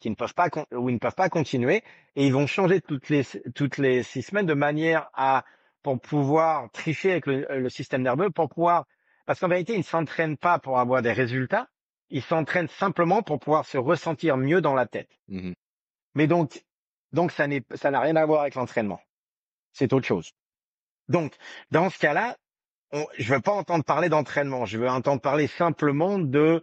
[0.00, 1.82] qui ne peuvent pas, ou ils ne peuvent pas continuer,
[2.16, 3.22] et ils vont changer toutes les,
[3.54, 5.44] toutes les six semaines de manière à,
[5.82, 8.86] pour pouvoir tricher avec le système nerveux, pour pouvoir
[9.26, 11.68] parce qu'en vérité, ils ne s'entraînent pas pour avoir des résultats,
[12.10, 15.10] ils s'entraînent simplement pour pouvoir se ressentir mieux dans la tête.
[15.28, 15.52] Mmh
[16.14, 16.64] Mais donc,
[17.12, 19.00] donc ça n'est, ça n'a rien à voir avec l'entraînement.
[19.72, 20.32] C'est autre chose.
[21.08, 21.34] Donc,
[21.70, 22.36] dans ce cas-là,
[23.18, 24.66] je veux pas entendre parler d'entraînement.
[24.66, 26.62] Je veux entendre parler simplement de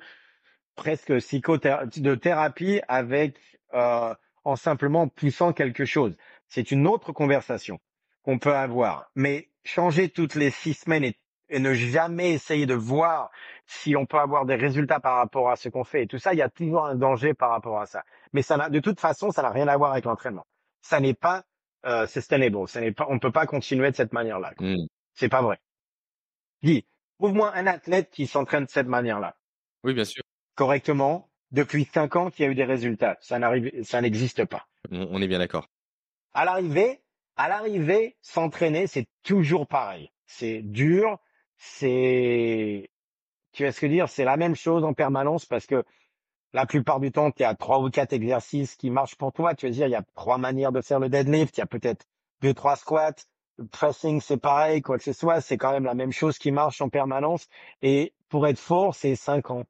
[0.75, 3.37] presque psychothérapie, de thérapie avec
[3.73, 4.13] euh,
[4.43, 6.15] en simplement poussant quelque chose.
[6.47, 7.79] C'est une autre conversation
[8.23, 9.11] qu'on peut avoir.
[9.15, 11.15] Mais changer toutes les six semaines et
[11.49, 13.31] et ne jamais essayer de voir
[13.65, 16.33] si on peut avoir des résultats par rapport à ce qu'on fait et tout ça,
[16.33, 18.03] il y a toujours un danger par rapport à ça.
[18.33, 20.45] Mais ça n'a, de toute façon, ça n'a rien à voir avec l'entraînement.
[20.81, 21.43] Ça n'est pas
[21.85, 22.67] euh, sustainable.
[22.67, 24.53] Ça n'est pas, on ne peut pas continuer de cette manière-là.
[24.59, 24.85] Mmh.
[25.13, 25.59] C'est pas vrai.
[26.61, 26.85] Dis,
[27.19, 29.35] trouve-moi un athlète qui s'entraîne de cette manière-là.
[29.83, 30.23] Oui, bien sûr.
[30.55, 33.17] Correctement, depuis cinq ans, qui a eu des résultats.
[33.21, 34.67] Ça n'arrive, ça n'existe pas.
[34.91, 35.67] On est bien d'accord.
[36.33, 37.01] À l'arrivée,
[37.37, 40.11] à l'arrivée, s'entraîner, c'est toujours pareil.
[40.25, 41.17] C'est dur,
[41.59, 42.89] c'est,
[43.51, 45.83] tu vois ce que dire, c'est la même chose en permanence parce que
[46.53, 49.53] la plupart du temps, tu as trois ou quatre exercices qui marchent pour toi.
[49.53, 51.57] Tu veux dire, il y a trois manières de faire le deadlift.
[51.57, 52.07] Il y a peut-être
[52.41, 53.13] deux, trois squats.
[53.57, 55.41] Le pressing, c'est pareil, quoi que ce soit.
[55.41, 57.47] C'est quand même la même chose qui marche en permanence.
[57.81, 59.65] Et pour être fort, c'est cinq ans.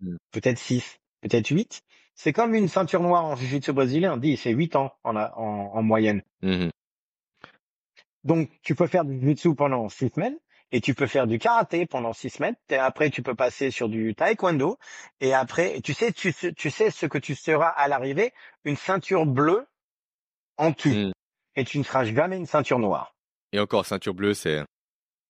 [0.00, 0.16] Mm.
[0.30, 1.82] Peut-être six, peut-être huit.
[2.14, 4.14] C'est comme une ceinture noire en jiu-jitsu brésilien.
[4.14, 6.22] On dit, c'est huit ans en, en, en moyenne.
[6.40, 6.70] Mhm.
[8.24, 10.38] Donc, tu peux faire du jiu-jitsu pendant six semaines
[10.76, 12.54] et tu peux faire du karaté pendant six semaines.
[12.68, 14.76] Et après, tu peux passer sur du taekwondo.
[15.20, 18.34] Et après, tu sais, tu, sais- tu sais ce que tu seras à l'arrivée,
[18.64, 19.66] une ceinture bleue
[20.58, 20.90] en tout.
[20.90, 21.12] Mm.
[21.56, 23.14] Et tu ne seras jamais une ceinture noire.
[23.52, 24.62] Et encore, ceinture bleue, c'est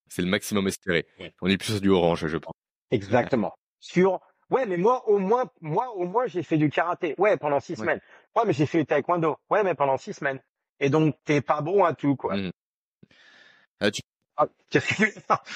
[0.08, 1.06] c'est le maximum espéré.
[1.20, 1.32] Ouais.
[1.40, 2.54] On est plus sur du orange, je pense.
[2.90, 3.54] Exactement.
[3.78, 4.18] Sur,
[4.50, 7.14] ouais, mais moi, au moins, moi, au moins, j'ai fait du karaté.
[7.18, 7.78] Ouais, pendant six Ouais.
[7.78, 8.00] semaines.
[8.34, 9.36] Ouais, mais j'ai fait du taekwondo.
[9.48, 10.40] Ouais, mais pendant six semaines.
[10.80, 12.34] Et donc, t'es pas bon à tout, quoi.
[12.36, 14.00] Euh, tu,
[14.38, 14.46] Ah,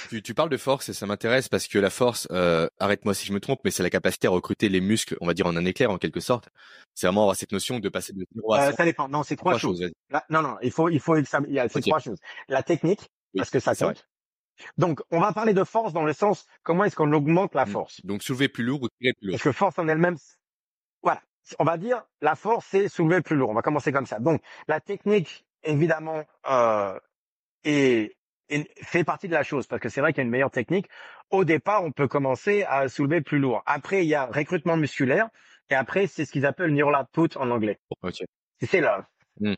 [0.09, 3.27] tu, tu parles de force et ça m'intéresse parce que la force, euh, arrête-moi si
[3.27, 5.55] je me trompe, mais c'est la capacité à recruter les muscles, on va dire en
[5.57, 6.49] un éclair en quelque sorte.
[6.95, 8.77] C'est vraiment avoir cette notion de passer de 0 à Euh, 100.
[8.77, 9.09] ça dépend.
[9.09, 9.85] Non, c'est trois, Trois choses.
[10.31, 11.85] non, non, il faut, il faut, exam- il y a ces Ok.
[11.87, 12.19] trois choses.
[12.49, 13.01] La technique,
[13.35, 13.95] Oui, parce que ça c'est vrai.
[13.95, 14.07] compte.
[14.77, 17.71] Donc, on va parler de force dans le sens, comment est-ce qu'on augmente la Mm.
[17.71, 18.01] force?
[18.05, 19.35] Donc soulever plus lourd ou tirer plus lourd?
[19.35, 20.17] Parce que force en elle-même,
[21.03, 21.23] voilà.
[21.59, 23.51] On va dire, la force, c'est soulever plus lourd.
[23.51, 24.19] On va commencer comme ça.
[24.21, 26.99] Donc, la technique, évidemment, euh,
[27.65, 28.17] est-
[28.83, 30.89] fait partie de la chose parce que c'est vrai qu'il y a une meilleure technique.
[31.31, 33.63] Au départ, on peut commencer à soulever plus lourd.
[33.67, 35.29] Après, il y a recrutement musculaire
[35.71, 37.79] et après, c'est ce qu'ils appellent neural output en anglais.
[38.61, 39.09] C'est là.
[39.41, 39.55] Mm.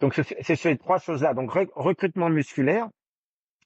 [0.00, 1.34] Donc, c'est ces trois choses-là.
[1.34, 2.88] Donc, rec- recrutement musculaire,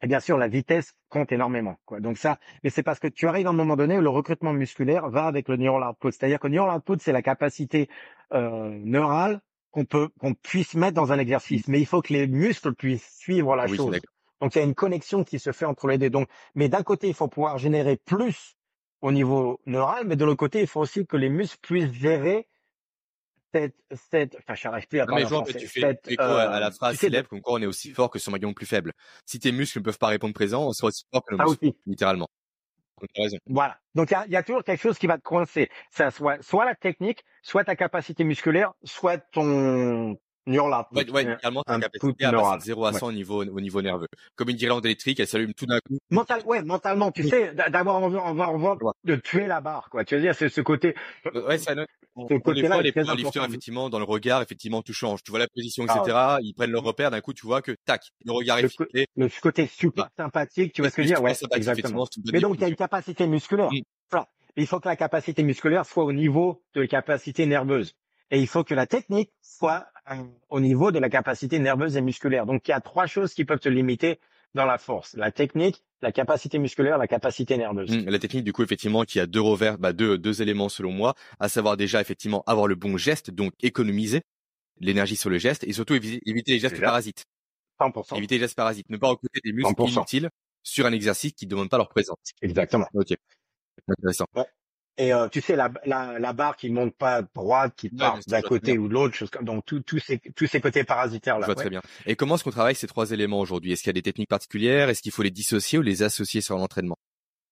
[0.02, 1.76] et bien sûr, la vitesse compte énormément.
[1.86, 2.00] Quoi.
[2.00, 4.52] Donc ça, mais c'est parce que tu arrives à un moment donné où le recrutement
[4.52, 6.10] musculaire va avec le neural output.
[6.10, 7.88] C'est-à-dire que le neural output, c'est la capacité
[8.32, 9.40] euh, neurale
[9.70, 11.66] qu'on peut qu'on puisse mettre dans un exercice.
[11.68, 13.98] Mais il faut que les muscles puissent suivre la Oui, chose.
[14.40, 16.10] Donc il y a une connexion qui se fait entre les deux.
[16.10, 18.56] Donc, mais d'un côté, il faut pouvoir générer plus
[19.00, 22.48] au niveau neural, mais de l'autre côté, il faut aussi que les muscles puissent gérer
[23.54, 23.76] cette,
[24.10, 25.58] cette, enfin, je n'arrive plus à mais parler en fait, français.
[25.58, 27.62] tu fais Cette, écho à à la euh, phrase tu sais, célèbre comme quoi on
[27.62, 28.92] est aussi fort que son maillon le plus faible.
[29.24, 31.66] Si tes muscles ne peuvent pas répondre présent, on sera aussi fort que nos muscles,
[31.66, 31.76] aussi.
[31.86, 32.28] littéralement.
[33.00, 33.38] Donc, t'as raison.
[33.46, 33.78] Voilà.
[33.94, 35.70] Donc il y y a toujours quelque chose qui va te coincer.
[35.90, 40.96] Ça soit soit la technique, soit ta capacité musculaire, soit ton neural output.
[41.10, 42.98] Ouais, ouais, littéralement, ta un capacité à passer de 0 à Ouais.
[42.98, 44.08] 100 au niveau, au niveau nerveux.
[44.36, 45.98] Comme une guirlande électrique, elle s'allume tout d'un coup.
[46.10, 48.92] Mental, ouais, mentalement, tu sais, d'a- d'avoir envie, envie, envie Ouais.
[49.04, 50.04] de tuer la barre, quoi.
[50.04, 50.94] Tu veux dire, c'est ce côté.
[51.34, 51.74] Euh, Ouais, ça.
[52.18, 53.44] On, Ce les voit, est les très powerlifters, important.
[53.46, 55.22] effectivement, dans le regard, effectivement, tout change.
[55.22, 56.16] Tu vois la position, Ah etc.
[56.40, 59.06] Ils prennent leur repère, d'un coup, tu vois que, tac, le regard est Le, fixé.
[59.16, 62.06] le côté super sympathique, tu vois ce que je veux dire, ouais, exactement.
[62.32, 63.68] Mais donc il y a une capacité musculaire.
[64.10, 64.28] Voilà.
[64.56, 67.92] Il faut que la capacité musculaire soit au niveau de la capacité nerveuse.
[68.30, 69.86] Et il faut que la technique soit
[70.48, 72.46] au niveau de la capacité nerveuse et musculaire.
[72.46, 74.20] Donc il y a trois choses qui peuvent te limiter
[74.54, 75.14] dans la force.
[75.14, 77.90] La technique, la capacité musculaire, la capacité nerveuse.
[77.92, 80.92] Hum, La technique, du coup, effectivement, qui a deux revers, bah, deux, deux éléments selon
[80.92, 84.22] moi, à savoir déjà, effectivement, avoir le bon geste, donc économiser
[84.80, 86.86] l'énergie sur le geste, et surtout éviter, éviter les gestes Déjà.
[86.86, 87.24] parasites.
[87.80, 88.16] 100%.
[88.16, 88.88] Éviter les gestes parasites.
[88.88, 89.92] Ne pas recruter des muscles 100%.
[89.96, 90.30] inutiles
[90.62, 92.16] sur un exercice qui ne demande pas leur présence.
[92.40, 92.86] Exactement.
[92.94, 93.14] Ok.
[93.88, 94.26] Intéressant.
[94.98, 98.40] Et euh, tu sais, la, la, la barre qui monte pas droite, qui part d'un
[98.40, 98.80] côté bien.
[98.80, 101.46] ou de l'autre, chose comme donc tous tous ces tous ces côtés parasitaires Je là.
[101.46, 101.60] vois ouais.
[101.62, 101.82] très bien.
[102.06, 103.72] Et comment est-ce qu'on travaille ces trois éléments aujourd'hui?
[103.72, 104.88] Est-ce qu'il y a des techniques particulières?
[104.88, 106.96] Est-ce qu'il faut les dissocier ou les associer sur l'entraînement?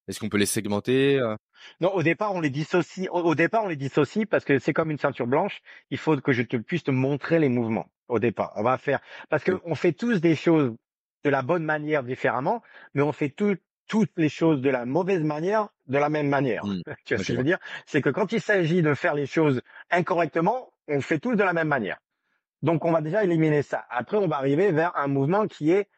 [0.08, 1.36] Est-ce qu'on peut les segmenter euh?
[1.80, 3.08] Non, au départ on les dissocie.
[3.10, 5.60] Au, au départ on les dissocie parce que c'est comme une ceinture blanche.
[5.90, 7.90] Il faut que je te puisse te montrer les mouvements.
[8.08, 9.00] Au départ, on va faire
[9.30, 9.60] parce que Oui.
[9.64, 10.74] on fait tous des choses
[11.24, 12.62] de la bonne manière différemment,
[12.92, 13.56] mais on fait tout,
[13.86, 16.65] toutes les choses de la mauvaise manière de la même manière.
[16.65, 16.82] Mm.
[17.05, 17.59] tu vois ce que je veux dire?
[17.86, 21.52] C'est que quand il s'agit de faire les choses incorrectement, on fait tous de la
[21.52, 21.98] même manière.
[22.62, 23.85] Donc on va déjà éliminer ça.
[23.90, 25.89] Après on va arriver vers un mouvement qui est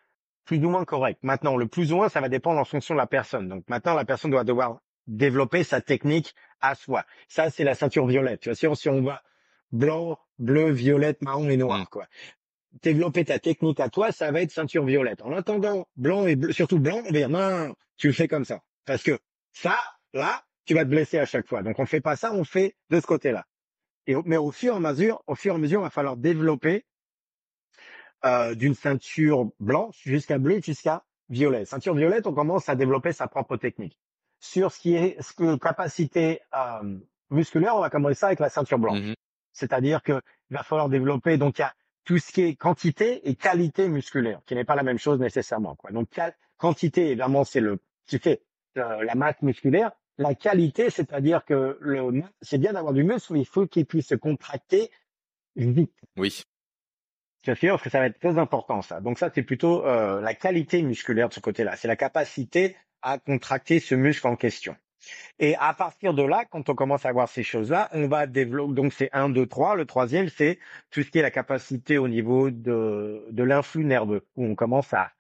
[0.45, 1.19] plus ou moins correct.
[1.23, 3.49] Maintenant, le plus ou moins, ça va dépendre en fonction de la personne.
[3.49, 7.05] Donc maintenant, la personne doit devoir développer sa technique à soi.
[7.29, 8.41] Ça, c'est la ceinture violette.
[8.41, 9.23] Tu vois, si on, si on voit
[9.73, 11.87] blanc, bleu, violette, marron et noir, Mm.
[11.87, 12.07] quoi.
[12.83, 15.23] Développer ta technique à toi, ça va être ceinture violette.
[15.23, 18.45] En attendant, blanc et bleu, surtout blanc, on va dire, non, tu le fais comme
[18.45, 18.61] ça.
[18.85, 19.19] Parce que
[19.53, 19.77] ça,
[20.13, 21.63] là, tu vas te blesser à chaque fois.
[21.63, 23.47] Donc on fait pas ça, on fait de ce côté-là.
[24.07, 26.17] Et, mais au fur et à mesure, au fur et à mesure, il va falloir
[26.17, 26.85] développer
[28.25, 31.65] euh, d'une ceinture blanche jusqu'à bleu jusqu'à violet.
[31.65, 33.99] Ceinture violette, on commence à développer sa propre technique.
[34.41, 36.99] Sur ce qui est ce que capacité euh,
[37.31, 39.01] musculaire, on va commencer ça avec la ceinture blanche.
[39.01, 39.15] Mhm.
[39.53, 40.21] C'est-à-dire que
[40.51, 41.75] il va falloir développer donc il y a
[42.07, 45.75] tout ce qui est quantité et qualité musculaire, qui n'est pas la même chose nécessairement.
[45.75, 45.91] Quoi.
[45.91, 46.09] Donc
[46.57, 48.43] quantité, évidemment, c'est le tu fais
[48.79, 49.91] euh, la masse musculaire.
[50.17, 54.07] La qualité, c'est-à-dire que le c'est bien d'avoir du muscle, mais il faut qu'il puisse
[54.07, 54.91] se contracter
[55.57, 55.93] vite.
[56.17, 56.43] Oui.
[57.43, 59.01] Tu vois, que ça va être très important ça.
[59.01, 61.77] Donc ça, c'est plutôt euh, la qualité musculaire de ce côté-là.
[61.77, 64.75] C'est la capacité à contracter ce muscle en question.
[65.39, 68.75] Et à partir de là, quand on commence à voir ces choses-là, on va développer.
[68.75, 69.77] Donc c'est un, deux, trois.
[69.77, 70.59] Le troisième, c'est
[70.91, 74.93] tout ce qui est la capacité au niveau de de l'influx nerveux, où on commence
[74.95, 75.13] à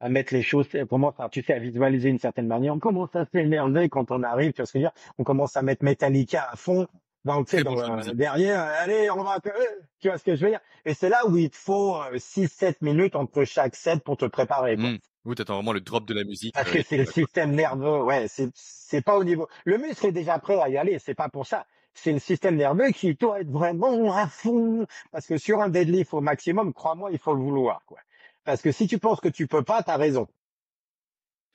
[0.00, 2.74] à mettre les choses, on commence à, tu sais, à visualiser une certaine manière.
[2.74, 5.14] On commence à s'énerver quand on arrive, tu vois ce que je veux dire?
[5.18, 6.86] On commence à mettre Metallica à fond
[7.24, 10.60] donc, tu sais, euh, derrière, allez, on va, tu vois ce que je veux dire?
[10.84, 14.26] Et c'est là où il te faut 6-7 euh, minutes entre chaque set pour te
[14.26, 14.76] préparer.
[14.76, 14.90] Quoi.
[14.90, 14.98] Mmh.
[15.24, 16.54] Oui, t'attends vraiment le drop de la musique.
[16.54, 19.48] Parce que c'est le système nerveux, ouais, c'est c'est pas au niveau.
[19.64, 21.66] Le muscle est déjà prêt à y aller, c'est pas pour ça.
[21.94, 24.86] C'est le système nerveux qui doit être vraiment à fond.
[25.12, 27.98] Parce que sur un deadlift au maximum, crois-moi, il faut le vouloir, quoi.
[28.44, 30.28] Parce que si tu penses que tu peux pas, t'as raison.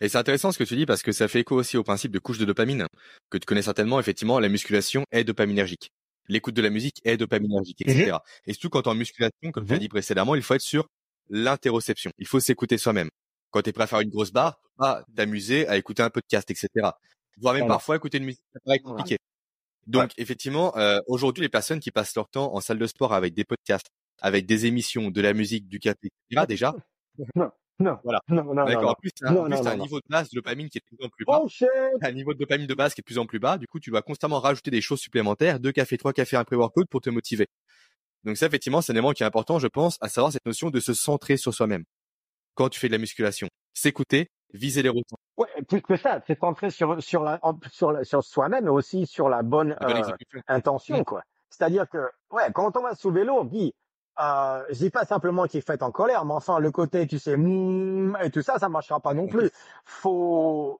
[0.01, 2.11] Et c'est intéressant ce que tu dis parce que ça fait écho aussi au principe
[2.11, 2.87] de couche de dopamine
[3.29, 3.99] que tu connais certainement.
[3.99, 5.91] Effectivement, la musculation est dopaminergique.
[6.29, 8.11] L'écoute de la musique est dopaminergique, etc.
[8.11, 8.19] Mhm.
[8.47, 9.81] Et surtout quand en musculation, comme tu as mhm.
[9.81, 10.87] dit précédemment, il faut être sur
[11.29, 12.11] l'interoception.
[12.17, 13.09] Il faut s'écouter soi-même.
[13.51, 16.49] Quand tu es prêt à faire une grosse barre, pas t'amuser à écouter un podcast,
[16.51, 16.69] etc.
[17.37, 19.17] Voire même parfois écouter une musique, ça paraît compliqué.
[19.87, 23.33] Donc effectivement, euh, aujourd'hui, les personnes qui passent leur temps en salle de sport avec
[23.33, 23.87] des podcasts,
[24.21, 26.45] avec des émissions, de la musique, du café, etc.
[26.47, 26.75] Déjà,
[27.79, 27.97] non.
[28.03, 28.19] Voilà.
[28.27, 28.91] Non, non, D'accord.
[28.91, 31.09] En plus, tu as, un niveau de base de dopamine qui est de plus en
[31.09, 31.41] plus bas.
[32.01, 33.57] un niveau de dopamine de base qui est de plus en plus bas.
[33.57, 36.89] Du coup, tu dois constamment rajouter des choses supplémentaires, deux cafés, trois cafés, un pré-workout
[36.89, 37.47] pour te motiver.
[38.25, 40.69] Donc ça, effectivement, c'est un élément qui est important, je pense, à savoir cette notion
[40.69, 41.85] de se centrer sur soi-même.
[42.55, 45.17] Quand tu fais de la musculation, s'écouter, viser les routines.
[45.37, 47.39] Ouais, plus que ça, c'est centrer sur sur la
[47.71, 50.03] sur sur soi-même, mais aussi sur la bonne, euh,
[50.47, 51.05] intention, mmh.
[51.05, 51.23] quoi.
[51.49, 51.97] C'est-à-dire que,
[52.31, 53.73] ouais, quand on va soulever l'eau, on dit,
[54.19, 57.37] euh, je dis pas simplement qu'il fait en colère, mais enfin le côté, tu sais,
[57.37, 59.49] mm, et tout ça, ça marchera pas non plus.
[59.85, 60.79] Faut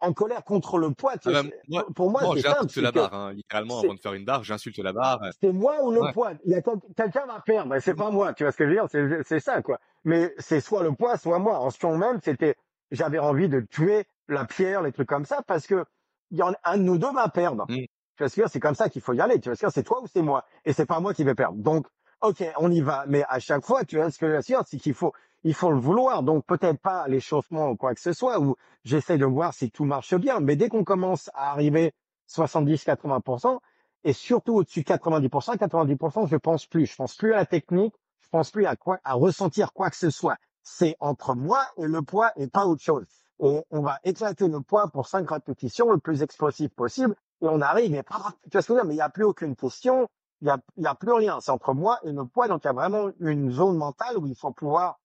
[0.00, 1.14] en colère contre le poids.
[1.24, 4.44] Ah bah, pour moi, c'est J'insulte la barre, hein, littéralement avant de faire une barre,
[4.44, 5.20] j'insulte la barre.
[5.40, 6.32] C'est moi ou le poids?
[6.44, 8.32] Il y a quelqu'un va perdre, c'est pas moi.
[8.32, 9.22] Tu vois ce que je veux dire?
[9.24, 9.78] C'est ça quoi.
[10.04, 11.58] Mais c'est soit le poids, soit moi.
[11.58, 12.56] En ce même, c'était,
[12.90, 15.84] j'avais envie de tuer la pierre, les trucs comme ça, parce que
[16.30, 17.64] il y en un de nous deux va perdre.
[17.68, 17.76] Mmh.
[17.76, 19.40] Tu vois ce que c'est comme ça qu'il faut y aller.
[19.40, 21.34] Tu vois ce que c'est toi ou c'est moi, et c'est pas moi qui vais
[21.34, 21.58] perdre.
[21.58, 21.86] Donc
[22.20, 23.04] ok, on y va.
[23.08, 25.12] Mais à chaque fois, tu vois, ce que je veux dire, c'est qu'il faut,
[25.44, 26.22] il faut le vouloir.
[26.22, 29.84] Donc peut-être pas l'échauffement ou quoi que ce soit, où j'essaie de voir si tout
[29.84, 30.40] marche bien.
[30.40, 31.92] Mais dès qu'on commence à arriver
[32.30, 33.58] 70-80%,
[34.04, 36.86] et surtout au-dessus de 90%, 90%, je pense plus.
[36.86, 37.94] Je pense plus à la technique.
[38.20, 40.36] Je pense plus à quoi, à ressentir quoi que ce soit.
[40.62, 43.06] C'est entre moi et le poids et pas autre chose.
[43.40, 47.16] Et on va éclater le poids pour cinq répétitions le plus explosif possible.
[47.40, 49.56] Et on arrive, et tu vois ce que dire, mais il n'y a plus aucune
[49.56, 50.08] question
[50.40, 51.40] il y a, a plus rien.
[51.40, 52.48] C'est entre moi et le poids.
[52.48, 54.98] Donc, il y a vraiment une zone mentale où il faut pouvoir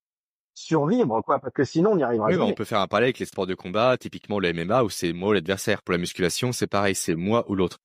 [0.54, 3.08] survivre, quoi, parce que sinon, on n'y arrivera oui, bah, on peut faire un parallèle
[3.08, 5.82] avec les sports de combat, typiquement le MMA, où c'est moi ou l'adversaire.
[5.82, 7.80] Pour la musculation, c'est pareil, c'est moi ou l'autre.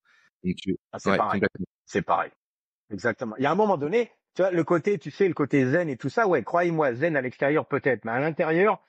[0.93, 1.43] Ah, c'est pareil.
[1.87, 2.31] C'est pareil.
[2.93, 3.35] Exactement.
[3.39, 5.89] Il y a un moment donné, tu vois, le côté, tu sais, le côté zen
[5.89, 8.81] et tout ça, ouais, croyez-moi, zen à l'extérieur peut-être, mais à l'intérieur,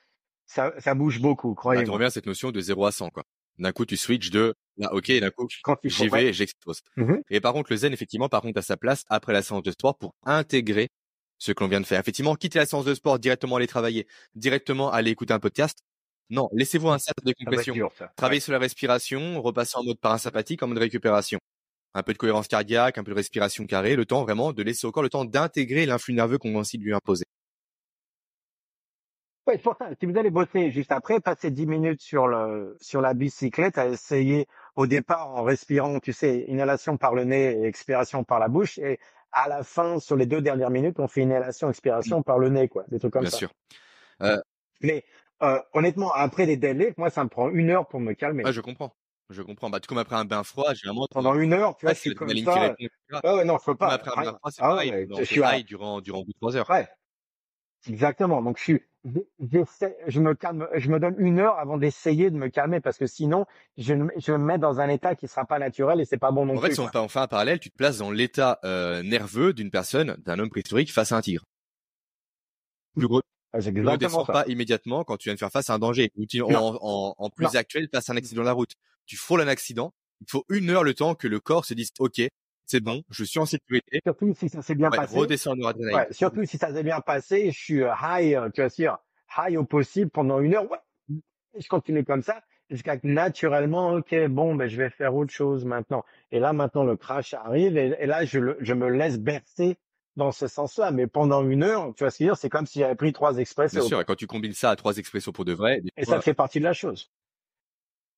[0.46, 1.82] ça, ça bouge beaucoup, croyez-moi.
[1.82, 3.24] Bah, tu reviens à cette notion de 0 à 100, quoi.
[3.58, 5.46] D'un coup, tu switches de là, ok, d'un coup,
[5.84, 6.80] j'y vais, j'expose.
[6.96, 9.62] Mmh et par contre, le zen, effectivement, par contre, à sa place après la séance
[9.62, 10.88] de sport pour intégrer
[11.40, 11.98] ce que l'on vient de faire.
[11.98, 14.06] Effectivement, quitter la séance de sport, directement aller travailler,
[14.36, 15.80] directement aller écouter un podcast.
[16.28, 17.74] Non, laissez-vous un cercle de compression.
[18.14, 21.40] Travaillez sur la respiration, repassez en mode parasympathique, en mode récupération.
[21.94, 24.86] Un peu de cohérence cardiaque, un peu de respiration carrée, le temps vraiment de laisser
[24.86, 27.24] au corps le temps d'intégrer l'influx nerveux qu'on va de lui imposer.
[29.46, 33.00] Ouais, pour ça, si vous allez bosser juste après, passer 10 minutes sur le sur
[33.00, 34.46] la bicyclette à essayer
[34.76, 38.78] au départ en respirant, tu sais, inhalation par le nez et expiration par la bouche,
[38.78, 39.00] et
[39.32, 42.68] à la fin, sur les deux dernières minutes, on fait inhalation, expiration par le nez,
[42.68, 43.30] quoi, des trucs comme ça.
[43.30, 43.52] Bien sûr.
[44.22, 44.40] Euh...
[44.82, 45.04] Mais
[45.42, 48.44] euh, honnêtement, après les deadlifts, moi, ça me prend une heure pour me calmer.
[48.46, 48.94] Ah, je comprends.
[49.30, 49.70] Je comprends.
[49.70, 51.06] Bah, comme après un bain froid, généralement.
[51.10, 52.74] Pendant une heure, tu vois, c'est comme ça.
[53.22, 53.88] Ah ouais, non, je peux pas.
[53.88, 55.06] Après un bain froid, c'est ah pareil.
[55.18, 56.68] je suis durant, durant trois heures.
[56.68, 56.88] Ouais.
[57.88, 58.42] Exactement.
[58.42, 62.48] Donc je suis, je me calme, je me donne une heure avant d'essayer de me
[62.48, 63.46] calmer parce que sinon
[63.78, 66.46] je, je me mets dans un état qui sera pas naturel et c'est pas bon
[66.46, 66.58] non plus.
[66.58, 69.70] En fait, si on fait un parallèle, tu te places dans l'état euh, nerveux d'une
[69.70, 71.44] personne, d'un homme préhistorique face à un tigre.
[73.52, 76.12] Ah, ne descend pas immédiatement quand tu viens de faire face à un danger.
[76.40, 78.74] en, en, en, plus actuel, face à un accident de la route.
[79.06, 81.90] Tu frôles un accident, il faut une heure le temps que le corps se dise
[81.98, 82.20] OK,
[82.70, 84.00] c'est bon, je suis en sécurité.
[84.04, 85.16] Surtout si ça s'est bien passé.
[85.16, 88.70] Redescendre ouais, surtout si ça s'est bien passé, je suis euh, high, euh, tu vois,
[88.70, 88.98] sûr,
[89.36, 90.70] high au possible pendant une heure.
[90.70, 90.78] Ouais.
[91.58, 92.40] Je continue comme ça
[92.70, 96.04] jusqu'à que naturellement, ok, bon, ben je vais faire autre chose maintenant.
[96.30, 99.76] Et là, maintenant, le crash arrive et, là, je, je me laisse bercer
[100.14, 100.92] dans ce sens-là.
[100.92, 102.94] Mais pendant une heure, tu vois ce que je veux dire, c'est comme si j'avais
[102.94, 103.80] pris trois expressos.
[103.80, 105.82] Bien sûr, et quand tu combines ça à trois expressos pour de vrai.
[105.96, 107.10] Et ça fait partie de la chose.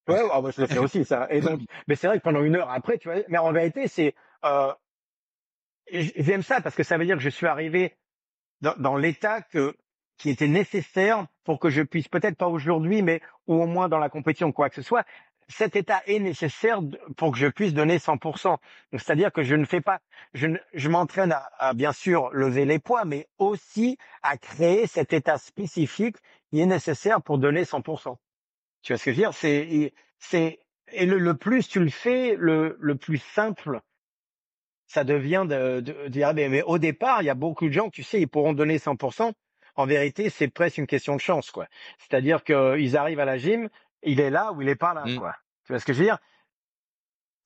[0.09, 1.29] Ouais, oh, je le fais aussi ça.
[1.31, 3.87] Et donc, mais c'est vrai que pendant une heure après, tu vois, mais en vérité,
[3.87, 4.15] c'est
[4.45, 4.73] euh,
[5.91, 7.97] j'aime ça parce que ça veut dire que je suis arrivé
[8.61, 9.77] dans, dans l'état que
[10.19, 13.99] qui était nécessaire pour que je puisse peut-être pas aujourd'hui, mais ou au moins dans
[13.99, 15.05] la compétition quoi que ce soit,
[15.49, 16.81] cet état est nécessaire
[17.17, 18.57] pour que je puisse donner 100%.
[18.93, 20.01] C'est-à-dire que je ne fais pas,
[20.33, 25.13] je, je m'entraîne à, à, bien sûr lever les poids, mais aussi à créer cet
[25.13, 26.17] état spécifique
[26.51, 28.17] qui est nécessaire pour donner 100%.
[28.83, 29.35] Tu vois ce que je veux dire?
[29.35, 30.61] C'est, c'est
[30.93, 33.81] et le, plus tu le fais, le plus simple
[34.93, 37.73] ça devient de, de, dire ah, mais, mais, au départ il y a beaucoup de
[37.73, 39.33] gens tu sais ils pourront donner 100%
[39.77, 41.67] en vérité c'est presque une question de chance quoi.
[41.99, 43.71] C'est-à-dire qu'ils arrivent à la gym
[44.03, 45.17] il est là ou il est pas là Mmh.
[45.17, 45.35] quoi.
[45.65, 46.19] Tu vois ce que je veux dire?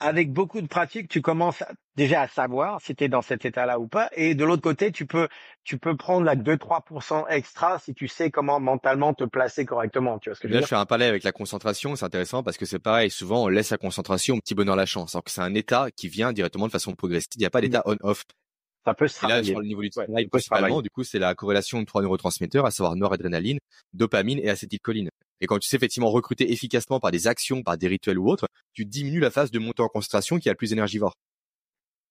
[0.01, 1.63] Avec beaucoup de pratique, tu commences
[1.97, 4.11] déjà à savoir si tu es dans cet état-là ou pas.
[4.15, 5.29] Et de l'autre côté, tu peux,
[5.65, 10.19] tu peux prendre la 2-3% extra si tu sais comment mentalement te placer correctement.
[10.19, 10.69] Tu vois ce que je veux Là, je dire?
[10.69, 13.71] fais un parallèle avec la concentration, c'est intéressant parce que c'est pareil, souvent on laisse
[13.71, 16.67] la concentration au petit bonheur la chance, alors que c'est un état qui vient directement
[16.67, 18.23] de façon progressive, il n'y a pas d'état on-off.
[18.87, 19.43] Ça peut se Et là, travailler.
[19.43, 20.83] sur le niveau du Ouais, travail, se principalement, travailler.
[20.83, 23.59] du coup, c'est la corrélation de trois neurotransmetteurs, à savoir noradrénaline,
[23.93, 25.11] dopamine et acétylcholine.
[25.41, 28.47] Et quand tu sais effectivement recruter efficacement par des actions, par des rituels ou autres,
[28.73, 31.15] tu diminues la phase de montée en concentration qui est la plus énergivore.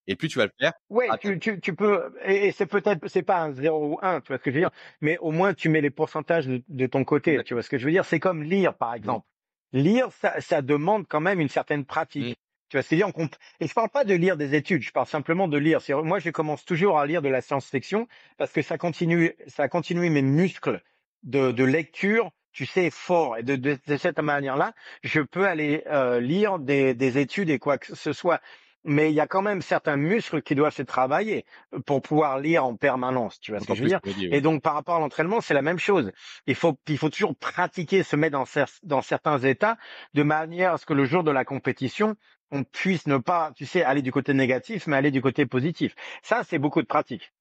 [0.08, 3.24] Et plus tu vas le faire, Ouais, tu, tu, tu peux, et, c'est peut-être, c'est
[3.24, 4.70] pas un 0 ou 1, tu vois ce que je veux dire,
[5.02, 7.78] mais au moins tu mets les pourcentages de, de ton côté, tu vois ce que
[7.80, 8.06] je veux dire.
[8.06, 9.26] C'est comme lire, par exemple.
[9.74, 12.38] Lire, ça, ça demande quand même une certaine pratique.
[12.38, 12.42] Mm.
[12.70, 13.16] Tu vois ce que je veux dire.
[13.16, 15.80] On comp- Et je parle pas de lire des études, je parle simplement de lire.
[16.04, 18.08] Moi, je commence toujours à lire de la science-fiction
[18.38, 20.82] parce que ça continue, ça continue mes muscles
[21.24, 23.38] de, de lecture, tu sais, fort.
[23.38, 24.74] Et de, de, de cette manière-là,
[25.04, 28.42] je peux aller euh, lire des, des études et quoi que ce soit.
[28.88, 31.46] Mais il y a quand même certains muscles qui doivent se travailler
[31.88, 33.40] pour pouvoir lire en permanence.
[33.40, 34.00] Tu vois ce que je veux dire?
[34.32, 34.38] ouais.
[34.38, 36.12] Et donc par rapport à l'entraînement, c'est la même chose.
[36.48, 39.78] Il faut, il faut toujours pratiquer, se mettre dans, cer- dans certains états
[40.14, 42.16] de manière à ce que le jour de la compétition,
[42.52, 45.96] on puisse ne pas, tu sais, aller du côté négatif, mais aller du côté positif.
[46.24, 47.34] Ça, c'est beaucoup de pratique.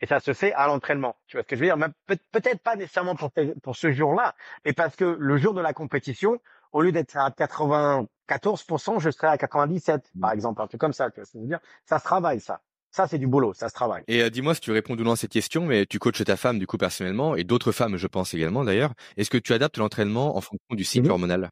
[0.00, 1.16] Et ça se fait à l'entraînement.
[1.26, 1.76] Tu vois ce que je veux dire?
[1.76, 6.40] Même Peut-être pas nécessairement pour, ce jour-là, mais parce que le jour de la compétition,
[6.72, 11.10] au lieu d'être à 94%, je serai à 97, par exemple, un truc comme ça.
[11.10, 11.60] Tu vois ce que je veux dire?
[11.84, 12.60] Ça se travaille, ça.
[12.92, 14.02] Ça, c'est du boulot, ça se travaille.
[14.08, 16.36] Et euh, dis-moi si tu réponds ou non à cette question, mais tu coaches ta
[16.36, 18.94] femme du coup personnellement et d'autres femmes, je pense également d'ailleurs.
[19.16, 21.12] Est-ce que tu adaptes l'entraînement en fonction du cycle Mhm.
[21.12, 21.50] hormonal?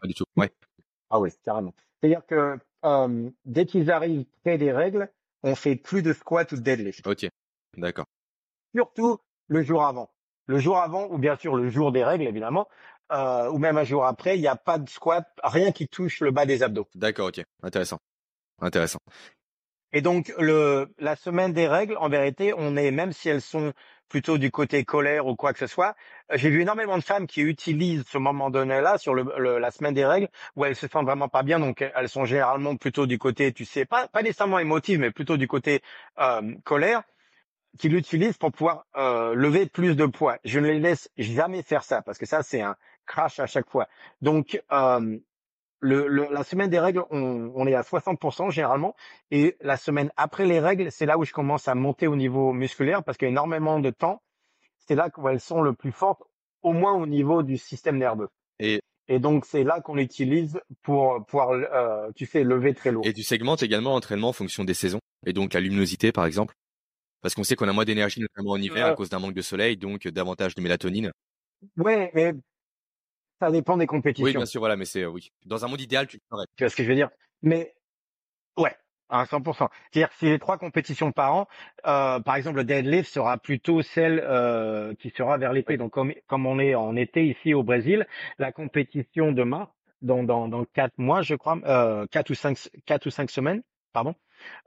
[0.00, 0.24] Pas du tout.
[0.36, 0.50] Ouais.
[1.10, 1.72] Ah oui, carrément.
[2.00, 5.08] C'est-à-dire que euh, dès qu'ils arrivent près des règles,
[5.42, 7.06] on fait plus de squat ou de deadlift.
[7.06, 7.26] Ok.
[7.76, 8.06] D'accord.
[8.74, 10.10] Surtout le jour avant.
[10.46, 12.68] Le jour avant, ou bien sûr le jour des règles, évidemment,
[13.12, 16.20] euh, ou même un jour après, il n'y a pas de squat, rien qui touche
[16.20, 16.88] le bas des abdos.
[16.94, 17.28] D'accord.
[17.28, 17.42] Ok.
[17.62, 17.98] Intéressant.
[18.60, 18.98] Intéressant.
[19.92, 23.72] Et donc le la semaine des règles, en vérité, on est même si elles sont
[24.08, 25.94] plutôt du côté colère ou quoi que ce soit.
[26.32, 29.70] euh, J'ai vu énormément de femmes qui utilisent ce moment donné-là sur le, le- la
[29.70, 33.06] semaine des règles où elles se sentent vraiment pas bien, donc elles sont généralement plutôt
[33.06, 35.82] du côté, tu sais, pas pas nécessairement émotive, mais plutôt du côté
[36.18, 37.02] euh, colère,
[37.78, 40.38] qui l'utilisent pour pouvoir euh, lever plus de poids.
[40.44, 43.68] Je ne les laisse jamais faire ça parce que ça c'est un crash à chaque
[43.70, 43.88] fois.
[44.22, 45.18] Donc euh,
[45.80, 48.94] le, le- la semaine des règles, on, on est à 60% généralement.
[49.30, 52.52] Et la semaine après les règles, c'est là où je commence à monter au niveau
[52.52, 54.22] musculaire parce qu'il y a énormément de temps.
[54.86, 56.22] C'est là où elles sont le plus fortes,
[56.62, 58.28] au moins au niveau du système nerveux.
[58.58, 63.06] Et, Et donc, c'est là qu'on l'utilise pour pouvoir, euh, tu sais, lever très lourd.
[63.06, 66.54] et tu segmentes également l'entraînement en fonction des saisons et donc la luminosité par exemple.
[67.20, 68.92] Parce qu'on sait qu'on a moins d'énergie notamment en hiver Euh.
[68.92, 71.10] à cause d'un manque de soleil, donc davantage de mélatonine.
[71.76, 72.32] Ouais, mais
[73.40, 74.40] ça dépend des Oui, compétitions.
[74.40, 75.30] bien sûr, voilà, mais c'est euh, oui.
[75.46, 76.44] Dans un monde idéal, tu ferais.
[76.56, 77.10] Tu vois ce que je veux dire?
[77.42, 77.74] Mais
[78.56, 78.74] ouais,
[79.08, 79.68] à 100%.
[79.92, 81.48] C'est-à-dire si les trois compétitions par an,
[81.86, 85.76] euh, par exemple le deadlift sera plutôt celle euh, qui sera vers l'été.
[85.76, 88.06] Donc comme, comme on est en été ici au Brésil,
[88.38, 89.70] la compétition de mars,
[90.02, 92.56] dans dans dans quatre mois, je crois, euh, quatre ou cinq
[92.86, 93.62] quatre ou cinq semaines,
[93.92, 94.14] pardon.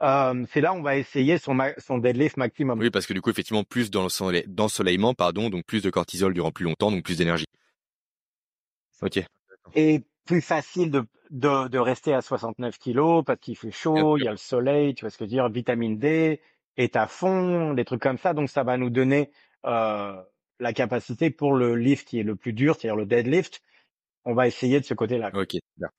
[0.01, 2.79] Euh, c'est là où on va essayer son ma- son deadlift maximum.
[2.79, 6.65] Oui, parce que du coup, effectivement, plus d'ensoleillement, pardon, donc plus de cortisol durant plus
[6.65, 7.45] longtemps, donc plus d'énergie.
[9.01, 9.23] Ok.
[9.75, 14.23] Et plus facile de, de, de rester à 69 kilos parce qu'il fait chaud, il
[14.23, 16.41] y a le soleil, tu vois ce que je veux dire, vitamine D
[16.77, 18.33] est à fond, des trucs comme ça.
[18.33, 19.31] Donc ça va nous donner
[19.65, 20.21] euh,
[20.59, 23.61] la capacité pour le lift qui est le plus dur, c'est-à-dire le deadlift.
[24.25, 25.31] On va essayer de ce côté-là.
[25.33, 25.55] Ok.
[25.77, 25.89] bien.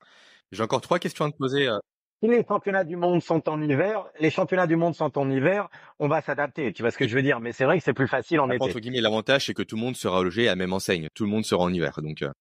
[0.51, 1.67] J'ai encore trois questions à te poser.
[1.67, 1.79] euh.
[2.21, 5.67] Si les championnats du monde sont en hiver, les championnats du monde sont en hiver,
[5.99, 6.71] on va s'adapter.
[6.71, 8.45] Tu vois ce que je veux dire Mais c'est vrai que c'est plus facile en
[8.45, 8.63] Après, été.
[8.65, 11.07] entre guillemets, l'avantage, c'est que tout le monde sera logé à la même enseigne.
[11.13, 12.21] Tout le monde sera en hiver, donc.
[12.21, 12.31] euh.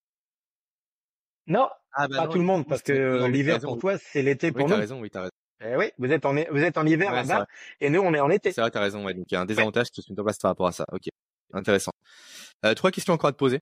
[1.46, 3.80] Non, Ah pas tout le monde parce que t'as l'hiver pour oui.
[3.80, 4.80] toi c'est l'été Oui, pour t'as nous.
[4.80, 5.32] raison, oui, t'as raison.
[5.64, 7.44] Eh oui, vous êtes en vous êtes en hiver Ouais,
[7.80, 8.52] et nous on est en été.
[8.52, 9.14] C'est vrai, t'as raison, ouais.
[9.14, 10.84] Donc, il y a un désavantage qui se met en place par rapport à ça.
[10.92, 11.04] Ok.
[11.52, 11.92] Intéressant.
[12.64, 13.60] Euh, trois questions encore à te poser.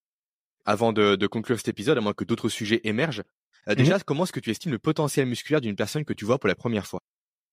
[0.65, 3.23] Avant de, de conclure cet épisode, à moins que d'autres sujets émergent.
[3.69, 6.39] Euh, déjà, comment est-ce que tu estimes le potentiel musculaire d'une personne que tu vois
[6.39, 7.01] pour la première fois?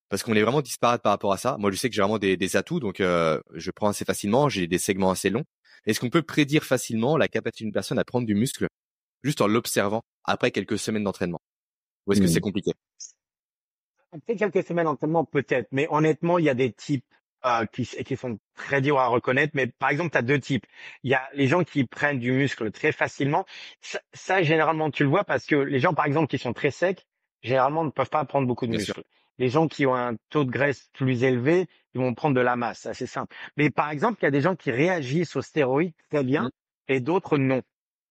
[0.09, 1.57] Parce qu'on est vraiment disparate par rapport à ça.
[1.59, 4.47] Moi, je sais que j'ai vraiment des, des atouts, donc euh, je prends assez facilement,
[4.47, 5.43] j'ai des segments assez longs.
[5.85, 8.67] Est-ce qu'on peut prédire facilement la capacité d'une personne à prendre du muscle
[9.23, 11.41] juste en l'observant après quelques semaines d'entraînement
[12.05, 12.71] Ou est-ce que c'est compliqué?
[14.13, 15.67] Après quelques semaines d'entraînement, peut-être.
[15.71, 17.05] Mais honnêtement, il y a des types
[17.45, 19.51] euh, qui, qui sont très durs à reconnaître.
[19.55, 20.65] Mais par exemple, tu as deux types.
[21.03, 23.45] Il y a les gens qui prennent du muscle très facilement.
[23.81, 26.71] Ça, ça, généralement, tu le vois parce que les gens, par exemple, qui sont très
[26.71, 27.05] secs,
[27.41, 29.03] généralement, ne peuvent pas prendre beaucoup de Bien muscle.
[29.39, 32.55] Les gens qui ont un taux de graisse plus élevé, ils vont prendre de la
[32.55, 32.87] masse.
[32.93, 33.35] C'est simple.
[33.57, 36.49] Mais par exemple, il y a des gens qui réagissent aux stéroïdes très bien Mhm.
[36.87, 37.61] et d'autres non.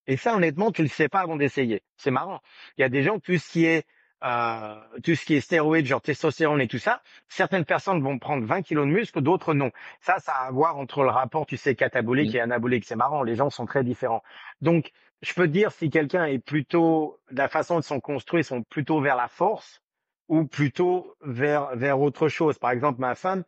[0.07, 1.83] Et ça, honnêtement, tu le sais pas avant d'essayer.
[1.97, 2.41] C'est marrant.
[2.79, 3.85] Il y a des gens, tout ce qui est
[4.25, 4.75] euh,
[5.05, 8.63] tout ce qui est stéroïdes, genre testostérone et tout ça, certaines personnes vont prendre 20
[8.63, 9.71] kilos de muscle, d'autres non.
[10.01, 12.37] Ça, ça a à voir entre le rapport, tu sais, catabolique Mhm.
[12.37, 12.85] et anabolique.
[12.87, 14.23] C'est marrant, les gens sont très différents.
[14.63, 18.01] Donc, je peux te dire si quelqu'un est plutôt, de la façon dont ils sont
[18.01, 19.83] construits, sont plutôt vers la force
[20.29, 22.59] ou plutôt vers vers autre chose.
[22.59, 23.45] Par exemple, ma femme,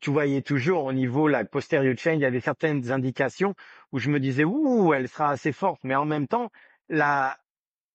[0.00, 3.54] tu voyais toujours au niveau la posterior chain, il y avait certaines indications
[3.92, 6.50] où je me disais ouh, elle sera assez forte, mais en même temps,
[6.88, 7.36] la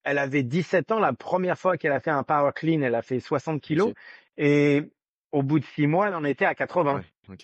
[0.04, 3.02] elle avait 17 ans la première fois qu'elle a fait un power clean, elle a
[3.02, 3.94] fait 60 kilos
[4.38, 4.84] et
[5.32, 7.02] au bout de six mois, elle en était à 80.
[7.28, 7.42] Ouais,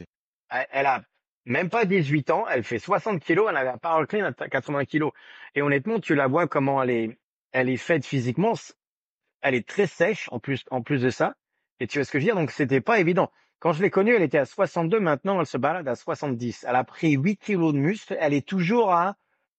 [0.49, 1.03] elle a
[1.45, 4.85] même pas 18 ans, elle fait 60 kilos, elle avait un power clean à 80
[4.85, 5.11] kilos.
[5.55, 7.17] Et honnêtement, tu la vois comment elle est,
[7.51, 8.53] elle est faite physiquement,
[9.41, 11.35] elle est très sèche en plus, en plus de ça.
[11.79, 12.35] Et tu vois ce que je veux dire?
[12.35, 13.29] Donc c'était pas évident.
[13.63, 16.65] Quand je l'ai connue, elle était à 62, maintenant elle se balade à 70.
[16.67, 19.15] Elle a pris 8 kilos de muscle, elle est toujours à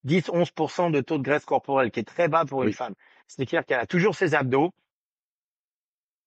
[0.07, 2.93] 10-11% de taux de graisse corporelle, qui est très bas pour une femme.
[3.29, 4.75] C'est-à-dire qu'elle a toujours ses abdos.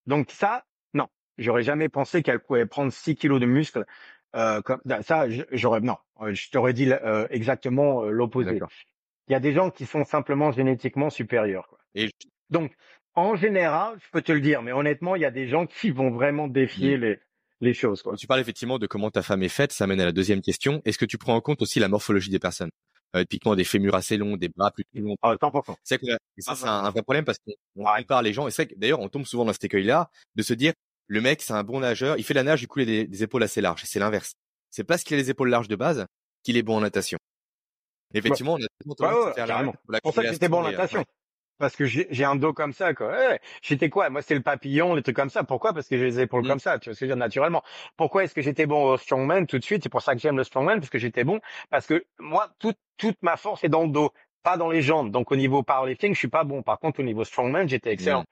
[0.08, 1.06] Donc ça, non,
[1.38, 3.86] j'aurais jamais pensé qu'elle pouvait prendre 6 kilos de muscle.
[4.36, 8.60] Euh, comme ça, j'aurais non, euh, je t'aurais dit euh, exactement euh, l'opposé.
[9.28, 11.68] Il y a des gens qui sont simplement génétiquement supérieurs.
[11.68, 11.78] Quoi.
[11.94, 12.10] Et
[12.50, 12.76] Donc,
[13.14, 15.92] en général, je peux te le dire, mais honnêtement, il y a des gens qui
[15.92, 17.20] vont vraiment défier les
[17.62, 18.02] les choses.
[18.02, 18.16] Quoi.
[18.16, 20.82] Tu parles effectivement de comment ta femme est faite, ça mène à la deuxième question.
[20.86, 22.70] Est-ce que tu prends en compte aussi la morphologie des personnes?
[23.16, 25.16] Euh, Typiquement des fémurs assez longs, des bras plus longs.
[25.22, 25.76] Ah, 100%.
[25.84, 26.08] C'est et
[26.42, 28.48] ça, Ah, c'est un, un vrai problème parce qu'on on compare les gens.
[28.48, 30.74] Et c'est vrai que d'ailleurs, on tombe souvent dans cet écueil-là de se dire,
[31.08, 33.08] le mec, c'est un bon nageur, il fait la nage, du coup, il a des,
[33.08, 33.84] des épaules assez larges.
[33.86, 34.34] C'est l'inverse.
[34.70, 36.06] C'est parce qu'il a les épaules larges de base
[36.44, 37.18] qu'il est bon en natation.
[38.14, 41.06] Effectivement, on a tellement Ouais, ouais, la- pour ça que j'étais bon en corrélation, natation.
[41.60, 43.08] Parce que j'ai un dos comme ça, quoi.
[43.10, 44.10] Ouais, j'étais quoi?
[44.10, 45.44] Moi, c'est le papillon, les trucs comme ça.
[45.44, 45.74] Pourquoi?
[45.74, 46.48] Parce que j'ai les épaules Mm.
[46.48, 46.78] comme ça.
[46.80, 47.64] Tu vois ce que je veux dire, naturellement.
[47.96, 49.82] Pourquoi est-ce que j'étais bon au strongman tout de suite?
[49.84, 51.40] C'est pour ça que j'aime le strongman, parce que j'étais bon.
[51.70, 54.12] Parce que moi, toute, toute ma force est dans le dos,
[54.44, 55.12] pas dans les jambes.
[55.12, 56.62] Donc, au niveau powerlifting, je suis pas bon.
[56.64, 58.26] Par contre, au niveau strongman, j'étais excellent.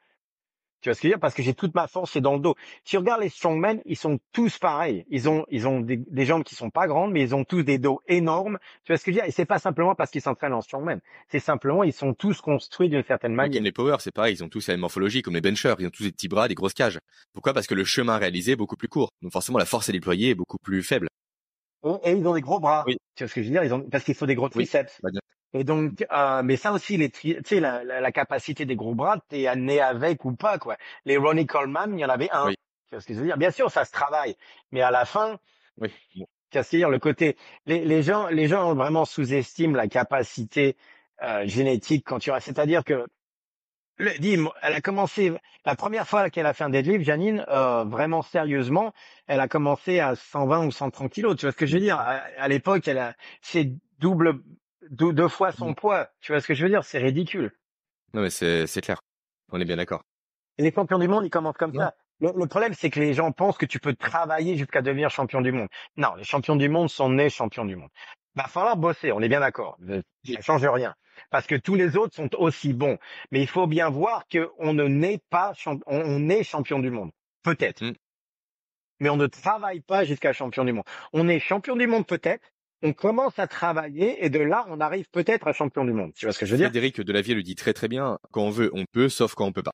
[0.86, 1.20] Tu vois ce que je veux dire?
[1.20, 2.53] Parce que j'ai toute ma force, c'est dans le dos.
[2.84, 5.03] Si tu regardes les strongmen, ils sont tous pareils.
[5.10, 7.64] Ils ont, ils ont des, des jambes qui sont pas grandes, mais ils ont tous
[7.64, 8.60] des dos énormes.
[8.84, 9.28] Tu vois ce que je veux dire?
[9.28, 10.99] Et c'est pas simplement parce qu'ils s'entraînent en strongman.
[11.30, 13.64] C'est simplement, ils sont tous construits d'une certaine manière.
[13.64, 15.90] Les power, c'est pareil, ils ont tous la même morphologie, comme les benchers, ils ont
[15.90, 16.99] tous des petits bras, des grosses cages.
[17.34, 17.56] Pourquoi?
[17.56, 19.10] Parce que le chemin réalisé est beaucoup plus court.
[19.24, 21.07] Donc forcément, la force à déployer est beaucoup plus faible.
[21.84, 22.84] Et, et ils ont des gros bras.
[22.86, 22.95] Oui.
[23.16, 23.64] Tu vois ce que je veux dire?
[23.64, 24.68] Ils ont, parce qu'ils font des gros Oui.
[24.68, 24.99] triceps.
[25.02, 25.10] Bah.
[25.56, 28.94] Et donc, euh, mais ça aussi, les tu sais, la, la, la capacité des gros
[28.94, 30.76] bras, t'es né avec ou pas, quoi.
[31.06, 32.48] Les Ronnie Coleman, il y en avait un.
[32.48, 32.56] Oui.
[32.90, 33.38] Tu vois ce que je veux dire?
[33.38, 34.36] Bien sûr, ça se travaille.
[34.72, 35.40] Mais à la fin,
[35.77, 35.90] Oui.
[36.14, 36.90] Tu vois ce que je veux dire?
[36.90, 40.76] Le côté, les, les gens, les gens vraiment sous-estiment la capacité,
[41.23, 43.06] euh, génétique quand tu c'est-à-dire que,
[43.98, 45.32] le, dis, elle a commencé,
[45.65, 48.94] la première fois qu'elle a fait un deadlift, Janine, euh, vraiment sérieusement,
[49.27, 51.38] elle a commencé à 120 ou 130 kilos.
[51.38, 51.98] Tu vois ce que je veux dire?
[51.98, 54.41] À, à l'époque, elle a, c'est double,
[54.90, 55.76] deux, deux fois son Mm.
[55.76, 56.10] poids.
[56.22, 56.84] Tu vois ce que je veux dire?
[56.84, 57.52] C'est ridicule.
[58.14, 58.99] Non, mais c'est c'est clair.
[59.52, 60.03] On est bien d'accord.
[60.57, 61.95] Et les champions du monde, ils commencent comme ça.
[62.22, 65.41] Le, le problème, c'est que les gens pensent que tu peux travailler jusqu'à devenir champion
[65.41, 65.68] du monde.
[65.98, 67.90] Non, les champions du monde sont nés champions du monde.
[68.36, 69.78] Va falloir bosser, on est bien d'accord.
[69.90, 70.95] Euh, Ça change rien.
[71.30, 72.98] Parce que tous les autres sont aussi bons.
[73.32, 76.90] Mais il faut bien voir qu'on ne naît pas, champ- on, on est champion du
[76.90, 77.12] monde.
[77.44, 77.84] Peut-être.
[77.84, 77.94] Mm.
[79.02, 80.86] Mais on ne travaille pas jusqu'à champion du monde.
[81.12, 82.44] On est champion du monde peut-être.
[82.84, 86.14] On commence à travailler et de là, on arrive peut-être à champion du monde.
[86.14, 86.68] Tu vois ce que je veux dire?
[86.68, 88.18] Frédéric Delavier le dit très très bien.
[88.31, 89.72] Quand on veut, on peut, sauf quand on peut pas.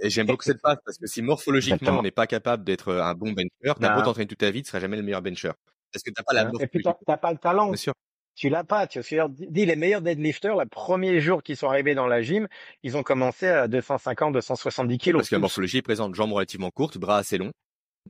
[0.00, 1.98] Et j'aime beaucoup cette phrase parce que si morphologiquement Exactement.
[2.00, 4.68] on n'est pas capable d'être un bon bencher, t'as beau t'entraîner toute ta vie, tu
[4.68, 5.52] seras jamais le meilleur bencher.
[5.92, 6.52] Parce que t'as pas la Hein?
[6.58, 7.04] Et puis, morphologie?
[7.06, 7.68] t'as pas le talent.
[7.68, 7.92] Bien sûr.
[8.36, 8.88] Tu l'as pas.
[8.88, 12.48] Tu vois, dis les meilleurs deadlifters, le premier jour qu'ils sont arrivés dans la gym,
[12.82, 15.20] ils ont commencé à 250, 270 kilos.
[15.20, 16.14] Parce que la morphologie est présente.
[16.16, 17.52] Jambes relativement courtes, bras assez longs,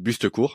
[0.00, 0.54] buste court,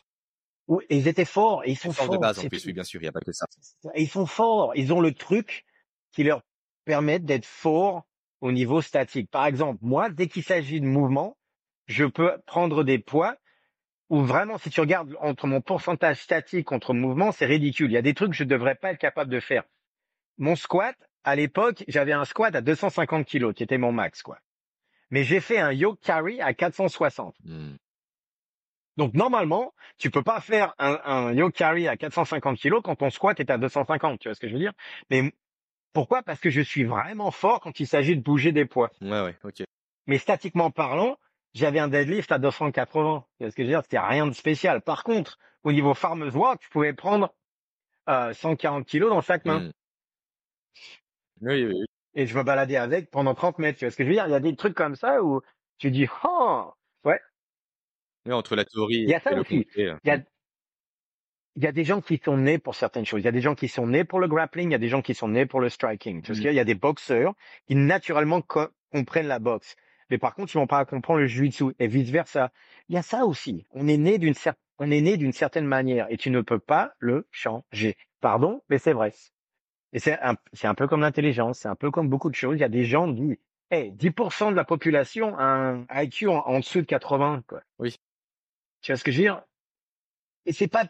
[0.88, 1.64] Et ils étaient forts.
[1.64, 2.08] Et ils sont forts.
[2.08, 3.46] de base en plus, oui, bien sûr, il n'y a pas que ça.
[3.94, 4.72] Et Ils sont forts.
[4.76, 5.64] Ils ont le truc
[6.12, 6.42] qui leur
[6.84, 8.04] permet d'être forts
[8.40, 9.30] au niveau statique.
[9.30, 11.36] Par exemple, moi, dès qu'il s'agit de mouvement,
[11.86, 13.36] je peux prendre des poids
[14.08, 17.90] où vraiment, si tu regardes entre mon pourcentage statique contre mouvement, c'est ridicule.
[17.90, 19.62] Il y a des trucs que je devrais pas être capable de faire.
[20.38, 24.38] Mon squat, à l'époque, j'avais un squat à 250 kilos, qui était mon max, quoi.
[25.10, 27.34] Mais j'ai fait un yoke carry à 460.
[27.44, 27.74] Hmm.
[29.00, 33.08] Donc normalement, tu peux pas faire un, un yoke carry à 450 kilos quand ton
[33.08, 34.20] squat est à 250.
[34.20, 34.74] Tu vois ce que je veux dire?
[35.08, 35.32] Mais
[35.94, 36.22] pourquoi?
[36.22, 38.90] Parce que je suis vraiment fort quand il s'agit de bouger des poids.
[39.00, 39.62] Ouais, ouais, ok.
[40.06, 41.16] Mais statiquement parlant,
[41.54, 43.24] j'avais un deadlift à 280.
[43.38, 43.80] Tu vois ce que je veux dire?
[43.84, 44.82] C'était rien de spécial.
[44.82, 47.32] Par contre, au niveau farmers walk, tu pouvais prendre
[48.10, 49.60] euh, 140 kilos dans chaque main.
[49.60, 49.70] Hmm.
[51.40, 51.86] Oui, oui, oui.
[52.16, 53.78] Et je me baladais avec pendant 30 mètres.
[53.78, 54.26] Tu vois ce que je veux dire?
[54.26, 55.40] Il y a des trucs comme ça où
[55.78, 56.74] tu dis, oh.
[58.26, 59.64] Oui, entre la théorie Il y a ça et le aussi.
[59.64, 59.86] concret.
[59.86, 60.18] euh, Il y a,
[61.56, 63.20] il y a des gens qui sont nés pour certaines choses.
[63.20, 64.68] Il y a des gens qui sont nés pour le grappling.
[64.70, 66.22] Il y a des gens qui sont nés pour le striking.
[66.22, 66.42] Tu vois ce Mm.
[66.42, 66.52] qu'il y a?
[66.52, 67.34] Il y a des boxeurs
[67.66, 69.76] qui naturellement co- comprennent la boxe.
[70.10, 72.52] Mais par contre, ils vont pas comprendre le jiu-jitsu et vice versa.
[72.88, 73.66] Il y a ça aussi.
[73.70, 76.58] On est né d'une cer- on est né d'une certaine manière et tu ne peux
[76.58, 77.96] pas le changer.
[78.20, 79.12] Pardon, mais c'est vrai.
[79.92, 81.60] Et c'est un, c'est un peu comme l'intelligence.
[81.60, 82.56] C'est un peu comme beaucoup de choses.
[82.56, 83.38] Il y a des gens qui disent,
[83.70, 87.62] hey, 10% de la population a un IQ en, en dessous de 80, quoi.
[87.78, 87.96] Oui.
[88.82, 89.42] Tu vois ce que je veux dire?
[90.46, 90.84] Et c'est pas,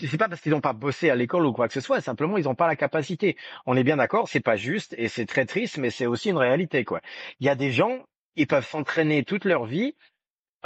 [0.00, 2.38] c'est pas parce qu'ils n'ont pas bossé à l'école ou quoi que ce soit, simplement
[2.38, 3.36] ils n'ont pas la capacité.
[3.66, 6.38] On est bien d'accord, c'est pas juste et c'est très triste, mais c'est aussi une
[6.38, 7.00] réalité quoi.
[7.38, 8.06] Il y a des gens,
[8.36, 9.94] ils peuvent s'entraîner toute leur vie,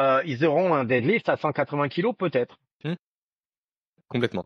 [0.00, 2.60] euh, ils auront un deadlift à 180 kilos peut-être.
[4.08, 4.44] Complètement.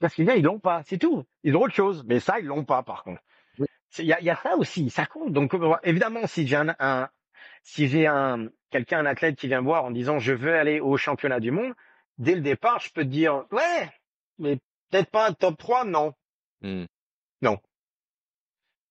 [0.00, 1.24] Parce qu'ils ils l'ont pas, c'est tout.
[1.44, 3.22] Ils ont autre chose, mais ça ils l'ont pas par contre.
[3.58, 3.66] Oui.
[3.98, 5.32] Il y a, il y a ça aussi, ça compte.
[5.32, 5.54] Donc
[5.84, 7.08] évidemment, si j'ai un, un-
[7.62, 10.80] si j'ai un quelqu'un, un athlète qui vient me voir en disant je veux aller
[10.80, 11.72] au championnat du monde,
[12.18, 13.90] dès le départ, je peux te dire ouais,
[14.38, 14.58] mais
[14.90, 16.12] peut-être pas un top 3, non.
[16.62, 16.86] Hmm.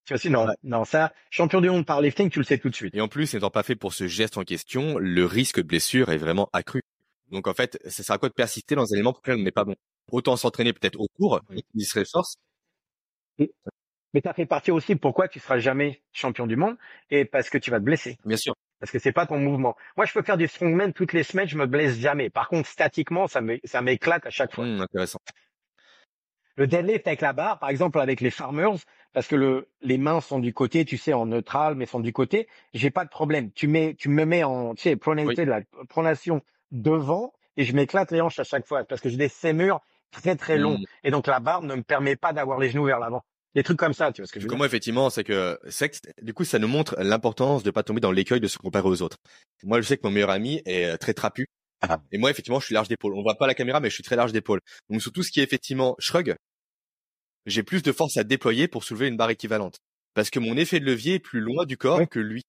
[0.08, 2.70] Tu vois, si, non, non, ça, champion du monde par lifting, tu le sais tout
[2.70, 2.96] de suite.
[2.96, 6.12] Et en plus, n'étant pas fait pour ce geste en question, le risque de blessure
[6.12, 6.82] est vraiment accru.
[7.30, 9.44] Donc en fait, ça sert à quoi de persister dans un élément pour lequel on
[9.44, 9.76] n'est pas bon?
[10.10, 11.42] Autant s'entraîner peut-être autour,
[11.74, 12.38] il serait force.
[14.18, 16.76] Mais ça fait partie aussi pourquoi tu seras jamais champion du monde
[17.12, 18.18] et parce que tu vas te blesser.
[18.26, 18.56] Bien sûr.
[18.80, 19.76] Parce que c'est pas ton mouvement.
[19.96, 22.32] Moi, je peux faire du strongman toutes les semaines, je me blesse jamais.
[22.32, 24.66] Par contre, statiquement, ça me, ça m'éclate à chaque fois.
[24.66, 25.20] Hmm, intéressant.
[26.56, 28.78] Le deadlift avec la barre, par exemple avec les farmers,
[29.14, 32.12] parce que le, les mains sont du côté, tu sais, en neutral, mais sont du
[32.12, 33.52] côté, j'ai pas de problème.
[33.52, 36.42] Tu mets, tu me mets en, tu sais, pronated, la pronation
[36.72, 40.36] devant, et je m'éclate les hanches à chaque fois, parce que j'ai des fémurs très
[40.36, 40.86] très longs, Hmm.
[41.04, 43.24] et donc la barre ne me permet pas d'avoir les genoux vers l'avant.
[43.58, 44.58] Des trucs comme ça, tu vois ce que je veux dire.
[44.60, 48.12] moi, effectivement, c'est que, c'est du coup, ça nous montre l'importance de pas tomber dans
[48.12, 49.18] l'écueil de se comparer aux autres.
[49.64, 51.48] Moi, je sais que mon meilleur ami est euh, très trapu.
[51.82, 52.00] Ah.
[52.12, 53.16] Et moi, effectivement, je suis large d'épaule.
[53.16, 54.60] On voit pas la caméra, mais je suis très large d'épaule.
[54.92, 56.36] Donc, sur tout ce qui est effectivement shrug,
[57.48, 59.78] j'ai plus de force à déployer pour soulever une barre équivalente.
[60.14, 62.44] Parce que mon effet de levier est plus loin du corps que lui.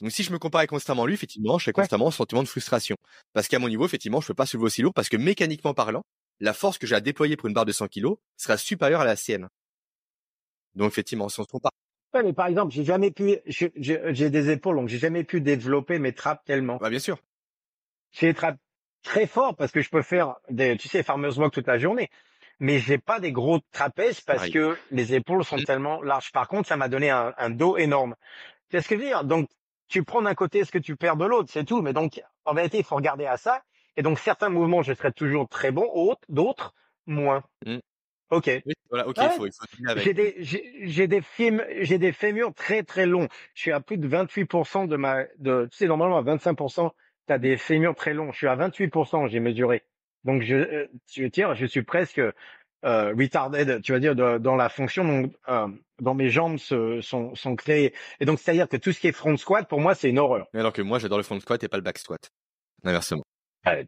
[0.00, 1.82] Donc, si je me comparais constamment à lui, effectivement, je serais Ouais.
[1.82, 2.96] constamment en sentiment de frustration.
[3.34, 6.00] Parce qu'à mon niveau, effectivement, je peux pas soulever aussi lourd parce que mécaniquement parlant,
[6.40, 9.04] la force que j'ai à déployer pour une barre de 100 kg sera supérieure à
[9.04, 9.48] la sienne.
[10.76, 11.72] Donc, effectivement, si on se compare
[12.14, 15.98] Ouais, mais par exemple, j'ai jamais pu, j'ai des épaules, donc j'ai jamais pu développer
[15.98, 16.76] mes trappes tellement.
[16.76, 17.18] Bah bien sûr.
[18.12, 18.56] J'ai des trappes
[19.02, 22.08] très fort parce que je peux faire des, tu sais, farmers walk toute la journée.
[22.58, 25.64] Mais j'ai pas des gros trapèzes parce que les épaules sont Mm.
[25.64, 26.32] tellement larges.
[26.32, 28.14] Par contre, ça m'a donné un, un dos énorme.
[28.70, 29.24] C'est ce que je veux dire?
[29.24, 29.50] Donc,
[29.88, 31.82] tu prends d'un côté ce que tu perds de l'autre, c'est tout.
[31.82, 33.62] Mais donc, en vérité, il faut regarder à ça.
[33.96, 36.72] Et donc, certains mouvements, je serai toujours très bon, autres, d'autres,
[37.06, 37.42] moins.
[37.66, 37.76] Mm.
[38.30, 38.50] Ok.
[38.66, 39.24] Oui, voilà, ok, Ouais.
[39.26, 40.04] il faut, il faut avec.
[40.04, 43.28] J'ai des, j'ai, j'ai des films, j'ai des fémurs très très longs.
[43.54, 46.90] Je suis à plus de 28% de ma, de, tu sais, normalement à 25%,
[47.26, 48.32] t'as des fémurs très longs.
[48.32, 49.84] Je suis à 28%, j'ai mesuré.
[50.24, 50.86] Donc je, euh,
[51.18, 55.32] veux dire, je suis presque, euh, retarded, tu vas dire, de- dans la fonction, donc,
[55.48, 55.68] euh,
[56.00, 57.94] dans mes jambes se- sont, sont créées.
[58.20, 60.46] Et donc, c'est-à-dire que tout ce qui est front squat, pour moi, c'est une horreur.
[60.52, 62.30] Alors que moi, j'adore le front squat et pas le back squat.
[62.84, 63.22] Inversement.
[63.66, 63.84] Euh,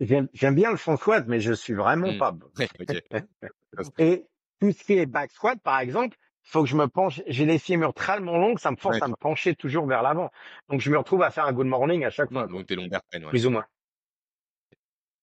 [0.00, 2.18] J'aime, bien le front squat, mais je suis vraiment Mm.
[2.18, 2.48] pas bon.
[3.98, 4.24] Et
[4.60, 6.16] tout ce qui est back squat, par exemple,
[6.46, 7.20] il faut que je me penche.
[7.26, 9.02] J'ai les fémurs tellement longs que ça me force Ouais.
[9.02, 10.30] à me pencher toujours vers l'avant.
[10.68, 13.02] Donc je me retrouve à faire un good morning à chaque fois, Donc tes lombaires
[13.10, 13.30] prennent, ouais.
[13.30, 13.66] plus ou moins.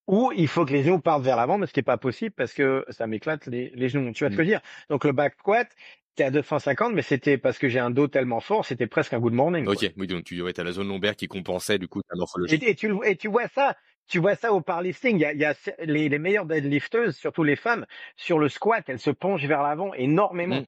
[0.08, 2.34] Ou il faut que les genoux partent vers l'avant, mais ce qui est pas possible
[2.34, 4.12] parce que ça m'éclate les, les genoux.
[4.14, 4.62] Tu que je veux dire?
[4.90, 5.68] Donc le back squat,
[6.16, 9.20] t'es à 250, mais c'était parce que j'ai un dos tellement fort, c'était presque un
[9.20, 9.66] good morning.
[9.66, 9.74] quoi.
[9.74, 12.56] Ok, oui, donc tu ouais, as la zone lombaire qui compensait du coup ta morphologie.
[12.56, 13.76] Et, et tu, le- et tu vois ça,
[14.08, 15.18] tu vois ça au powerlifting.
[15.18, 17.86] Il y a, il y a les, les meilleures deadlifteuses, surtout les femmes,
[18.16, 20.62] sur le squat, elles se penchent vers l'avant énormément.
[20.62, 20.66] Mm.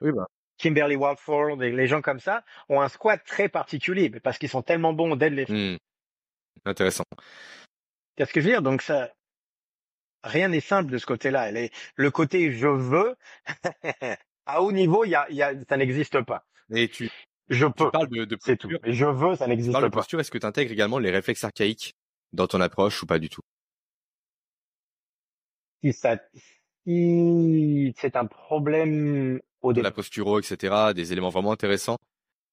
[0.00, 0.26] Oui, bah.
[0.58, 4.62] Kimberly Walford et les gens comme ça ont un squat très particulier parce qu'ils sont
[4.62, 5.50] tellement bons au deadlift.
[5.50, 5.76] Hmm.
[6.64, 7.04] Intéressant.
[8.16, 8.62] Qu'est-ce que je veux dire?
[8.62, 9.12] Donc ça,
[10.24, 11.50] rien n'est simple de ce côté-là.
[11.94, 13.16] Le côté je veux,
[14.46, 16.44] à haut niveau, y a, y a, ça n'existe pas.
[16.74, 17.08] Et tu,
[17.48, 18.68] Je tu peux, parles de, de c'est tout.
[18.84, 19.98] je veux, ça n'existe parles de pas.
[19.98, 21.94] posture, est-ce que tu intègres également les réflexes archaïques
[22.32, 23.40] dans ton approche ou pas du tout?
[25.82, 26.18] Si ça,
[26.86, 29.84] si c'est un problème au De début.
[29.84, 30.92] la posturo, etc.
[30.94, 31.98] Des éléments vraiment intéressants.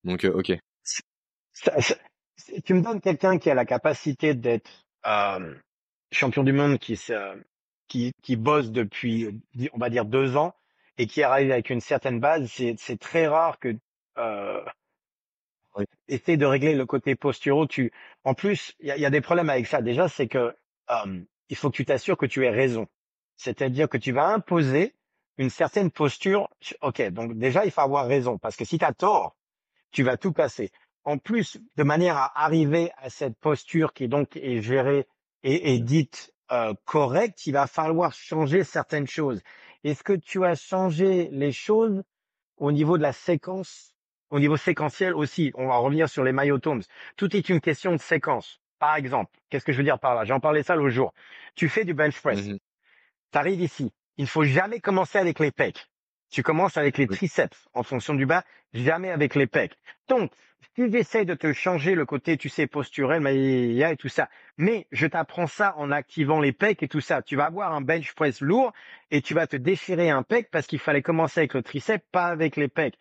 [0.04, 0.54] Donc, euh, ok.
[1.54, 1.96] ça- ça-
[2.64, 5.56] tu me donnes quelqu'un qui a la capacité d'être euh,
[6.12, 7.00] champion du monde qui,
[7.88, 9.42] qui, qui bosse depuis,
[9.74, 10.54] on va dire, deux ans
[10.98, 13.76] et qui arrive avec une certaine base, c'est très rare que
[14.18, 14.64] euh,
[16.08, 17.68] essayer de régler le côté posturaux.
[17.68, 17.92] Tu,
[18.24, 19.82] en plus, il y a, y a, des problèmes avec ça.
[19.82, 20.56] Déjà, c'est que
[21.50, 22.88] il faut que tu t'assures que tu aies raison.
[23.38, 24.96] C'est-à-dire que tu vas imposer
[25.38, 26.50] une certaine posture.
[26.82, 29.36] Ok, donc déjà, il faut avoir raison parce que si tu as tort,
[29.92, 30.72] tu vas tout casser.
[31.04, 35.08] En plus, de manière à arriver à cette posture qui donc est gérée
[35.44, 39.42] et, et dite euh, correcte, il va falloir changer certaines choses.
[39.84, 42.04] Est-ce que tu as changé les choses
[42.58, 43.95] au niveau de la séquence,
[44.30, 46.82] au niveau séquentiel aussi On va revenir sur les myotomes.
[47.18, 48.60] Tout est une question de séquence.
[48.80, 50.26] Par exemple, qu'est-ce que je veux dire par là?
[50.26, 51.14] J'en parlais ça l'autre jour.
[51.56, 52.48] Tu fais du bench press.
[52.48, 52.58] Mmh
[53.32, 53.92] tu arrives ici.
[54.18, 55.88] Il ne faut jamais commencer avec les pecs.
[56.32, 59.78] Tu commences avec les triceps en fonction du bas, jamais avec les pecs.
[60.08, 60.32] Donc,
[60.76, 64.88] si j'essaie de te changer le côté, tu sais, posturel, mais et tout ça, mais
[64.92, 68.14] je t'apprends ça en activant les pecs et tout ça, tu vas avoir un bench
[68.14, 68.74] press lourd
[69.12, 72.28] et tu vas te déchirer un pec parce qu'il fallait commencer avec le triceps, pas
[72.28, 72.98] avec les pecs.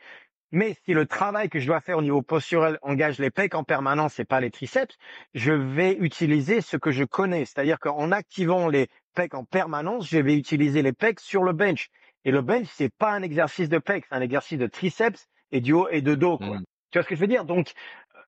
[0.55, 3.65] Mais si le travail que je dois faire au niveau posturel engage les pecs en
[3.65, 4.97] permanence et pas les triceps,
[5.35, 7.45] je vais utiliser ce que je connais.
[7.45, 8.87] C'est-à-dire qu'en activant les
[9.17, 11.91] pecs en permanence, je vais utiliser les pecs sur le bench.
[12.25, 15.61] Et le bench, c'est pas un exercice de pecs, c'est un exercice de triceps et
[15.61, 16.39] du haut et de dos.
[16.39, 16.59] Quoi.
[16.59, 16.65] Mmh.
[16.93, 17.45] Tu vois ce que je veux dire?
[17.45, 17.73] Donc,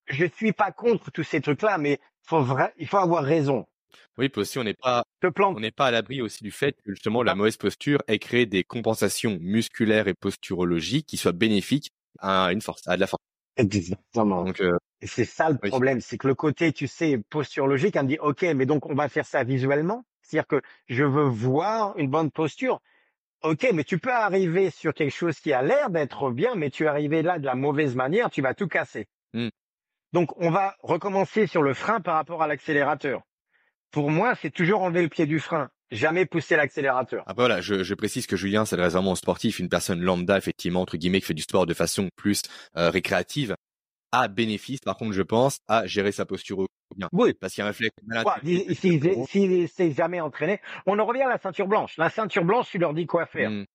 [0.06, 3.66] je suis pas contre tous ces trucs-là, mais faut vrai, il faut avoir raison.
[4.18, 6.90] Oui, puis aussi on n'est pas, on n'est pas à l'abri aussi du fait que
[6.90, 7.34] justement la ah.
[7.36, 12.86] mauvaise posture ait créé des compensations musculaires et posturologiques qui soient bénéfiques à une force,
[12.86, 13.22] à de la force.
[13.56, 14.44] Exactement.
[14.44, 18.02] Donc, euh, et c'est ça le problème, c'est que le côté, tu sais, posturologique, on
[18.02, 20.04] me dit, ok, mais donc on va faire ça visuellement?
[20.22, 22.80] C'est-à-dire que je veux voir une bonne posture.
[23.42, 26.84] Ok, mais tu peux arriver sur quelque chose qui a l'air d'être bien, mais tu
[26.84, 29.06] es arrivé là de la mauvaise manière, tu vas tout casser.
[29.34, 29.48] Mmh.
[30.12, 33.22] Donc, on va recommencer sur le frein par rapport à l'accélérateur.
[33.90, 37.22] Pour moi, c'est toujours enlever le pied du frein, jamais pousser l'accélérateur.
[37.26, 40.96] Ah voilà, je, je, précise que Julien c'est vraiment sportif, une personne lambda effectivement entre
[40.96, 42.42] guillemets qui fait du sport de façon plus
[42.76, 43.54] euh, récréative,
[44.12, 44.80] a bénéfice.
[44.80, 47.08] Par contre, je pense à gérer sa posture bien.
[47.12, 47.96] Oui, parce qu'il y a un réflexe.
[48.42, 51.96] S'il si, s'est jamais entraîné, on en revient à la ceinture blanche.
[51.98, 53.50] La ceinture blanche, tu leur dis quoi faire.
[53.50, 53.66] Mmh.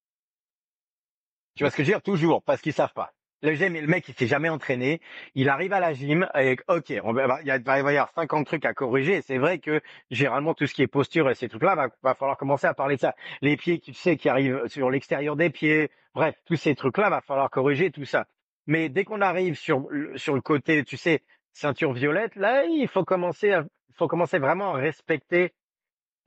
[1.56, 2.02] Tu vois ce que je veux dire?
[2.02, 3.14] Toujours, parce qu'ils savent pas.
[3.42, 5.02] Le, le mec, il s'est jamais entraîné.
[5.36, 9.22] Il arrive à la gym et ok, il va y avoir 50 trucs à corriger.
[9.22, 9.82] C'est vrai que
[10.12, 12.96] généralement tout ce qui est posture et ces trucs-là, va, va falloir commencer à parler
[12.96, 13.16] de ça.
[13.42, 15.90] Les pieds, tu sais, qui arrivent sur l'extérieur des pieds.
[16.14, 18.28] Bref, tous ces trucs-là, va falloir corriger tout ça.
[18.68, 21.24] Mais dès qu'on arrive sur sur le côté, tu sais,
[21.54, 23.66] ceinture violette, là, il faut commencer à,
[23.96, 25.54] faut commencer vraiment à respecter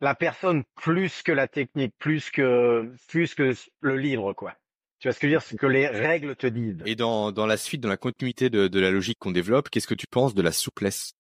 [0.00, 4.54] la personne plus que la technique, plus que plus que le livre, quoi.
[5.04, 5.46] Tu vois ce que je veux dire?
[5.46, 6.82] C'est que les règles te disent.
[6.86, 9.86] Et dans, dans la suite, dans la continuité de, de la logique qu'on développe, qu'est-ce
[9.86, 11.12] que tu penses de la souplesse?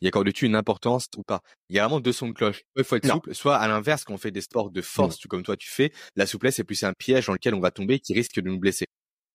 [0.00, 1.42] Y accordes-tu une importance ou pas?
[1.68, 2.62] Il y a vraiment deux sons de cloche.
[2.74, 3.34] Il faut être souple.
[3.34, 6.24] Soit à l'inverse, quand on fait des sports de force, comme toi tu fais, la
[6.24, 8.86] souplesse est plus un piège dans lequel on va tomber qui risque de nous blesser.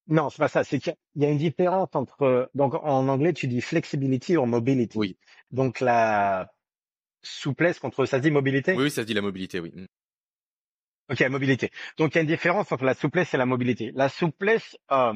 [0.08, 0.64] Non, c'est pas ça.
[0.64, 2.50] C'est qu'il y a une différence entre.
[2.56, 4.98] Donc en anglais, tu dis flexibility ou mobility.
[4.98, 5.18] Oui.
[5.52, 6.52] Donc la
[7.22, 8.74] souplesse contre ça se dit mobilité?
[8.74, 9.72] Oui, ça se dit la mobilité, oui.
[11.10, 11.70] Ok, mobilité.
[11.98, 13.92] Donc il y a une différence entre la souplesse et la mobilité.
[13.94, 15.14] La souplesse euh,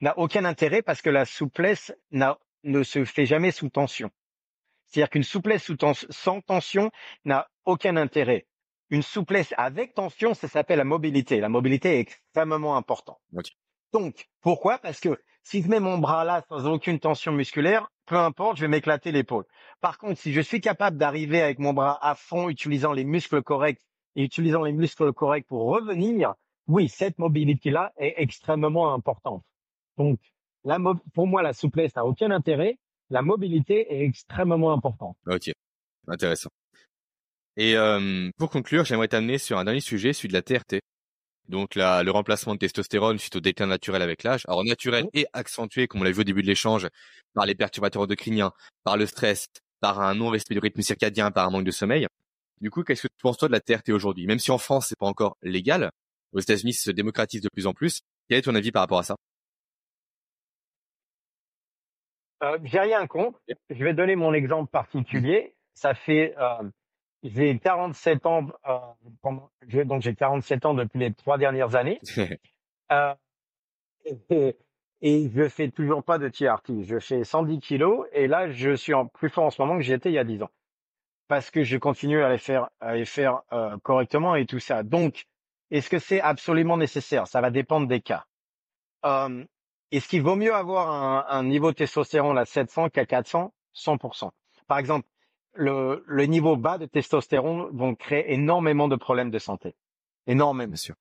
[0.00, 4.10] n'a aucun intérêt parce que la souplesse ne se fait jamais sous tension.
[4.86, 5.76] C'est-à-dire qu'une souplesse sous
[6.10, 6.90] sans tension
[7.24, 8.46] n'a aucun intérêt.
[8.90, 11.40] Une souplesse avec tension, ça s'appelle la mobilité.
[11.40, 13.18] La mobilité est extrêmement importante.
[13.92, 14.78] Donc, pourquoi?
[14.78, 18.62] Parce que si je mets mon bras là sans aucune tension musculaire, peu importe, je
[18.62, 19.44] vais m'éclater l'épaule.
[19.80, 23.42] Par contre, si je suis capable d'arriver avec mon bras à fond, utilisant les muscles
[23.42, 23.80] corrects
[24.16, 26.34] et utilisant les muscles corrects pour revenir,
[26.66, 29.44] oui, cette mobilité-là est extrêmement importante.
[29.98, 30.18] Donc,
[30.64, 30.78] la
[31.14, 32.78] pour moi, la souplesse n'a aucun intérêt.
[33.10, 35.16] La mobilité est extrêmement importante.
[35.26, 35.52] Ok,
[36.08, 36.50] intéressant.
[37.56, 40.80] Et euh, pour conclure, j'aimerais t'amener sur un dernier sujet, celui de la TRT.
[41.48, 44.42] Donc le remplacement de testostérone suite au déclin naturel avec l'âge.
[44.48, 46.88] Alors naturel et accentué, comme on l'a vu au début de l'échange,
[47.34, 48.52] par les perturbateurs endocriniens,
[48.82, 49.46] par le stress,
[49.80, 52.08] par un non-respect du rythme circadien, par un manque de sommeil.
[52.60, 54.26] Du coup, qu'est-ce que tu penses toi de la TRT aujourd'hui?
[54.26, 55.90] Même si en France c'est pas encore légal,
[56.32, 58.00] aux États-Unis se démocratise de plus en plus.
[58.28, 59.16] Quel est ton avis par rapport à ça?
[62.42, 63.40] Euh, J'ai rien contre.
[63.70, 65.54] Je vais donner mon exemple particulier.
[65.74, 66.62] Ça fait euh,
[67.22, 68.78] j'ai 47 ans euh,
[69.22, 69.50] pendant,
[69.84, 72.00] donc j'ai 47 ans depuis les trois dernières années.
[74.30, 74.56] et,
[75.02, 76.82] et, je fais toujours pas de TRT.
[76.82, 79.82] Je fais 110 kilos et là je suis en plus fort en ce moment que
[79.82, 80.50] j'étais il y a 10 ans
[81.28, 84.82] parce que je continue à les faire, à les faire euh, correctement et tout ça.
[84.82, 85.24] Donc,
[85.70, 87.26] est-ce que c'est absolument nécessaire?
[87.26, 88.24] Ça va dépendre des cas.
[89.04, 89.44] Euh,
[89.90, 94.30] est-ce qu'il vaut mieux avoir un, un niveau de testostérone à 700 qu'à 400 100%.
[94.66, 95.06] Par exemple,
[95.54, 99.76] le, le niveau bas de testostérone vont créer énormément de problèmes de santé.
[100.26, 100.68] Énormément.
[100.70, 100.94] Bien sûr.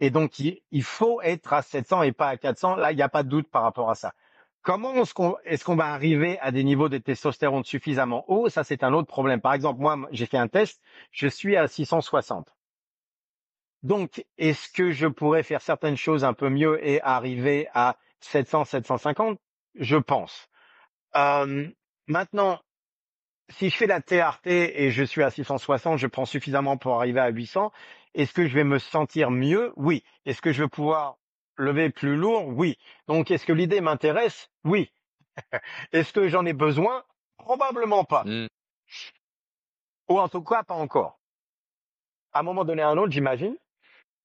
[0.00, 2.76] Et donc, il, il faut être à 700 et pas à 400.
[2.76, 4.14] Là, il n'y a pas de doute par rapport à ça.
[4.62, 8.50] Comment est-ce qu'on va arriver à des niveaux de testostérone suffisamment hauts?
[8.50, 9.40] Ça, c'est un autre problème.
[9.40, 10.80] Par exemple, moi, j'ai fait un test,
[11.12, 12.54] je suis à 660.
[13.82, 18.66] Donc, est-ce que je pourrais faire certaines choses un peu mieux et arriver à 700,
[18.66, 19.38] 750
[19.76, 20.48] Je pense.
[21.16, 21.66] Euh,
[22.06, 22.60] maintenant,
[23.48, 27.20] si je fais la TRT et je suis à 660, je prends suffisamment pour arriver
[27.20, 27.72] à 800.
[28.14, 29.72] Est-ce que je vais me sentir mieux?
[29.76, 30.04] Oui.
[30.26, 31.16] Est-ce que je vais pouvoir
[31.60, 32.78] lever plus lourd Oui.
[33.06, 34.50] Donc, est-ce que l'idée m'intéresse?
[34.64, 34.90] Oui.
[35.92, 37.04] est-ce que j'en ai besoin?
[37.38, 38.24] Probablement pas.
[38.24, 38.48] Mmh.
[40.08, 41.18] Ou en tout cas, pas encore.
[42.32, 43.56] À un moment donné à un autre, j'imagine.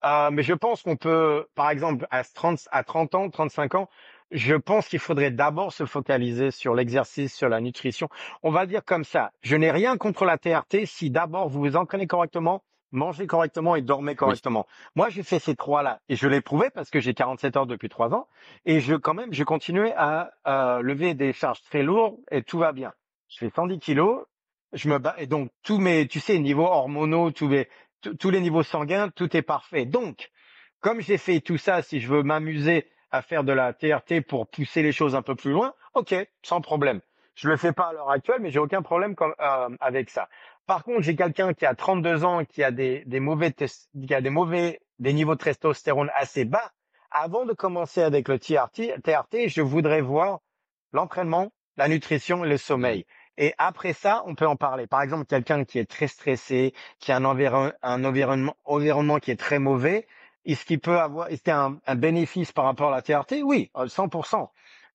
[0.03, 3.89] Euh, mais je pense qu'on peut, par exemple, à 30, à 30 ans, 35 ans,
[4.31, 8.09] je pense qu'il faudrait d'abord se focaliser sur l'exercice, sur la nutrition.
[8.43, 11.75] On va dire comme ça, je n'ai rien contre la TRT si d'abord vous vous
[11.75, 14.67] entraînez correctement, mangez correctement et dormez correctement.
[14.95, 17.89] Moi, j'ai fait ces trois-là et je l'ai prouvé parce que j'ai 47 heures depuis
[17.89, 18.27] trois ans
[18.65, 22.59] et je, quand même, je continuais à, à lever des charges très lourdes et tout
[22.59, 22.93] va bien.
[23.27, 24.25] Je fais 110 kilos,
[24.73, 27.67] je me bats et donc tous mes, tu sais, niveaux hormonaux, tous mes,
[28.19, 29.85] tous les niveaux sanguins, tout est parfait.
[29.85, 30.31] Donc,
[30.79, 34.47] comme j'ai fait tout ça, si je veux m'amuser à faire de la TRT pour
[34.47, 37.01] pousser les choses un peu plus loin, ok, sans problème.
[37.35, 40.29] Je le fais pas à l'heure actuelle, mais j'ai aucun problème comme, euh, avec ça.
[40.65, 44.21] Par contre, j'ai quelqu'un qui a 32 ans, qui a des, des mauvais qui a
[44.21, 46.71] des mauvais, des niveaux de testostérone assez bas.
[47.11, 50.39] Avant de commencer avec le TRT, TRT je voudrais voir
[50.91, 53.05] l'entraînement, la nutrition et le sommeil.
[53.37, 54.87] Et après ça, on peut en parler.
[54.87, 57.23] Par exemple, quelqu'un qui est très stressé, qui a un,
[57.81, 60.07] un environnement, environnement qui est très mauvais,
[60.45, 63.01] est-ce qu'il peut avoir, est-ce qu'il y a un, un, bénéfice par rapport à la
[63.01, 64.41] TRT Oui, 100%.
[64.41, 64.45] Euh,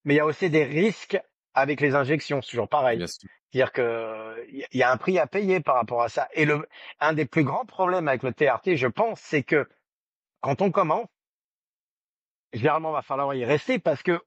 [0.04, 1.20] Mais il y a aussi des risques
[1.54, 3.04] avec les injections, c'est toujours pareil.
[3.06, 6.28] C'est-à-dire que il y a un prix à payer par rapport à ça.
[6.34, 6.68] Et le,
[7.00, 9.68] un des plus grands problèmes avec le TRT, je pense, c'est que
[10.40, 11.08] quand on commence,
[12.52, 14.20] généralement, il va falloir y rester parce que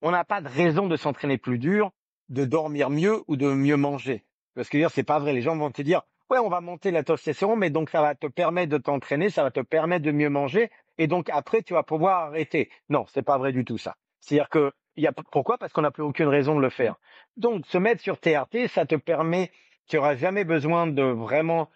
[0.00, 1.90] on n'a pas de raison de s'entraîner plus dur,
[2.28, 4.24] de dormir mieux ou de mieux manger.
[4.54, 5.32] Parce que dire, c'est pas vrai.
[5.32, 8.14] Les gens vont te dire, ouais, on va monter la testostérone, mais donc ça va
[8.14, 11.74] te permettre de t'entraîner, ça va te permettre de mieux manger, et donc après tu
[11.74, 12.70] vas pouvoir arrêter.
[12.88, 13.96] Non, c'est pas vrai du tout ça.
[14.20, 15.58] C'est-à-dire que il y a pourquoi?
[15.58, 16.96] Parce qu'on n'a plus aucune raison de le faire.
[17.36, 19.52] Donc se mettre sur TRT, ça te permet,
[19.86, 21.70] tu n'auras jamais besoin de vraiment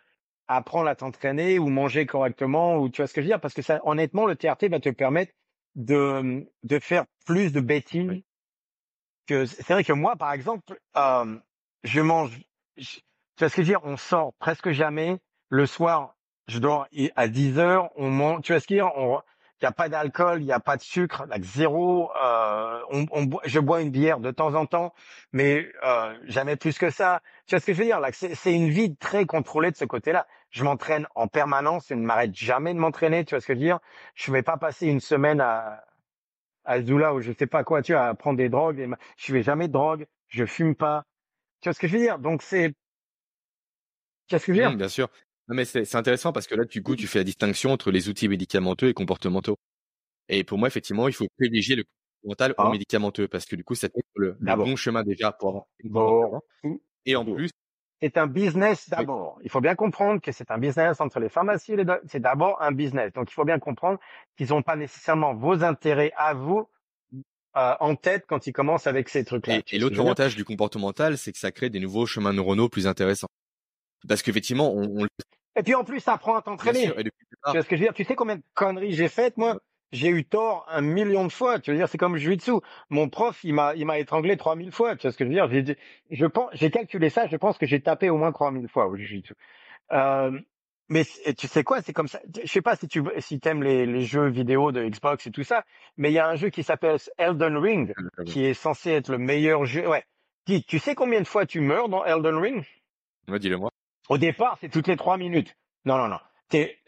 [0.49, 3.41] apprendre à t'entraîner ou manger correctement ou tu vois ce que je veux dire?
[3.41, 5.33] Parce que ça, honnêtement, le TRT va te permettre
[5.77, 8.23] de de faire plus de betting
[9.27, 11.39] que c'est vrai que moi, par exemple, euh,
[11.85, 12.41] je mange.
[12.77, 13.03] Je, tu
[13.39, 13.85] vois ce que je veux dire?
[13.85, 15.19] On sort presque jamais.
[15.49, 16.17] Le soir,
[16.49, 17.91] je dors à 10 heures.
[17.95, 18.43] On mange.
[18.43, 19.23] Tu vois ce que je veux dire?
[19.63, 22.11] Il n'y a pas d'alcool, il n'y a pas de sucre, like zéro.
[22.21, 24.93] Euh, on, on, je bois une bière de temps en temps,
[25.33, 27.23] mais euh, jamais plus que ça.
[27.47, 28.01] Tu vois ce que je veux dire?
[28.01, 30.27] Là C'est une vie très contrôlée de ce côté-là.
[30.51, 33.25] Je m'entraîne en permanence, je ne m'arrête jamais de m'entraîner.
[33.25, 33.79] Tu vois ce que je veux dire?
[34.17, 35.85] Je ne vais pas passer une semaine à,
[36.65, 38.81] à Zula ou je sais pas quoi, tu vois, à prendre des drogues.
[38.81, 41.05] Et je fais jamais de drogue, je fume pas.
[41.61, 42.19] Tu vois ce que je veux dire?
[42.19, 42.71] Donc c'est,
[44.27, 44.77] tu vois ce que je veux dire?
[44.77, 45.09] Bien sûr.
[45.49, 48.09] Non mais c'est intéressant parce que là, du coup, tu fais la distinction entre les
[48.09, 49.59] outils médicamenteux et comportementaux.
[50.29, 51.85] Et pour moi, effectivement, il faut privilégier le
[52.25, 52.71] mental au ah.
[52.71, 56.41] médicamenteux parce que du coup, ça te le, le bon chemin déjà pour avoir
[57.05, 57.51] Et en plus,
[58.03, 59.39] c'est un business d'abord.
[59.45, 62.61] Il faut bien comprendre que c'est un business entre les pharmacies et les c'est d'abord
[62.61, 63.13] un business.
[63.13, 64.01] Donc il faut bien comprendre
[64.37, 66.69] qu'ils n'ont pas nécessairement vos intérêts à vous
[67.57, 69.61] euh, en tête quand ils commencent avec ces trucs-là.
[69.71, 73.29] Et, l'autre avantage du comportemental, c'est que ça crée des nouveaux chemins neuronaux plus intéressants.
[74.09, 75.07] Parce qu'effectivement, on,
[75.57, 76.93] Et puis en plus, ça apprend à t'entraîner.
[76.95, 77.95] Tu vois ce que je veux dire?
[77.95, 79.61] Tu sais combien de conneries j'ai faites, moi?
[79.93, 81.59] J'ai eu tort un million de fois.
[81.59, 82.63] Tu veux dire, c'est comme dessous.
[82.89, 84.97] Mon prof, il m'a, il m'a étranglé 3000 fois.
[84.97, 85.51] Tu vois ce que je veux dire?
[85.51, 85.77] J'ai,
[86.11, 87.27] je pense, j'ai calculé ça.
[87.27, 89.35] Je pense que j'ai tapé au moins 3000 fois au jiu-jitsu.
[89.93, 90.41] Euh,
[90.89, 91.05] mais
[91.37, 91.83] tu sais quoi?
[91.83, 92.21] C'est comme ça.
[92.43, 95.45] Je sais pas si tu, si t'aimes les, les jeux vidéo de Xbox et tout
[95.45, 95.65] ça.
[95.99, 99.19] Mais il y a un jeu qui s'appelle Elden Ring, qui est censé être le
[99.19, 99.87] meilleur jeu.
[99.87, 100.05] Ouais.
[100.47, 102.65] Dis, tu sais combien de fois tu meurs dans Elden Ring?
[103.29, 103.72] Ouais, dis-le moi.
[104.09, 105.57] Au départ, c'est toutes les trois minutes.
[105.85, 106.19] Non, non, non.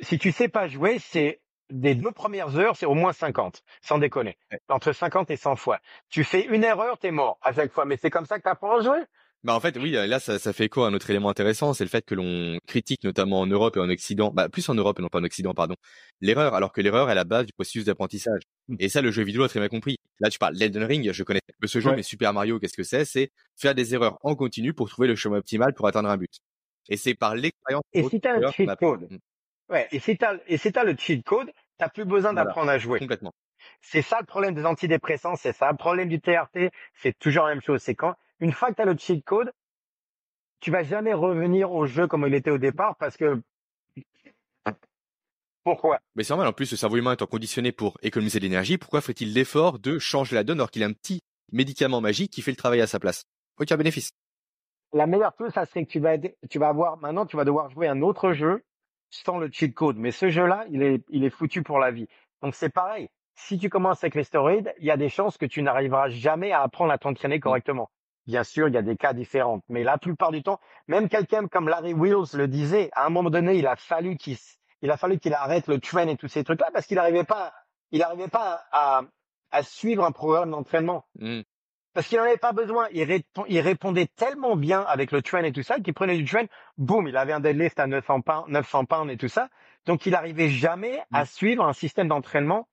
[0.00, 3.98] si tu sais pas jouer, c'est des deux premières heures, c'est au moins 50, sans
[3.98, 4.36] déconner.
[4.68, 5.80] Entre 50 et 100 fois.
[6.10, 7.84] Tu fais une erreur, t'es mort à chaque fois.
[7.84, 9.00] Mais c'est comme ça que t'apprends à jouer
[9.44, 11.84] bah en fait oui là ça, ça fait écho à un autre élément intéressant c'est
[11.84, 14.98] le fait que l'on critique notamment en Europe et en Occident bah plus en Europe
[14.98, 15.74] et non pas en Occident pardon
[16.22, 18.76] l'erreur alors que l'erreur est la base du processus d'apprentissage mmh.
[18.78, 21.22] et ça le jeu vidéo a très bien compris là tu parles d'Elden Ring je
[21.24, 23.04] connais peu ce jeu mais Super Mario qu'est-ce que c'est?
[23.04, 26.40] C'est faire des erreurs en continu pour trouver le chemin optimal pour atteindre un but
[26.89, 29.19] et c'est par l'expérience et si t'as un cheat code mmh.
[29.70, 32.78] ouais et si t'as et si t'as le cheat code T'as plus besoin d'apprendre à
[32.78, 32.98] jouer.
[32.98, 33.35] Complètement.
[33.81, 37.51] C'est ça le problème des antidépressants, c'est ça le problème du TRT, c'est toujours la
[37.51, 37.81] même chose.
[37.81, 39.51] C'est quand une fois que tu as le cheat code,
[40.61, 43.40] tu vas jamais revenir au jeu comme il était au départ parce que
[45.65, 45.98] pourquoi?
[46.15, 49.01] Mais c'est normal, en plus, le cerveau humain étant conditionné pour économiser de l'énergie, pourquoi
[49.01, 52.51] ferait-il l'effort de changer la donne alors qu'il a un petit médicament magique qui fait
[52.51, 53.24] le travail à sa place?
[53.59, 54.11] Aucun bénéfice.
[54.94, 56.16] La meilleure chose, ça serait que tu vas,
[56.48, 58.64] tu vas avoir, maintenant, tu vas devoir jouer un autre jeu
[59.10, 59.96] sans le cheat code.
[59.96, 62.06] Mais ce jeu-là, il est, il est foutu pour la vie.
[62.42, 63.08] Donc c'est pareil.
[63.34, 66.52] Si tu commences avec les stéroïdes, il y a des chances que tu n'arriveras jamais
[66.52, 67.90] à apprendre à t'entraîner correctement.
[68.26, 71.46] Bien sûr, il y a des cas différents, mais la plupart du temps, même quelqu'un
[71.46, 74.36] comme Larry Wills le disait, à un moment donné, il a fallu qu'il
[74.80, 77.52] il a fallu qu'il arrête le train et tous ces trucs-là parce qu'il n'arrivait pas,
[77.90, 79.02] il n'arrivait pas à,
[79.50, 81.06] à, suivre un programme d'entraînement.
[81.18, 81.40] Mm.
[81.94, 82.88] Parce qu'il n'en avait pas besoin.
[82.92, 86.44] Il, il, répondait tellement bien avec le train et tout ça qu'il prenait du train,
[86.76, 89.48] boum, il avait un deadlift à 900 pounds, 900 pounds et tout ça.
[89.86, 91.26] Donc il n'arrivait jamais à mm.
[91.26, 92.68] suivre un système d'entraînement.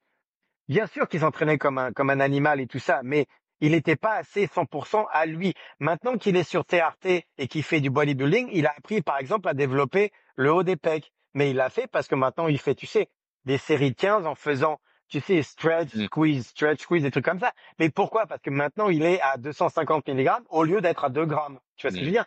[0.67, 3.27] Bien sûr qu'il s'entraînait comme un, comme un animal et tout ça, mais
[3.59, 5.53] il n'était pas assez 100% à lui.
[5.79, 9.47] Maintenant qu'il est sur TRT et qu'il fait du bodybuilding, il a appris par exemple
[9.47, 12.75] à développer le haut des pecs mais il l'a fait parce que maintenant il fait,
[12.75, 13.09] tu sais,
[13.45, 14.79] des séries de 15 en faisant,
[15.11, 16.05] tu sais, stretch, mm.
[16.05, 17.53] squeeze, stretch, squeeze, des trucs comme ça.
[17.77, 18.25] Mais pourquoi?
[18.25, 21.59] Parce que maintenant il est à 250 mg au lieu d'être à 2 grammes.
[21.75, 22.13] Tu vois ce que je veux mm.
[22.13, 22.25] dire?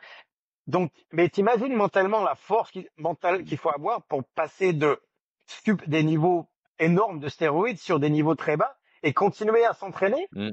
[0.66, 5.00] Donc, mais t'imagines mentalement la force mentale qu'il faut avoir pour passer de
[5.86, 6.48] des niveaux
[6.78, 10.28] énormes de stéroïdes sur des niveaux très bas et continuer à s'entraîner?
[10.32, 10.50] Mm.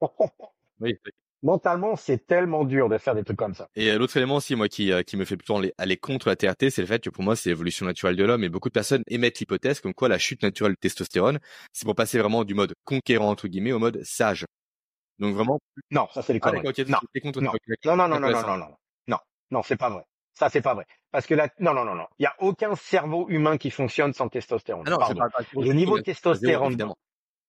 [0.80, 0.98] Oui,
[1.42, 3.68] mentalement, c'est tellement dur de faire des trucs comme ça.
[3.74, 6.36] Et euh, l'autre élément aussi, moi, qui, euh, qui me fait plutôt aller, contre la
[6.36, 8.44] TRT, c'est le fait que pour moi, c'est l'évolution naturelle de l'homme.
[8.44, 11.38] Et beaucoup de personnes émettent l'hypothèse comme quoi la chute naturelle de testostérone,
[11.72, 14.46] c'est pour passer vraiment du mode conquérant, entre guillemets, au mode sage.
[15.18, 15.60] Donc vraiment.
[15.90, 16.84] Non, ça c'est les ah, conneries.
[16.88, 16.98] non.
[17.24, 17.52] non.
[17.84, 18.76] non, non, non, non, non, non,
[19.06, 19.18] non,
[19.50, 20.02] non, c'est pas vrai.
[20.32, 20.86] Ça c'est pas vrai.
[21.10, 22.06] Parce que là, non, non, non, non.
[22.18, 24.84] Il y a aucun cerveau humain qui fonctionne sans testostérone.
[24.86, 26.68] Ah non, Pas, le niveau de testostérone.
[26.68, 26.96] Évidemment.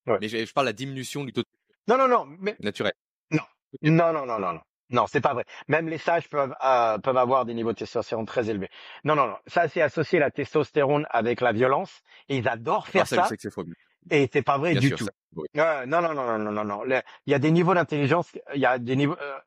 [0.06, 1.44] Mais je, parle de la diminution du taux.
[1.88, 2.26] Non, non, non.
[2.40, 2.58] Mais...
[2.60, 2.94] Naturel.
[3.30, 3.44] Non,
[3.82, 4.60] non, non, non, non.
[4.92, 5.46] Non, c'est pas vrai.
[5.68, 8.70] Même les sages peuvent euh, peuvent avoir des niveaux de testostérone très élevés.
[9.04, 9.38] Non, non, non.
[9.48, 12.02] Ça, c'est associé la testostérone avec la violence.
[12.28, 13.26] Et ils adorent faire ah, ça.
[13.26, 13.36] ça.
[14.10, 15.08] Et c'est pas vrai du tout.
[15.56, 16.84] non, non, non, non, non, non, non.
[17.26, 18.32] Il y a des niveaux d'intelligence.
[18.54, 19.16] Il y a des niveaux.
[19.22, 19.38] Euh,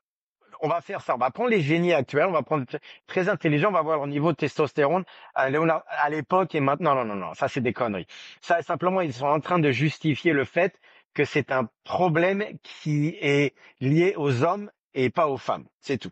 [0.61, 1.13] on va faire ça.
[1.13, 2.25] On va prendre les génies actuels.
[2.25, 2.65] On va prendre
[3.05, 3.69] très intelligents.
[3.69, 5.03] On va voir leur niveau de testostérone
[5.35, 6.95] à, à l'époque et maintenant.
[6.95, 7.33] Non, non, non.
[7.35, 8.07] Ça, c'est des conneries.
[8.41, 10.79] Ça, simplement, ils sont en train de justifier le fait
[11.15, 15.65] que c'est un problème qui est lié aux hommes et pas aux femmes.
[15.79, 16.11] C'est tout.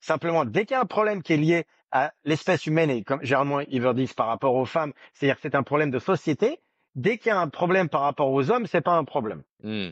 [0.00, 3.22] Simplement, dès qu'il y a un problème qui est lié à l'espèce humaine et comme
[3.22, 6.60] généralement ils veulent dire par rapport aux femmes, c'est-à-dire que c'est un problème de société.
[6.94, 9.42] Dès qu'il y a un problème par rapport aux hommes, c'est pas un problème.
[9.62, 9.90] Hmm.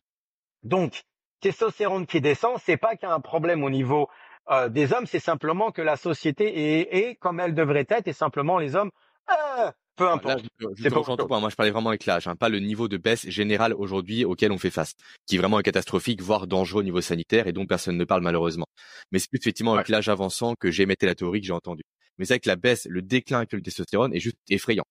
[0.62, 1.02] Donc,
[1.40, 4.08] testostérone qui descend, c'est pas qu'il y a un problème au niveau
[4.50, 8.58] euh, des hommes, c'est simplement que la société est, comme elle devrait être et simplement
[8.58, 8.90] les hommes,
[9.30, 10.44] euh, peu importe.
[10.76, 13.74] c'est pas Moi, je parlais vraiment avec l'âge, hein, pas le niveau de baisse générale
[13.74, 14.94] aujourd'hui auquel on fait face,
[15.26, 18.66] qui est vraiment catastrophique, voire dangereux au niveau sanitaire et dont personne ne parle malheureusement.
[19.10, 21.84] Mais c'est plus effectivement avec l'âge avançant que j'émettais la théorie que j'ai entendue.
[22.18, 24.84] Mais c'est vrai que la baisse, le déclin avec le testostérone est juste effrayant.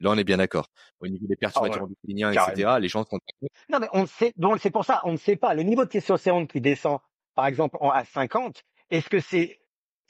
[0.00, 0.68] Là, on est bien d'accord.
[1.00, 3.18] Au niveau des perturbateurs endocriniens, etc., les gens sont...
[3.68, 5.52] Non, mais on sait, donc c'est pour ça, on ne sait pas.
[5.52, 7.00] Le niveau de testostérone qui descend,
[7.34, 9.60] par exemple, à 50, est-ce que c'est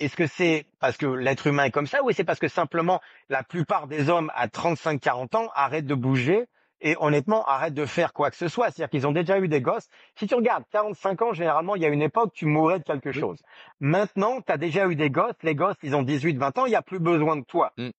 [0.00, 3.00] est-ce que c'est parce que l'être humain est comme ça ou c'est parce que simplement
[3.28, 6.46] la plupart des hommes à 35-40 ans arrêtent de bouger
[6.80, 8.70] et honnêtement arrêtent de faire quoi que ce soit?
[8.70, 9.88] C'est-à-dire qu'ils ont déjà eu des gosses.
[10.16, 13.12] Si tu regardes 45 ans, généralement, il y a une époque, tu mourrais de quelque
[13.12, 13.42] chose.
[13.80, 15.36] Maintenant, tu as déjà eu des gosses.
[15.42, 17.72] Les gosses, ils ont 18-20 ans, il n'y a plus besoin de toi.
[17.76, 17.90] Mm.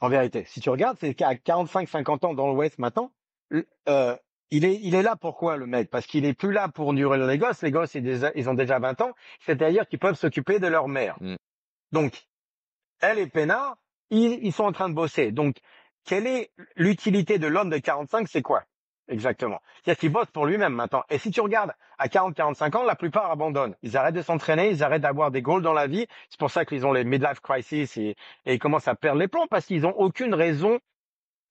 [0.00, 3.12] En vérité, si tu regardes, c'est qu'à 45-50 ans dans l'Ouest maintenant,
[3.88, 4.16] euh,
[4.50, 5.90] il est, il est là pourquoi le mec?
[5.90, 7.62] Parce qu'il est plus là pour nourrir les gosses.
[7.62, 9.12] Les gosses, ils, ont déjà 20 ans.
[9.40, 11.16] C'est-à-dire qu'ils peuvent s'occuper de leur mère.
[11.20, 11.36] Mm.
[11.92, 12.26] Donc,
[13.00, 13.76] elle et Pena,
[14.10, 15.32] ils, sont en train de bosser.
[15.32, 15.56] Donc,
[16.04, 18.64] quelle est l'utilité de l'homme de 45 C'est quoi?
[19.08, 19.60] Exactement.
[19.82, 21.02] C'est-à-dire qu'il bosse pour lui-même maintenant.
[21.10, 23.76] Et si tu regardes à 40-45 ans, la plupart abandonnent.
[23.82, 26.06] Ils arrêtent de s'entraîner, ils arrêtent d'avoir des goals dans la vie.
[26.30, 28.16] C'est pour ça qu'ils ont les midlife crisis et,
[28.46, 30.78] et ils commencent à perdre les plombs parce qu'ils ont aucune raison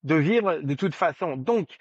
[0.03, 1.37] de vivre de toute façon.
[1.37, 1.77] Donc,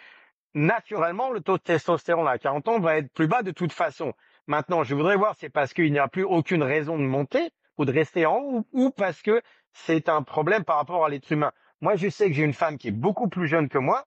[0.54, 4.12] naturellement, le taux de testostérone à 40 ans va être plus bas de toute façon.
[4.46, 7.84] Maintenant, je voudrais voir, c'est parce qu'il n'y a plus aucune raison de monter ou
[7.84, 9.42] de rester en haut ou parce que
[9.72, 11.52] c'est un problème par rapport à l'être humain.
[11.80, 14.04] Moi, je sais que j'ai une femme qui est beaucoup plus jeune que moi.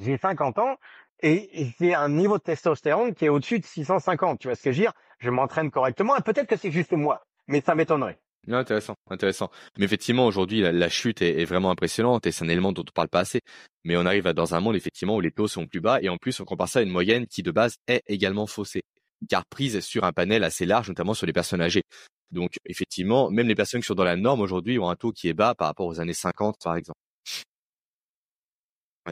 [0.00, 0.76] J'ai 50 ans
[1.20, 4.40] et j'ai un niveau de testostérone qui est au-dessus de 650.
[4.40, 4.92] Tu vois ce que je veux dire?
[5.18, 8.18] Je m'entraîne correctement et peut-être que c'est juste moi, mais ça m'étonnerait.
[8.46, 9.50] Non, intéressant, intéressant.
[9.78, 13.08] Mais effectivement, aujourd'hui, la, chute est, vraiment impressionnante et c'est un élément dont on parle
[13.08, 13.40] pas assez.
[13.84, 16.08] Mais on arrive à, dans un monde effectivement où les taux sont plus bas et
[16.08, 18.82] en plus on compare ça à une moyenne qui de base est également faussée,
[19.28, 21.82] car prise sur un panel assez large, notamment sur les personnes âgées.
[22.30, 25.28] Donc effectivement, même les personnes qui sont dans la norme aujourd'hui ont un taux qui
[25.28, 26.98] est bas par rapport aux années 50, par exemple.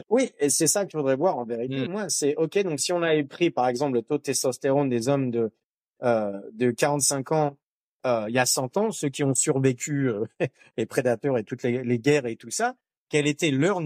[0.09, 1.87] Oui, et c'est ça que je voudrais voir en vérité.
[1.87, 1.91] Mmh.
[1.91, 2.57] Moi, c'est ok.
[2.63, 5.51] Donc si on avait pris par exemple le taux de testostérone des hommes de
[6.03, 7.57] euh, de 45 ans
[8.05, 10.25] euh, il y a 100 ans, ceux qui ont survécu euh,
[10.77, 12.75] les prédateurs et toutes les, les, guerres et tout ça,
[13.09, 13.79] quel était leur,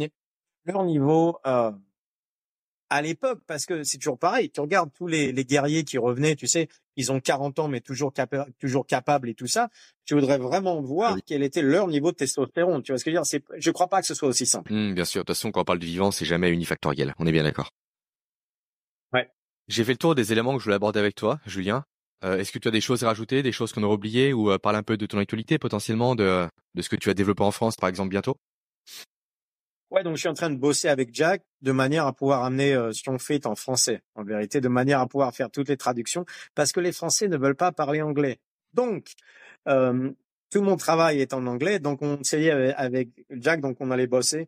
[0.66, 1.72] leur niveau euh,
[2.90, 3.42] à l'époque?
[3.46, 4.50] Parce que c'est toujours pareil.
[4.50, 7.82] Tu regardes tous les, les, guerriers qui revenaient, tu sais, ils ont 40 ans mais
[7.82, 9.70] toujours, capa toujours capables et tout ça.
[10.06, 12.82] Tu voudrais vraiment voir quel était leur niveau de testostérone.
[12.82, 13.42] Tu vois ce que je veux dire?
[13.58, 14.74] Je crois pas que ce soit aussi simple.
[14.74, 15.22] Mmh, bien sûr.
[15.22, 17.14] De toute façon, quand on parle de vivant, c'est jamais unifactoriel.
[17.20, 17.72] On est bien d'accord.
[19.14, 19.30] Ouais.
[19.68, 21.86] J'ai fait le tour des éléments que je voulais aborder avec toi, Julien.
[22.24, 24.52] Euh, Est-ce que tu as des choses à rajouter, des choses qu'on aurait oubliées, ou
[24.52, 27.44] euh, parle un peu de ton actualité potentiellement, de, de ce que tu vas développer
[27.44, 28.38] en France, par exemple, bientôt?
[29.90, 32.74] Ouais, donc je suis en train de bosser avec Jack de manière à pouvoir amener
[32.74, 35.78] euh, ce qu'on fait en français, en vérité, de manière à pouvoir faire toutes les
[35.78, 36.26] traductions,
[36.56, 38.40] parce que les Français ne veulent pas parler anglais.
[38.74, 39.14] Donc,
[39.66, 44.08] tout mon travail est en anglais, donc on s'est dit avec Jack, donc on allait
[44.08, 44.48] bosser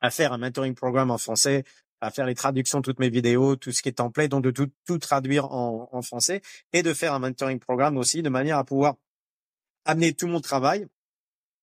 [0.00, 1.64] à faire un mentoring programme en français,
[2.02, 4.50] à faire les traductions de toutes mes vidéos, tout ce qui est template, donc de
[4.50, 6.42] tout, tout traduire en, en, français
[6.72, 8.96] et de faire un mentoring programme aussi de manière à pouvoir
[9.84, 10.88] amener tout mon travail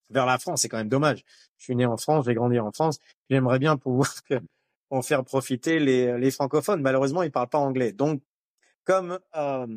[0.10, 0.62] vers la France.
[0.62, 1.26] C'est quand même dommage.
[1.58, 3.00] Je suis né en France, j'ai grandi en France.
[3.30, 4.10] J'aimerais bien pouvoir
[4.90, 6.82] en faire profiter les, les francophones.
[6.82, 7.92] Malheureusement, ils parlent pas anglais.
[7.92, 8.22] Donc,
[8.86, 9.68] comme euh,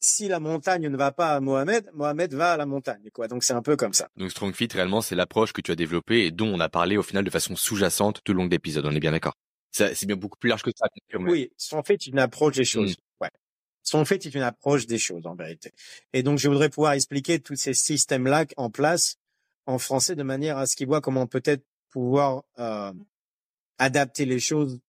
[0.00, 3.10] si la montagne ne va pas à Mohamed, Mohamed va à la montagne.
[3.12, 3.28] Quoi.
[3.28, 4.08] Donc c'est un peu comme ça.
[4.16, 6.96] Donc Strong Fit, réellement, c'est l'approche que tu as développée et dont on a parlé
[6.96, 8.86] au final de façon sous-jacente tout le long de l'épisode.
[8.86, 9.34] On est bien d'accord
[9.76, 10.86] c'est bien beaucoup plus large que ça.
[11.18, 12.92] Oui, son fait est une approche des choses.
[12.92, 13.24] Mmh.
[13.24, 13.30] Ouais.
[13.82, 15.72] Son fait est une approche des choses en vérité.
[16.12, 19.18] Et donc je voudrais pouvoir expliquer tous ces systèmes-là en place
[19.66, 22.92] en français de manière à ce qu'ils voient comment peut-être pouvoir euh,
[23.78, 24.80] adapter les choses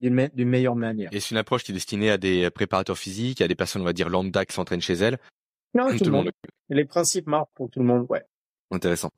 [0.00, 1.10] d'une me meilleure manière.
[1.12, 3.84] Et c'est une approche qui est destinée à des préparateurs physiques, à des personnes, on
[3.84, 5.18] va dire, lambda qui s'entraînent chez elles.
[5.74, 6.24] Non, tout, tout, le monde.
[6.26, 6.32] monde.
[6.70, 8.22] Les principes marquent pour tout le monde, ouais.
[8.70, 9.10] Intéressant.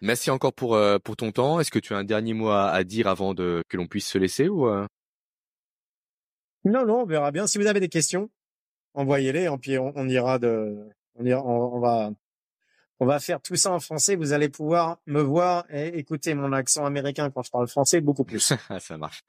[0.00, 1.60] Merci encore pour euh, pour ton temps.
[1.60, 4.08] Est-ce que tu as un dernier mot à, à dire avant de que l'on puisse
[4.08, 4.86] se laisser ou euh...
[6.64, 7.46] Non, non, on verra bien.
[7.46, 8.30] Si vous avez des questions,
[8.94, 9.44] envoyez-les.
[9.44, 10.76] Et puis on, on, ira de,
[11.14, 12.10] on, ira, on, on, va,
[12.98, 14.16] on va faire tout ça en français.
[14.16, 18.24] Vous allez pouvoir me voir et écouter mon accent américain quand je parle français beaucoup
[18.24, 18.54] plus.
[18.78, 19.22] ça marche.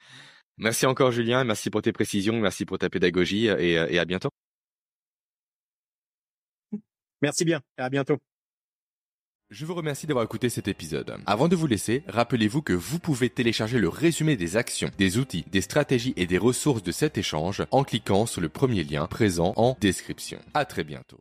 [0.57, 1.43] Merci encore Julien.
[1.43, 2.39] Merci pour tes précisions.
[2.39, 4.29] Merci pour ta pédagogie et, et à bientôt.
[7.21, 7.61] Merci bien.
[7.77, 8.17] À bientôt.
[9.51, 11.13] Je vous remercie d'avoir écouté cet épisode.
[11.25, 15.43] Avant de vous laisser, rappelez-vous que vous pouvez télécharger le résumé des actions, des outils,
[15.51, 19.51] des stratégies et des ressources de cet échange en cliquant sur le premier lien présent
[19.57, 20.39] en description.
[20.53, 21.19] À très bientôt.